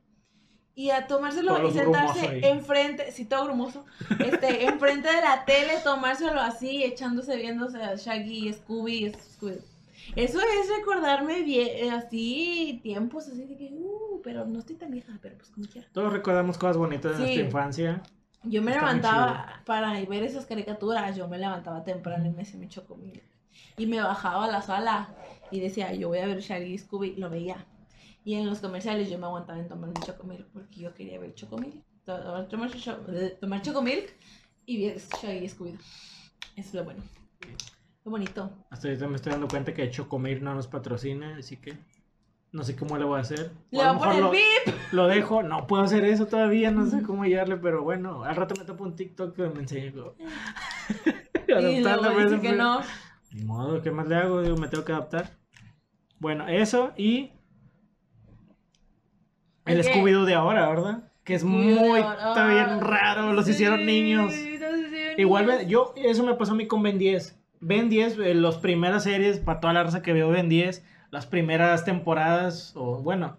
[0.74, 3.86] Y a tomárselo y sentarse enfrente, sí, todo grumoso,
[4.18, 9.58] este, enfrente de la tele, tomárselo así, echándose, viéndose a Shaggy, Scooby, Scooby.
[10.14, 15.18] Eso es recordarme bien, así, tiempos así de que, uh, pero no estoy tan vieja,
[15.20, 15.88] pero pues como quiera.
[15.92, 17.22] Todos recordamos cosas bonitas de Sí.
[17.22, 18.02] nuestra infancia.
[18.44, 22.60] Yo me Está levantaba para ver esas caricaturas, yo me levantaba temprano y me hacía
[22.60, 23.22] mi chocomil.
[23.76, 25.08] Y me bajaba a la sala
[25.50, 27.66] y decía, yo voy a ver Shaggy y Scooby, lo veía.
[28.24, 31.34] Y en los comerciales yo me aguantaba en tomar mi chocomil porque yo quería ver
[31.34, 31.82] chocomil.
[32.04, 32.70] to- Tomar,
[33.14, 34.14] eh, tomar chocomilk
[34.64, 35.72] y ver Shaggy y Scooby.
[36.56, 37.02] Eso es lo bueno.
[38.06, 38.50] Lo bonito.
[38.70, 41.76] Hasta ahorita me estoy dando cuenta que Chocomir no nos patrocina, así que
[42.52, 43.50] no sé cómo le voy a hacer.
[43.72, 44.74] Le voy lo a poner mejor bip.
[44.92, 48.36] lo, lo dejo, no puedo hacer eso todavía, no sé cómo llegarle, pero bueno, al
[48.36, 49.90] rato me topo un TikTok que me enseña.
[49.90, 50.14] como-
[51.48, 52.56] Y luego dice ese que pedo.
[52.62, 52.80] no.
[53.32, 54.40] Ni modo, ¿qué más le hago?
[54.40, 55.30] Digo, me tengo que adaptar.
[56.20, 57.32] Bueno, eso y
[59.64, 59.82] el.
[59.82, 61.12] Scooby-Doo de ahora, ¿verdad?
[61.24, 64.32] Que es muy, está bien raro, los hicieron niños.
[65.18, 67.35] Igual, ve- yo, eso me pasó a mí con Ben 10.
[67.60, 71.26] Ben 10, eh, las primeras series, para toda la raza que veo Ben 10, las
[71.26, 73.38] primeras temporadas, o bueno,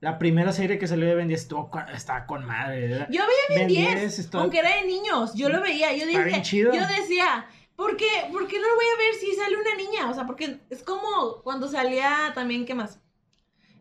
[0.00, 2.88] la primera serie que salió de Ben 10 estuvo con- estaba con madre.
[2.88, 3.08] ¿verdad?
[3.10, 5.34] Yo veía Ben bien 10, 10 está- aunque era de niños.
[5.34, 5.92] Yo lo veía.
[5.96, 6.74] Yo, dije, chido.
[6.74, 7.46] yo decía,
[7.76, 10.10] ¿por qué, ¿por qué no lo voy a ver si sale una niña?
[10.10, 13.00] O sea, porque es como cuando salía también, ¿qué más?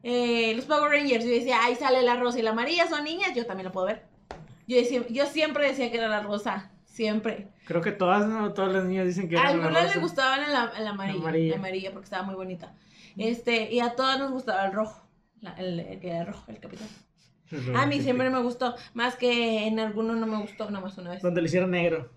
[0.03, 1.23] Eh, los Power Rangers.
[1.25, 3.31] Yo decía, ahí sale la rosa y la amarilla, son niñas.
[3.35, 4.03] Yo también lo puedo ver.
[4.67, 6.71] Yo, decía- yo siempre decía que era la rosa.
[6.93, 7.47] Siempre.
[7.65, 8.53] Creo que todas, ¿no?
[8.53, 11.51] todas las niñas dicen que A algunas le gustaban la amarilla, La amarilla.
[11.53, 12.75] la amarilla porque estaba muy bonita.
[13.17, 15.01] Este, y a todas nos gustaba el rojo.
[15.41, 16.87] la- el, el que era rojo, el capitán.
[17.75, 21.09] A mí siempre me gustó, más que en algunos no me gustó, nada más una
[21.11, 21.21] vez.
[21.23, 22.11] Donde le hicieron negro.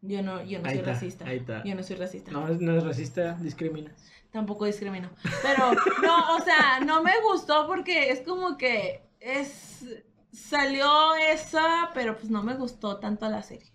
[0.00, 1.24] Yo no, yo no Ahí soy está, racista.
[1.26, 1.62] ahí está.
[1.64, 2.30] Yo no soy racista.
[2.30, 3.92] No, no es racista, discrimina.
[4.30, 5.10] Tampoco discrimino.
[5.42, 5.72] Pero,
[6.02, 9.84] no, o sea, no me gustó porque es como que es.
[10.32, 13.70] Salió esa, pero pues no me gustó tanto la serie.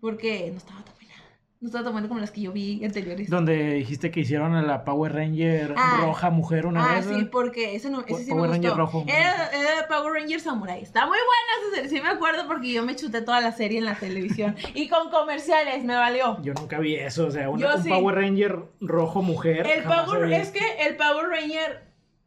[0.00, 1.12] Porque no estaba tan buena.
[1.60, 3.28] No estaba tan buena como las que yo vi anteriores.
[3.28, 5.98] Donde dijiste que hicieron a la Power Ranger Ah.
[6.02, 7.04] roja mujer una Ah, vez.
[7.06, 7.28] sí, ¿verdad?
[7.30, 8.76] porque ese, no, ese sí Power me Ranger gustó.
[8.82, 9.04] rojo.
[9.08, 10.82] Era, era Power Ranger Samurai.
[10.82, 11.90] Está muy buena esa serie.
[11.90, 14.56] Sí me acuerdo porque yo me chuté toda la serie en la televisión.
[14.74, 16.40] y con comerciales, me valió.
[16.42, 17.88] Yo nunca vi eso, o sea, una- Yo un sí.
[17.90, 19.66] Power Ranger rojo mujer.
[19.66, 21.84] El Power, es que el Power Ranger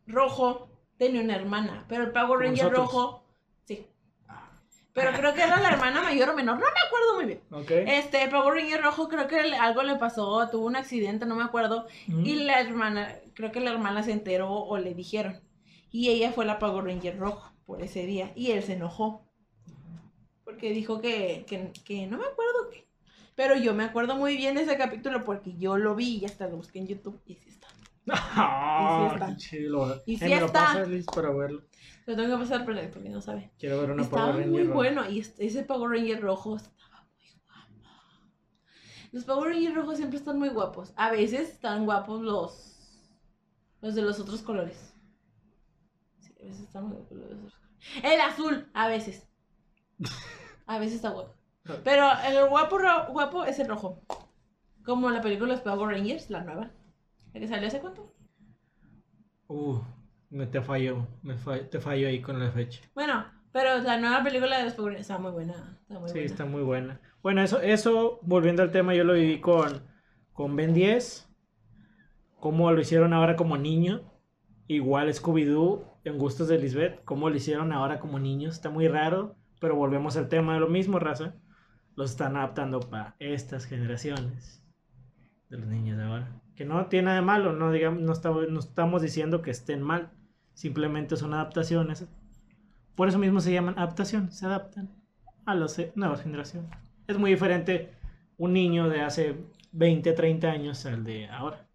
[0.07, 2.93] rojo tenía una hermana, pero el Power Ranger nosotros.
[2.93, 3.23] rojo,
[3.65, 3.85] sí.
[4.93, 7.41] Pero creo que era la hermana mayor o menor, no me acuerdo muy bien.
[7.51, 7.71] Ok.
[7.71, 11.43] Este, el Power Ranger rojo creo que algo le pasó, tuvo un accidente, no me
[11.43, 11.85] acuerdo.
[12.07, 12.25] Mm.
[12.25, 15.41] Y la hermana, creo que la hermana se enteró o le dijeron.
[15.91, 18.31] Y ella fue la Power Ranger rojo por ese día.
[18.35, 19.25] Y él se enojó.
[20.43, 22.85] Porque dijo que, que, que no me acuerdo qué.
[23.35, 26.47] Pero yo me acuerdo muy bien de ese capítulo porque yo lo vi y hasta
[26.47, 27.19] lo busqué en YouTube.
[27.25, 27.49] Y sí
[29.13, 29.27] está.
[29.27, 30.01] Ah, Y.
[30.05, 30.59] Y Eh, me lo está.
[30.65, 31.63] pasas, Liz, para verlo.
[32.05, 33.51] Lo tengo que pasar por ahí porque no sabe.
[33.57, 34.73] Quiero ver una Estaba Power Ranger muy roja.
[34.75, 35.09] bueno.
[35.09, 37.81] Y ese Power Ranger rojo estaba muy guapo.
[39.11, 40.93] Los Power Ranger rojos siempre están muy guapos.
[40.97, 42.77] A veces están guapos los,
[43.81, 44.93] los de los otros colores.
[46.19, 48.03] Sí, a veces están muy guapos los de los otros colores.
[48.03, 49.27] El azul, a veces.
[50.67, 51.33] A veces está guapo.
[51.83, 54.01] Pero el guapo, ro- guapo es el rojo.
[54.83, 56.71] Como la película Los Power Rangers, la nueva.
[57.35, 58.11] Que salió hace cuánto.
[59.47, 59.79] Uh,
[60.29, 61.07] me te falló.
[61.21, 62.81] Me te fallo ahí con la fecha.
[62.93, 65.77] Bueno, pero la nueva película de los Power está muy buena.
[65.81, 66.25] Está muy Sí, buena.
[66.25, 67.01] está muy buena.
[67.21, 69.83] Bueno, eso, eso, volviendo al tema, yo lo viví con,
[70.33, 71.29] con Ben 10.
[72.39, 74.11] Cómo lo hicieron ahora como niño.
[74.67, 77.03] Igual Scooby-Doo en Gustos de Lisbeth.
[77.05, 78.55] Cómo lo hicieron ahora como niños.
[78.55, 79.35] Está muy raro.
[79.59, 81.35] Pero volvemos al tema de lo mismo, raza.
[81.95, 84.61] Los están adaptando para estas generaciones.
[85.49, 86.27] De los niños de ahora.
[86.55, 87.53] Que no tiene nada de malo.
[87.53, 90.11] No, digamos, no, está- no estamos diciendo que estén mal.
[90.53, 92.05] Simplemente son adaptaciones.
[92.95, 94.35] Por eso mismo se llaman adaptaciones.
[94.37, 94.89] Se adaptan
[95.45, 96.71] a las nuevas generaciones.
[97.07, 97.91] Es muy diferente
[98.37, 99.35] un niño de hace
[99.73, 101.67] 20, 30 años al de ahora.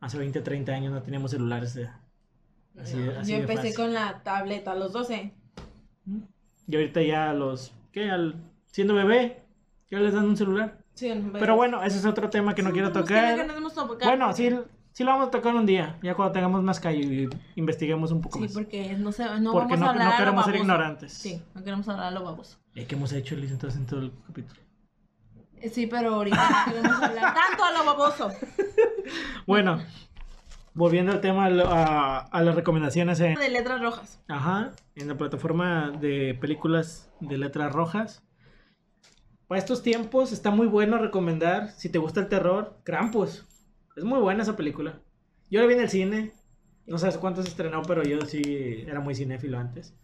[0.00, 1.74] Hace 20, 30 años no teníamos celulares.
[1.74, 1.88] de-
[2.80, 3.76] así No, así yo de empecé fácil.
[3.76, 5.32] con la tableta a los 12.
[6.66, 7.72] Y ahorita ya a los...
[7.92, 8.10] ¿Qué?
[8.10, 8.36] Al,
[8.66, 9.42] siendo bebé,
[9.90, 10.78] ya les dan un celular.
[10.98, 13.60] Sí, Pero bueno, ese es otro tema que no Sí, quiero tema que tocar.
[13.60, 14.10] no tocado.
[14.10, 14.50] Bueno, sí,
[14.92, 15.96] sí lo vamos a tocar un día.
[16.02, 18.52] Ya cuando tengamos más calle y investiguemos un poco Sí, más.
[18.52, 20.62] porque no, se, no Porque vamos no, a hablar no a lo queremos ser baboso.
[20.64, 21.12] ignorantes.
[21.12, 22.58] Sí, no queremos hablar a lo baboso.
[22.74, 24.60] ¿Qué hemos hecho, Liz, entonces en todo el capítulo?
[25.60, 28.30] Eh, Sí, pero ahorita no queremos hablar tanto a lo baboso.
[29.46, 29.80] Bueno,
[30.74, 34.20] volviendo al tema, a, a las recomendaciones en, De letras rojas.
[34.28, 38.22] ajá, en la plataforma de películas de letras rojas.
[39.48, 43.46] Para estos tiempos está muy bueno recomendar, si te gusta el terror, Krampus.
[43.96, 45.00] Es muy buena esa película.
[45.50, 46.32] Yo la vi en el cine,
[46.86, 48.42] no sé cuánto se estrenó, pero yo sí
[48.86, 49.94] era muy cinéfilo antes.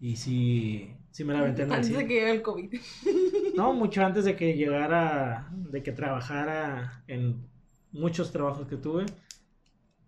[0.00, 2.08] Y sí, sí me la aventé en el Antes de cine.
[2.08, 2.74] que llegue el COVID.
[3.56, 7.48] No, mucho antes de que llegara, de que trabajara en
[7.90, 9.06] muchos trabajos que tuve.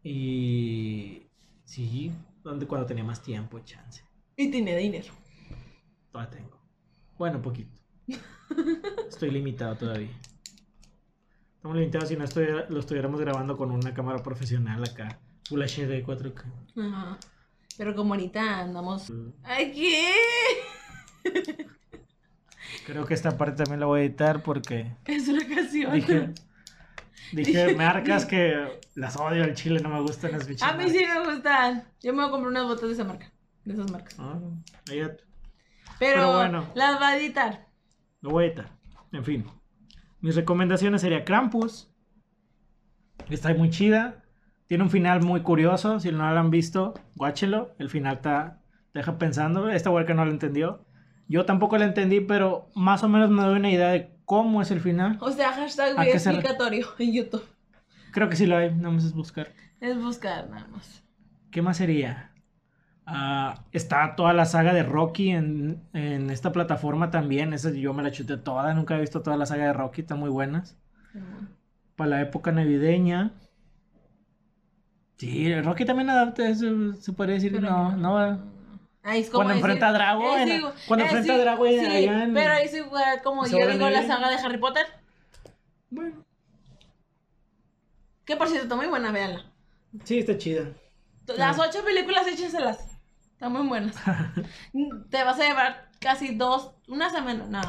[0.04, 1.22] Y
[1.64, 2.12] sí,
[2.44, 4.04] donde cuando tenía más tiempo, chance.
[4.36, 5.12] Y tiene dinero.
[6.12, 6.58] Todavía tengo.
[7.18, 7.79] Bueno, poquito.
[9.08, 10.10] Estoy limitado todavía.
[11.56, 15.18] Estamos limitados si no estoy- lo estuviéramos grabando con una cámara profesional acá.
[15.48, 16.44] Full HD 4K.
[16.78, 17.18] Ajá.
[17.76, 19.12] Pero como ahorita andamos.
[19.42, 20.12] ¡Ay, qué!
[22.86, 25.92] Creo que esta parte también la voy a editar porque Es una canción.
[25.92, 26.32] dije,
[27.32, 30.68] dije marcas que las odio al chile, no me gustan las bichas.
[30.68, 31.84] A mí sí me gustan.
[32.00, 33.30] Yo me voy a comprar unas botas de esa marca.
[33.64, 34.14] De esas marcas.
[34.18, 34.38] Ah,
[34.90, 35.16] ella-
[35.98, 36.70] Pero, Pero bueno.
[36.74, 37.66] las va a editar.
[39.12, 39.46] En fin.
[40.20, 41.90] Mis recomendaciones sería Krampus.
[43.28, 44.22] Está muy chida.
[44.66, 45.98] Tiene un final muy curioso.
[46.00, 47.74] Si no lo han visto, guáchelo.
[47.78, 49.68] El final está, te deja pensando.
[49.68, 50.84] Esta huerca no lo entendió.
[51.28, 54.70] Yo tampoco lo entendí, pero más o menos me doy una idea de cómo es
[54.70, 55.16] el final.
[55.20, 57.44] O sea, hashtag ¿A video se explicatorio en YouTube.
[58.12, 58.74] Creo que sí lo hay.
[58.74, 59.48] Nada más es buscar.
[59.80, 61.04] Es buscar nada más.
[61.50, 62.29] ¿Qué más sería?
[63.12, 67.52] Ah, está toda la saga de Rocky en, en esta plataforma también.
[67.52, 68.72] Esa yo me la chuté toda.
[68.74, 70.02] Nunca he visto toda la saga de Rocky.
[70.02, 70.76] Están muy buenas.
[71.96, 73.32] para la época navideña.
[75.16, 78.50] Sí, Rocky también adapta eso, se podría decir, Pero no, no.
[79.02, 82.22] Ahí es como Cuando enfrenta a Drago, igual- cuando es enfrenta a Drago sí, allá
[82.24, 84.86] en- Pero es igual como ¿Se yo digo la saga de Harry Potter.
[85.90, 86.24] Bueno,
[88.24, 89.44] Que por cierto, muy buena, véanla.
[90.04, 90.68] sí, está chida.
[91.36, 92.89] Las ocho películas, échenselas.
[93.40, 93.96] Están muy buenas.
[95.10, 97.62] Te vas a llevar casi dos, una semana, no.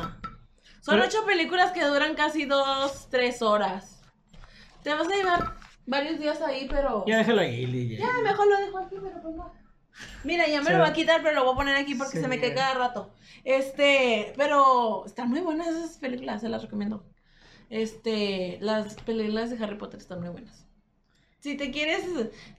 [0.82, 4.02] Son Pero- ocho películas que duran casi dos, tres horas.
[4.84, 7.06] Te vas a llevar varios días ahí, pero...
[7.08, 8.00] Ya déjalo ahí, Lidia.
[8.00, 9.54] Ya, mejor lo dejo aquí, pero pues no.
[10.26, 10.72] Mira, ya me Sí.
[10.74, 12.22] lo voy a quitar, pero lo voy a poner aquí porque Sí.
[12.22, 13.14] se me cae cada rato.
[13.46, 17.06] Este, pero están muy buenas esas películas, se las recomiendo.
[17.70, 20.66] Este, las películas de Harry Potter están muy buenas.
[21.42, 22.04] Si te quieres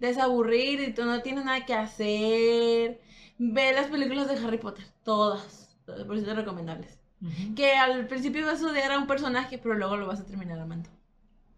[0.00, 3.00] desaburrir y tú no tienes nada que hacer,
[3.38, 5.76] ve las películas de Harry Potter, todas,
[6.06, 6.98] por eso recomendables.
[7.22, 7.54] Ujú.
[7.54, 10.58] Que al principio vas a odiar a un personaje, pero luego lo vas a terminar
[10.58, 10.90] amando.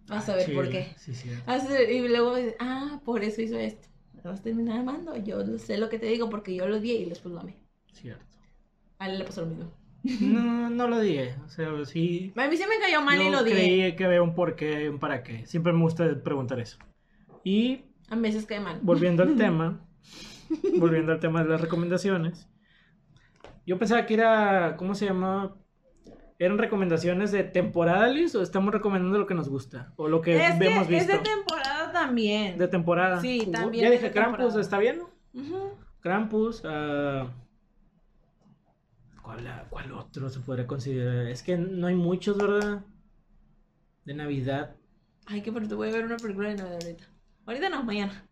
[0.06, 0.92] Vas a ver por qué.
[0.98, 1.30] Sí, sí.
[1.46, 3.88] Vas a- Y luego dices, ah, por eso hizo esto.
[4.22, 5.16] Lo vas a terminar amando.
[5.16, 7.56] Yo sé lo que te digo porque yo lo odié y después lo amé.
[7.92, 8.22] Cierto.
[8.98, 9.72] A él le pasó lo mismo.
[10.20, 11.34] No, no lo dije.
[11.46, 12.32] O sea, sí.
[12.36, 13.56] A mí sí me cayó mal y lo dije.
[13.56, 15.46] creí que había un por qué un para qué.
[15.46, 16.76] Siempre me gusta preguntar eso.
[17.44, 18.80] Y A veces cae mal.
[18.82, 19.86] volviendo al tema,
[20.78, 22.48] volviendo al tema de las recomendaciones,
[23.66, 25.56] yo pensaba que era, ¿cómo se llama?
[26.38, 29.92] ¿Eran recomendaciones de temporada, Liz, o estamos recomendando lo que nos gusta?
[29.96, 31.12] O lo que es que hemos es visto.
[31.12, 32.58] de temporada también.
[32.58, 33.20] De temporada.
[33.20, 34.60] Sí, Uh, también Ya dije Krampus, temporada.
[34.60, 35.02] ¿está bien?
[35.32, 35.70] Ujú.
[36.00, 37.28] Krampus, ah,
[39.22, 41.28] ¿cuál, ¿cuál otro se podría considerar?
[41.28, 42.82] Es que no hay muchos, ¿verdad?
[44.04, 44.74] De Navidad.
[45.26, 47.04] Ay, qué pero te voy a ver una película de Navidad ahorita.
[47.46, 48.26] Ahorita no, mañana.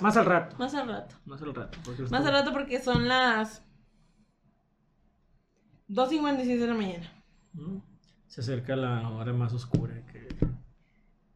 [0.00, 0.56] Más al rato.
[0.58, 1.16] Más al rato.
[1.24, 1.78] Más al rato.
[2.10, 3.62] Más al rato porque son las
[5.88, 7.12] 2.56 de la mañana.
[7.52, 7.78] Mm,
[8.26, 10.28] Se acerca la hora más oscura, que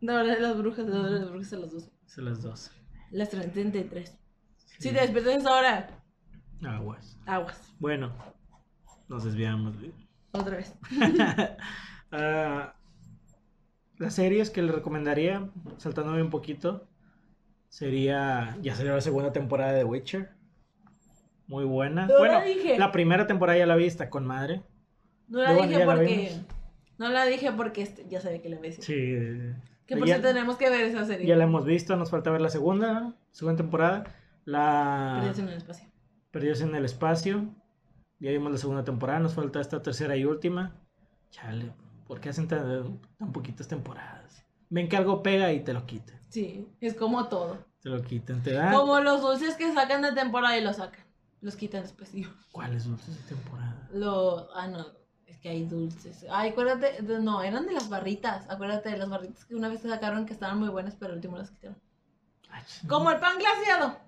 [0.01, 1.91] La hora de las brujas, la hora de las brujas a las 12.
[2.07, 2.71] es a las 12.
[3.13, 4.19] Las 33.
[4.79, 4.95] Si Sí.
[4.95, 6.03] te despiertas a esa hora,
[6.77, 7.19] Aguas.
[7.27, 7.75] aguas.
[7.79, 8.13] Bueno,
[9.09, 9.77] nos desviamos.
[9.79, 9.93] güey.
[10.33, 10.75] Otra vez.
[12.13, 12.75] Ah,
[13.99, 16.89] las series que le recomendaría, saltándome un poquito,
[17.71, 18.59] sería.
[18.61, 20.31] Ya salió la segunda temporada de The Witcher.
[21.47, 22.07] Muy buena.
[22.07, 22.79] No la bueno, dije.
[22.79, 24.63] la primera temporada ya la vi, está con madre.
[25.29, 26.33] No la Luego dije la porque.
[26.99, 28.77] no la dije porque este- ya sabía que la ves.
[28.77, 29.17] Sí.
[29.87, 31.27] Que por ya, eso tenemos que ver esa serie.
[31.27, 34.05] ya la hemos visto, nos falta ver la segunda, segunda temporada.
[34.45, 35.15] La.
[35.17, 35.89] Perdidos en el espacio.
[36.31, 37.55] Perdidos en el espacio.
[38.21, 40.77] Ya vimos la segunda temporada, nos falta esta tercera y última.
[41.31, 41.73] Chale,
[42.07, 44.40] ¿por qué hacen tan, tan poquitas temporadas?
[44.71, 46.19] Ven que algo pega y te lo quitan.
[46.29, 47.59] Sí, es como todo.
[47.83, 48.73] Te lo quitan, te dan.
[48.75, 51.05] Como los dulces que sacan de temporada y los sacan.
[51.41, 52.13] Los quitan después.
[52.13, 52.31] digo.
[52.53, 53.89] ¿Cuáles dulces de temporada?
[53.93, 54.87] Lo, ah, no,
[55.27, 56.25] es que hay dulces.
[56.31, 58.49] Ay, acuérdate, de- no, eran de las barritas.
[58.49, 61.37] Acuérdate de las barritas que una vez se sacaron que estaban muy buenas, pero último
[61.39, 61.79] las quitaron.
[62.51, 63.99] Ay, Como el pan glaseado.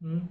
[0.00, 0.26] Mm,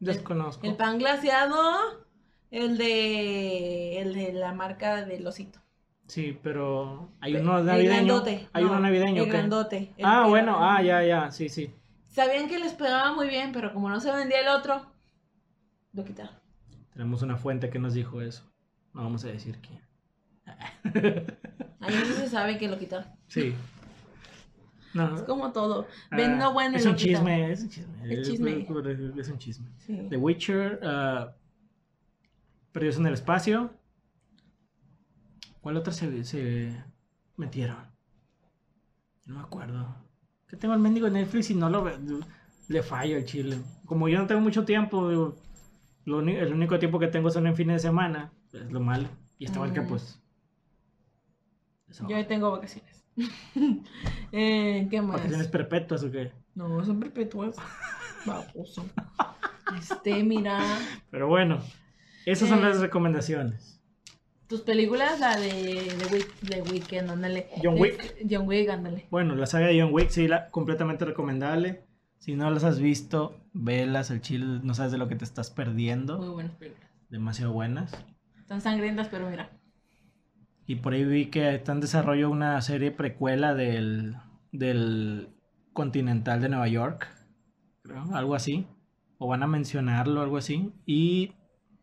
[0.00, 0.66] Desconozco.
[0.66, 2.06] El pan glaseado,
[2.50, 5.60] el de, el de la marca del osito.
[6.06, 7.92] Sí, pero hay El uno navideño.
[7.94, 9.92] grandote, Hay no, uno navideño El grandote.
[9.96, 11.70] el Ah, bueno, ah, ya, ya, sí, sí.
[12.08, 14.86] Sabían que les pegaba muy bien, pero como no se vendía el otro,
[15.92, 16.34] lo quitaron.
[16.92, 18.44] Tenemos una fuente que nos dijo eso.
[18.92, 19.80] No vamos a decir quién.
[21.80, 23.06] Ahí no se sabe que lo quitaron.
[23.28, 23.54] Sí.
[24.92, 25.16] No.
[25.16, 25.88] Es como todo.
[26.10, 27.94] ah, Vendo bueno y es un chisme, es un chisme.
[28.14, 28.66] Es chisme.
[29.18, 29.68] Es un chisme.
[29.78, 30.06] Sí.
[30.08, 31.32] The Witcher, ah,
[32.70, 33.70] Perdidos en el Espacio.
[35.64, 36.76] ¿Cuál otra se, se
[37.38, 37.78] metieron?
[39.24, 39.96] No me acuerdo.
[40.46, 41.96] Que tengo el mendigo Netflix y no lo ve-
[42.68, 43.56] Le fallo el chile.
[43.86, 45.36] Como yo no tengo mucho tiempo, digo,
[46.04, 48.30] lo uni- el único tiempo que tengo son en fines de semana.
[48.52, 49.08] Es lo malo.
[49.38, 49.88] Y esta que Mm.
[49.88, 50.20] pues.
[51.88, 52.06] eso.
[52.10, 53.02] Yo tengo vacaciones.
[54.32, 55.16] eh, ¿Qué más?
[55.16, 56.30] ¿Vacaciones perpetuas o qué?
[56.54, 57.56] No, son perpetuas.
[58.26, 58.84] Baboso.
[59.78, 60.60] Este, mira.
[61.10, 61.58] Pero bueno,
[62.26, 62.62] esas son Eh.
[62.64, 63.80] las recomendaciones.
[64.48, 67.48] Tus películas, la de, de, Wick- de Weekend, ándale.
[67.62, 68.16] John Wick.
[68.30, 69.06] John Wick, ándale.
[69.10, 71.84] Bueno, la saga de John Wick, sí, la, completamente recomendable.
[72.18, 75.50] Si no las has visto, velas, el chile, no sabes de lo que te estás
[75.50, 76.18] perdiendo.
[76.18, 76.88] Muy buenas películas.
[77.08, 77.92] Demasiado buenas.
[78.38, 79.50] Están sangrientas, pero mira.
[80.66, 84.16] Y por ahí vi que está en desarrollo una serie precuela del,
[84.52, 85.28] del
[85.72, 87.08] Continental de Nueva York.
[87.82, 88.66] Creo, algo así.
[89.18, 90.72] O van a mencionarlo, algo así.
[90.86, 91.32] Y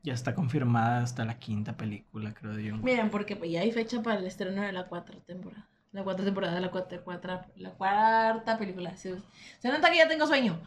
[0.04, 2.84] ya está confirmada hasta la quinta película, creo, Wick.
[2.84, 5.68] Miren, porque pues, ya hay fecha para el estreno de la cuarta temporada.
[5.92, 8.96] La cuarta temporada, la cuarta, cuarta, la cuarta película.
[8.96, 9.16] Se,
[9.60, 10.60] se nota que ya tengo sueño.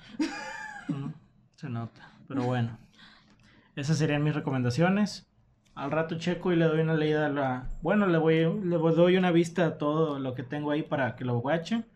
[0.89, 1.09] Mm,
[1.55, 2.11] Se nota.
[2.29, 2.79] Pero bueno.
[3.75, 5.27] Esas serían mis recomendaciones.
[5.75, 7.69] Al rato checo y le doy una leída a la...
[7.83, 11.25] Bueno, le voy, le doy una vista a todo lo que tengo ahí para que
[11.25, 11.87] lo watchen.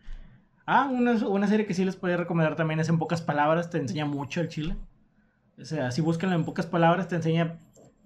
[0.65, 3.69] Ah, una, una serie que sí les podría recomendar también es En Pocas Palabras.
[3.69, 4.75] Te enseña mucho el chile.
[5.59, 7.57] O sea, si búsquenlo en pocas palabras, te enseña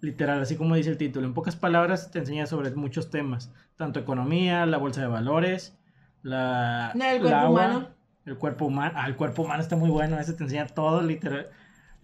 [0.01, 1.25] literal, así como dice el título.
[1.25, 3.51] En pocas palabras, te enseña sobre muchos temas.
[3.77, 5.77] Tanto economía, la bolsa de valores,
[6.21, 6.91] la...
[6.93, 7.87] El cuerpo el agua, humano.
[8.25, 8.93] El cuerpo humano.
[8.95, 10.19] Ah, el cuerpo humano está muy bueno.
[10.19, 11.49] Ese te enseña todo, literal.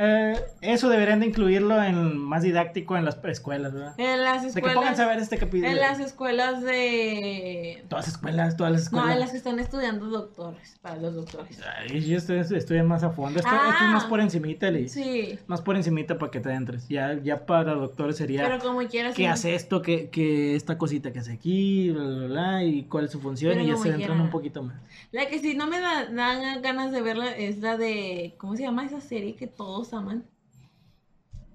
[0.01, 3.93] Eh, eso deberían de incluirlo en más didáctico en las escuelas, ¿verdad?
[3.97, 4.75] En las De que escuelas.
[4.75, 5.67] pónganse a ver este capítulo.
[5.69, 7.83] En las escuelas de.
[7.89, 9.13] Todas las escuelas, todas las No, escuelas.
[9.13, 10.77] en las que están estudiando doctores.
[10.81, 11.59] Para los doctores.
[11.79, 13.39] Ay, yo estoy, estoy más a fondo.
[13.39, 13.91] Esto, esto es Ah.
[13.91, 14.93] más por encimita, Liz.
[14.93, 15.37] Sí.
[15.47, 16.87] Más por encimita para que te entres.
[16.87, 19.13] Ya, ya para doctores sería Pero como quieras.
[19.15, 19.25] qué sí.
[19.25, 23.11] hace esto, qué, qué esta cosita que hace aquí, bla, bla, bla, y cuál es
[23.11, 24.23] su función, Pero y ya se entran quiera.
[24.23, 24.77] un poquito más.
[25.11, 28.35] La que sí no me da- dan ganas de verla es la de.
[28.37, 30.25] ¿Cómo se llama esa serie que todos aman?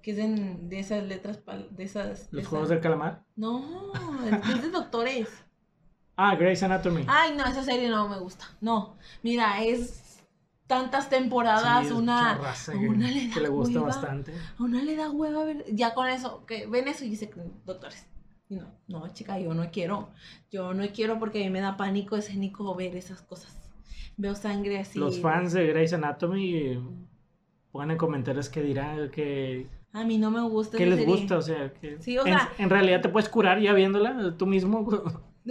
[0.03, 1.41] Que es en- de esas letras.
[1.71, 2.31] De esas.
[2.31, 3.25] de Los juegos del calamar.
[3.37, 3.93] No,
[4.47, 5.29] es de doctores.
[6.17, 7.05] Ah, Grey's Anatomy.
[7.09, 8.45] Ay, no, esa serie no me gusta.
[8.61, 8.95] No,
[9.25, 10.21] mira, es
[10.69, 13.87] tantas temporadas, Sí, es una, mucha raza a que, una le que le gusta hueva.
[13.89, 14.33] bastante.
[14.57, 17.33] A una le da hueva ver, ya con eso, que ven eso y dice,
[17.67, 18.07] doctores.
[18.49, 20.11] Y no, no, chica, yo no quiero.
[20.53, 23.53] Yo no quiero porque a mí me da pánico escénico ver esas cosas.
[24.17, 25.01] Veo sangre así.
[25.01, 26.79] Los fans de Grey's Anatomy
[27.75, 30.79] pongan en comentarios qué dirán, que, A mí no me gusta.
[30.79, 31.13] qué les serie.
[31.13, 31.39] gusta.
[31.39, 34.47] O sea, que Sí, o en, sea- en realidad te puedes curar ya viéndola tú
[34.47, 34.87] mismo.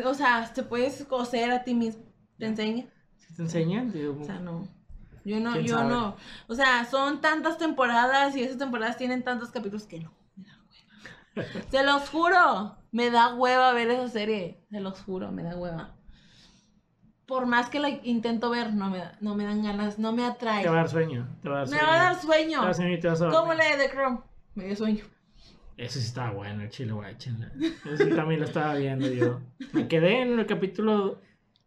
[0.05, 2.01] O sea, te puedes coser a ti mismo.
[2.39, 2.85] Te enseña.
[3.17, 4.65] Si te enseñan, digo, O sea, no.
[5.25, 5.89] Yo no, ¿Quién yo sabe?
[5.89, 6.15] no.
[6.47, 10.13] O sea, son tantas temporadas y esas temporadas tienen tantos capítulos que no.
[10.37, 10.57] Me da
[11.35, 11.61] hueva.
[11.71, 12.77] Se los juro.
[12.93, 14.63] Me da hueva ver esa serie.
[14.71, 15.93] Se los juro, me da hueva.
[17.25, 20.25] Por más que la intento ver, no me, da- no me dan ganas, no me
[20.25, 20.61] atrae.
[20.63, 21.27] te va a dar sueño.
[21.41, 21.87] Te va a dar Me sueño.
[21.87, 22.49] va a dar sueño.
[22.49, 24.21] Te va a dar sueño y te vas a Como la de The Crown.
[24.55, 25.03] Me dio sueño.
[25.77, 27.51] Ese sí estaba bueno, el chile guay, chinga.
[27.85, 29.39] Ese sí también lo estaba viendo yo.
[29.71, 31.19] Me quedé en el capítulo,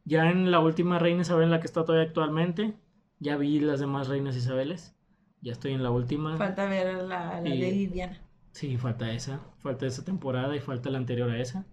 [0.05, 2.75] ya en la última reina Isabel en la que está todavía actualmente.
[3.19, 4.95] Ya vi las demás reinas Isabeles.
[5.41, 6.37] Ya estoy en la última.
[6.37, 8.21] Falta ver a la, la Y- Lady Diana.
[8.53, 9.41] Sí, falta esa.
[9.59, 11.65] Falta esa temporada y falta la anterior a esa.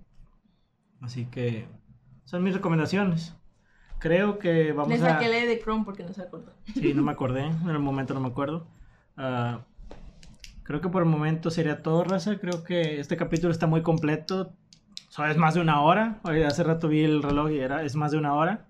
[1.02, 1.68] Así que
[2.26, 3.36] son mis recomendaciones.
[4.04, 5.14] Creo que vamos Le a...
[5.14, 6.52] saqué la de The Crown porque no se acordó.
[6.74, 7.46] Sí, no me acordé.
[7.46, 8.68] En el momento no me acuerdo.
[9.16, 9.62] Ah,
[10.64, 12.38] creo que por el momento sería todo, raza.
[12.38, 14.52] Creo que este capítulo está muy completo.
[15.08, 16.20] O sea, es más de una hora.
[16.24, 18.66] Oye, hace rato vi el reloj y era, es más de una hora.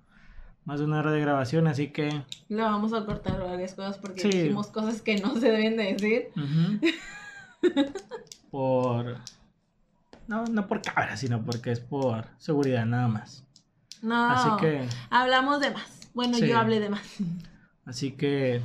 [0.66, 2.10] Más de una hora de grabación, así que...
[2.48, 4.30] Le vamos a cortar varias cosas porque Sí.
[4.30, 6.28] dijimos cosas que no se deben de decir.
[6.38, 6.80] ujú.
[8.52, 9.16] por...
[10.28, 13.46] No, no por cabra, sino porque es por seguridad nada más.
[14.04, 14.30] No.
[14.30, 14.88] Así que...
[15.10, 16.10] Hablamos de más.
[16.14, 16.48] Bueno, Sí.
[16.48, 17.02] yo hablé de más.
[17.86, 18.62] Así que...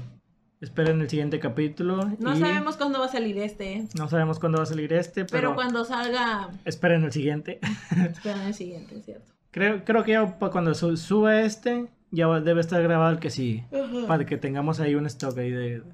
[0.61, 2.05] Esperen el siguiente capítulo.
[2.19, 3.87] No y sabemos cuándo va a salir este.
[3.97, 5.55] No sabemos cuándo va a salir este, pero, pero...
[5.55, 7.61] cuando salga, Esperen el siguiente.
[8.11, 9.33] esperan el siguiente, ¿cierto?
[9.53, 13.63] Creo, creo que ya cuando su- suba este, ya debe estar grabado el que sí.
[14.09, 15.85] Para que tengamos ahí un stock ahí de,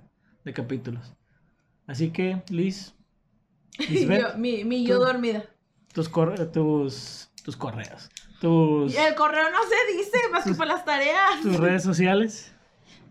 [0.44, 1.12] de capítulos.
[1.86, 2.94] Así que, Liz,
[3.90, 5.44] Lisbeth, Yo- mi, mi yo dormida.
[5.92, 8.08] tus, cor- tus, tus correos,
[8.44, 11.40] tus, Y el correo no se dice más que por las tareas.
[11.42, 12.54] tus redes sociales.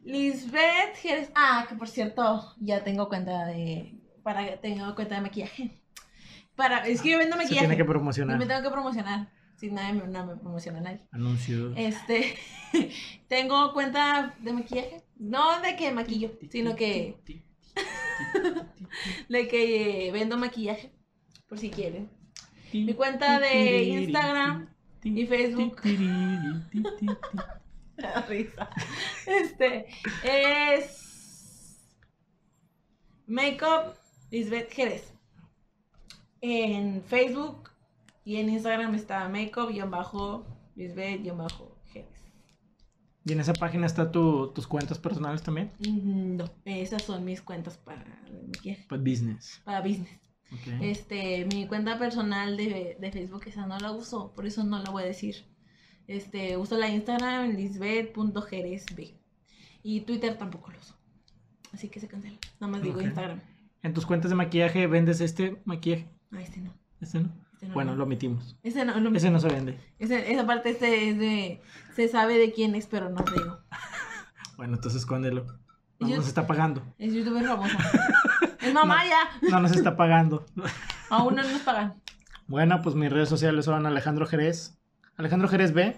[0.06, 1.32] Lisbeth Jerez.
[1.34, 3.96] Ah, que por cierto, ya tengo cuenta de.
[4.22, 5.82] Para tengo cuenta de maquillaje.
[6.56, 7.66] Para, es que yo vendo Se maquillaje.
[7.68, 8.38] tiene que Y promocionar.
[8.38, 9.32] me tengo que promocionar.
[9.56, 11.02] Si nadie me, no me promociona nadie.
[11.12, 11.74] Anuncios.
[11.76, 12.36] Este.
[13.28, 15.04] tengo cuenta de maquillaje.
[15.18, 17.18] No de que maquillo, sino que.
[19.30, 20.92] De que eh, vendo maquillaje.
[21.48, 22.10] Por si quieren.
[22.74, 24.68] Mi cuenta de Instagram
[25.04, 25.82] y Facebook.
[28.28, 28.70] Risa.
[29.28, 29.86] Este
[30.24, 31.78] es
[33.28, 33.96] Makeup
[34.32, 35.14] Lisbeth Jerez.
[36.42, 37.70] En Facebook
[38.26, 42.08] y en Instagram está Makeup-Lisbeth-Jerez.
[43.26, 45.72] ¿Y en esa página está tu, tus cuentas personales también?
[45.80, 49.62] Mm, No, esas son mis cuentas para el maquillaje, Pues business.
[49.64, 50.10] para business.
[50.82, 54.90] Este, mi cuenta personal de, de Facebook, esa no la uso, por eso no la
[54.92, 55.46] voy a decir.
[56.08, 59.00] Este, uso la Instagram lisbeth.jerezb.
[59.84, 60.96] Y Twitter tampoco lo uso.
[61.74, 62.38] Así que se cancela.
[62.60, 63.02] Nada más digo.
[63.02, 63.42] Instagram.
[63.82, 66.08] En tus cuentas de maquillaje vendes este maquillaje.
[66.32, 66.74] Ah, este no.
[67.02, 67.30] Este no.
[67.54, 67.98] Este no, Bueno, no.
[67.98, 68.58] lo omitimos.
[68.64, 69.16] Ese no.
[69.16, 69.78] Ese no se vende.
[70.00, 71.62] Ese- esa parte este es de.
[71.96, 73.60] Se sabe de quién es, pero no digo.
[74.56, 75.48] Bueno, entonces escóndelo.
[76.00, 76.84] No nos está pagando.
[77.00, 77.78] Es youtuber famosa.
[78.82, 79.50] es mamá ya.
[79.50, 80.46] No nos está pagando.
[81.10, 81.96] Aún no nos pagan.
[82.48, 84.78] Bueno, pues mis redes sociales son Alejandro Jerez.
[85.18, 85.96] Alejandro Jerez B.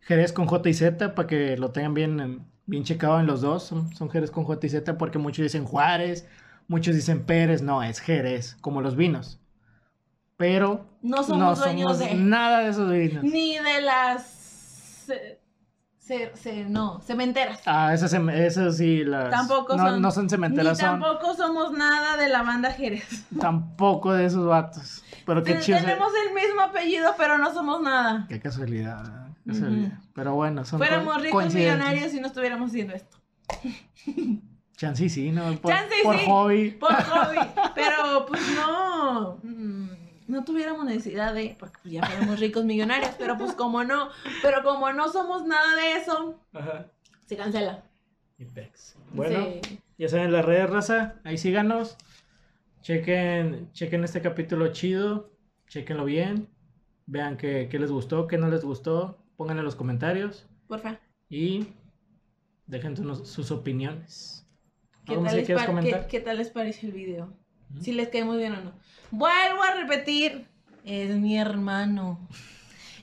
[0.00, 3.64] Jerez con J y Z para que lo tengan bien, bien checado en los dos.
[3.64, 6.28] Son, son Jerez con J y Z porque muchos dicen Juárez,
[6.68, 7.62] muchos dicen Pérez.
[7.62, 9.40] No, es Jerez, como los vinos.
[10.36, 12.14] Pero No somos no dueños somos de.
[12.16, 13.24] nada de esos vinos.
[13.24, 15.06] Ni de las.
[16.06, 17.60] Ce- ce- no, cementeras.
[17.66, 19.30] Ah, esas, esas sí, las...
[19.30, 23.24] Tampoco no, son- no son cementeras, Ni son tampoco somos nada de la banda Jerez.
[23.40, 25.02] tampoco de esos vatos.
[25.24, 25.78] Pero qué chido.
[25.78, 28.26] se- Tenemos el mismo apellido, pero no somos nada.
[28.28, 29.98] Qué casualidad, casualidad.
[30.14, 33.16] Pero bueno, son Fuéramos ricos millonarios si no estuviéramos haciendo esto.
[34.76, 35.54] Chance sí, ¿no?
[35.56, 36.24] Por, Chance por sí.
[36.26, 36.70] hobby.
[36.72, 37.38] Por hobby.
[37.74, 39.38] Pero pues no.
[40.28, 41.56] No tuviéramos necesidad de.
[41.58, 43.10] Porque pues, ya fuéramos ricos millonarios.
[43.18, 44.08] Pero pues como no.
[44.42, 46.86] Pero como no somos nada de eso, Ajá.
[47.26, 47.84] se cancela.
[48.38, 48.96] Y pex.
[49.12, 49.78] Bueno, Sí.
[49.98, 51.14] ya saben las redes, raza.
[51.24, 51.96] Ahí síganos.
[52.82, 55.30] Chequen, chequen este capítulo chido.
[55.68, 56.48] Chequenlo bien.
[57.06, 59.18] Vean qué, qué les gustó, qué no les gustó.
[59.36, 60.48] Pónganlo en los comentarios.
[60.68, 60.98] Porfa.
[61.28, 61.68] Y
[62.66, 64.46] dejen sus, sus opiniones.
[65.04, 66.02] ¿Qué ¿Algo más tal, les comentar?
[66.02, 67.32] qué- qué tal les pareció el video?
[67.80, 68.72] Si les caemos bien o no.
[69.10, 70.46] Vuelvo a repetir.
[70.84, 72.18] Es mi hermano.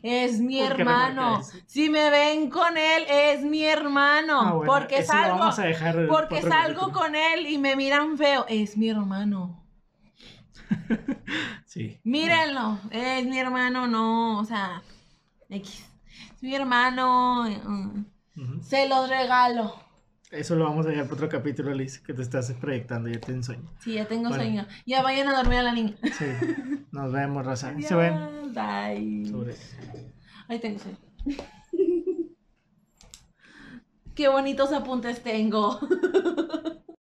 [0.01, 1.41] es mi ¿Por qué hermano.
[1.65, 4.41] Si me ven con él, es mi hermano.
[4.41, 6.91] Ah, bueno, porque salgo, vamos a dejar porque salgo capítulo.
[6.93, 9.63] con él y me miran feo, es mi hermano.
[11.65, 11.99] Sí.
[12.03, 14.83] Mírenlo, es mi hermano, no, o sea,
[15.49, 15.83] X.
[16.35, 18.05] Es mi hermano, mm,
[18.37, 18.61] Ujú.
[18.61, 19.82] se los regalo.
[20.33, 23.43] Eso lo vamos a dejar para otro capítulo, Liz, que te estás proyectando, ya te
[23.43, 23.69] sueño.
[23.79, 24.43] Sí, ya tengo Bueno.
[24.43, 24.65] sueño.
[24.83, 25.95] Ya vayan a dormir a la niña.
[26.01, 26.25] Sí.
[26.91, 27.71] Nos vemos, raza.
[27.79, 28.13] Se ven.
[28.13, 29.55] Adiós, bye.
[30.47, 30.97] Ahí tengo sueño.
[34.15, 35.79] Qué bonitos apuntes tengo.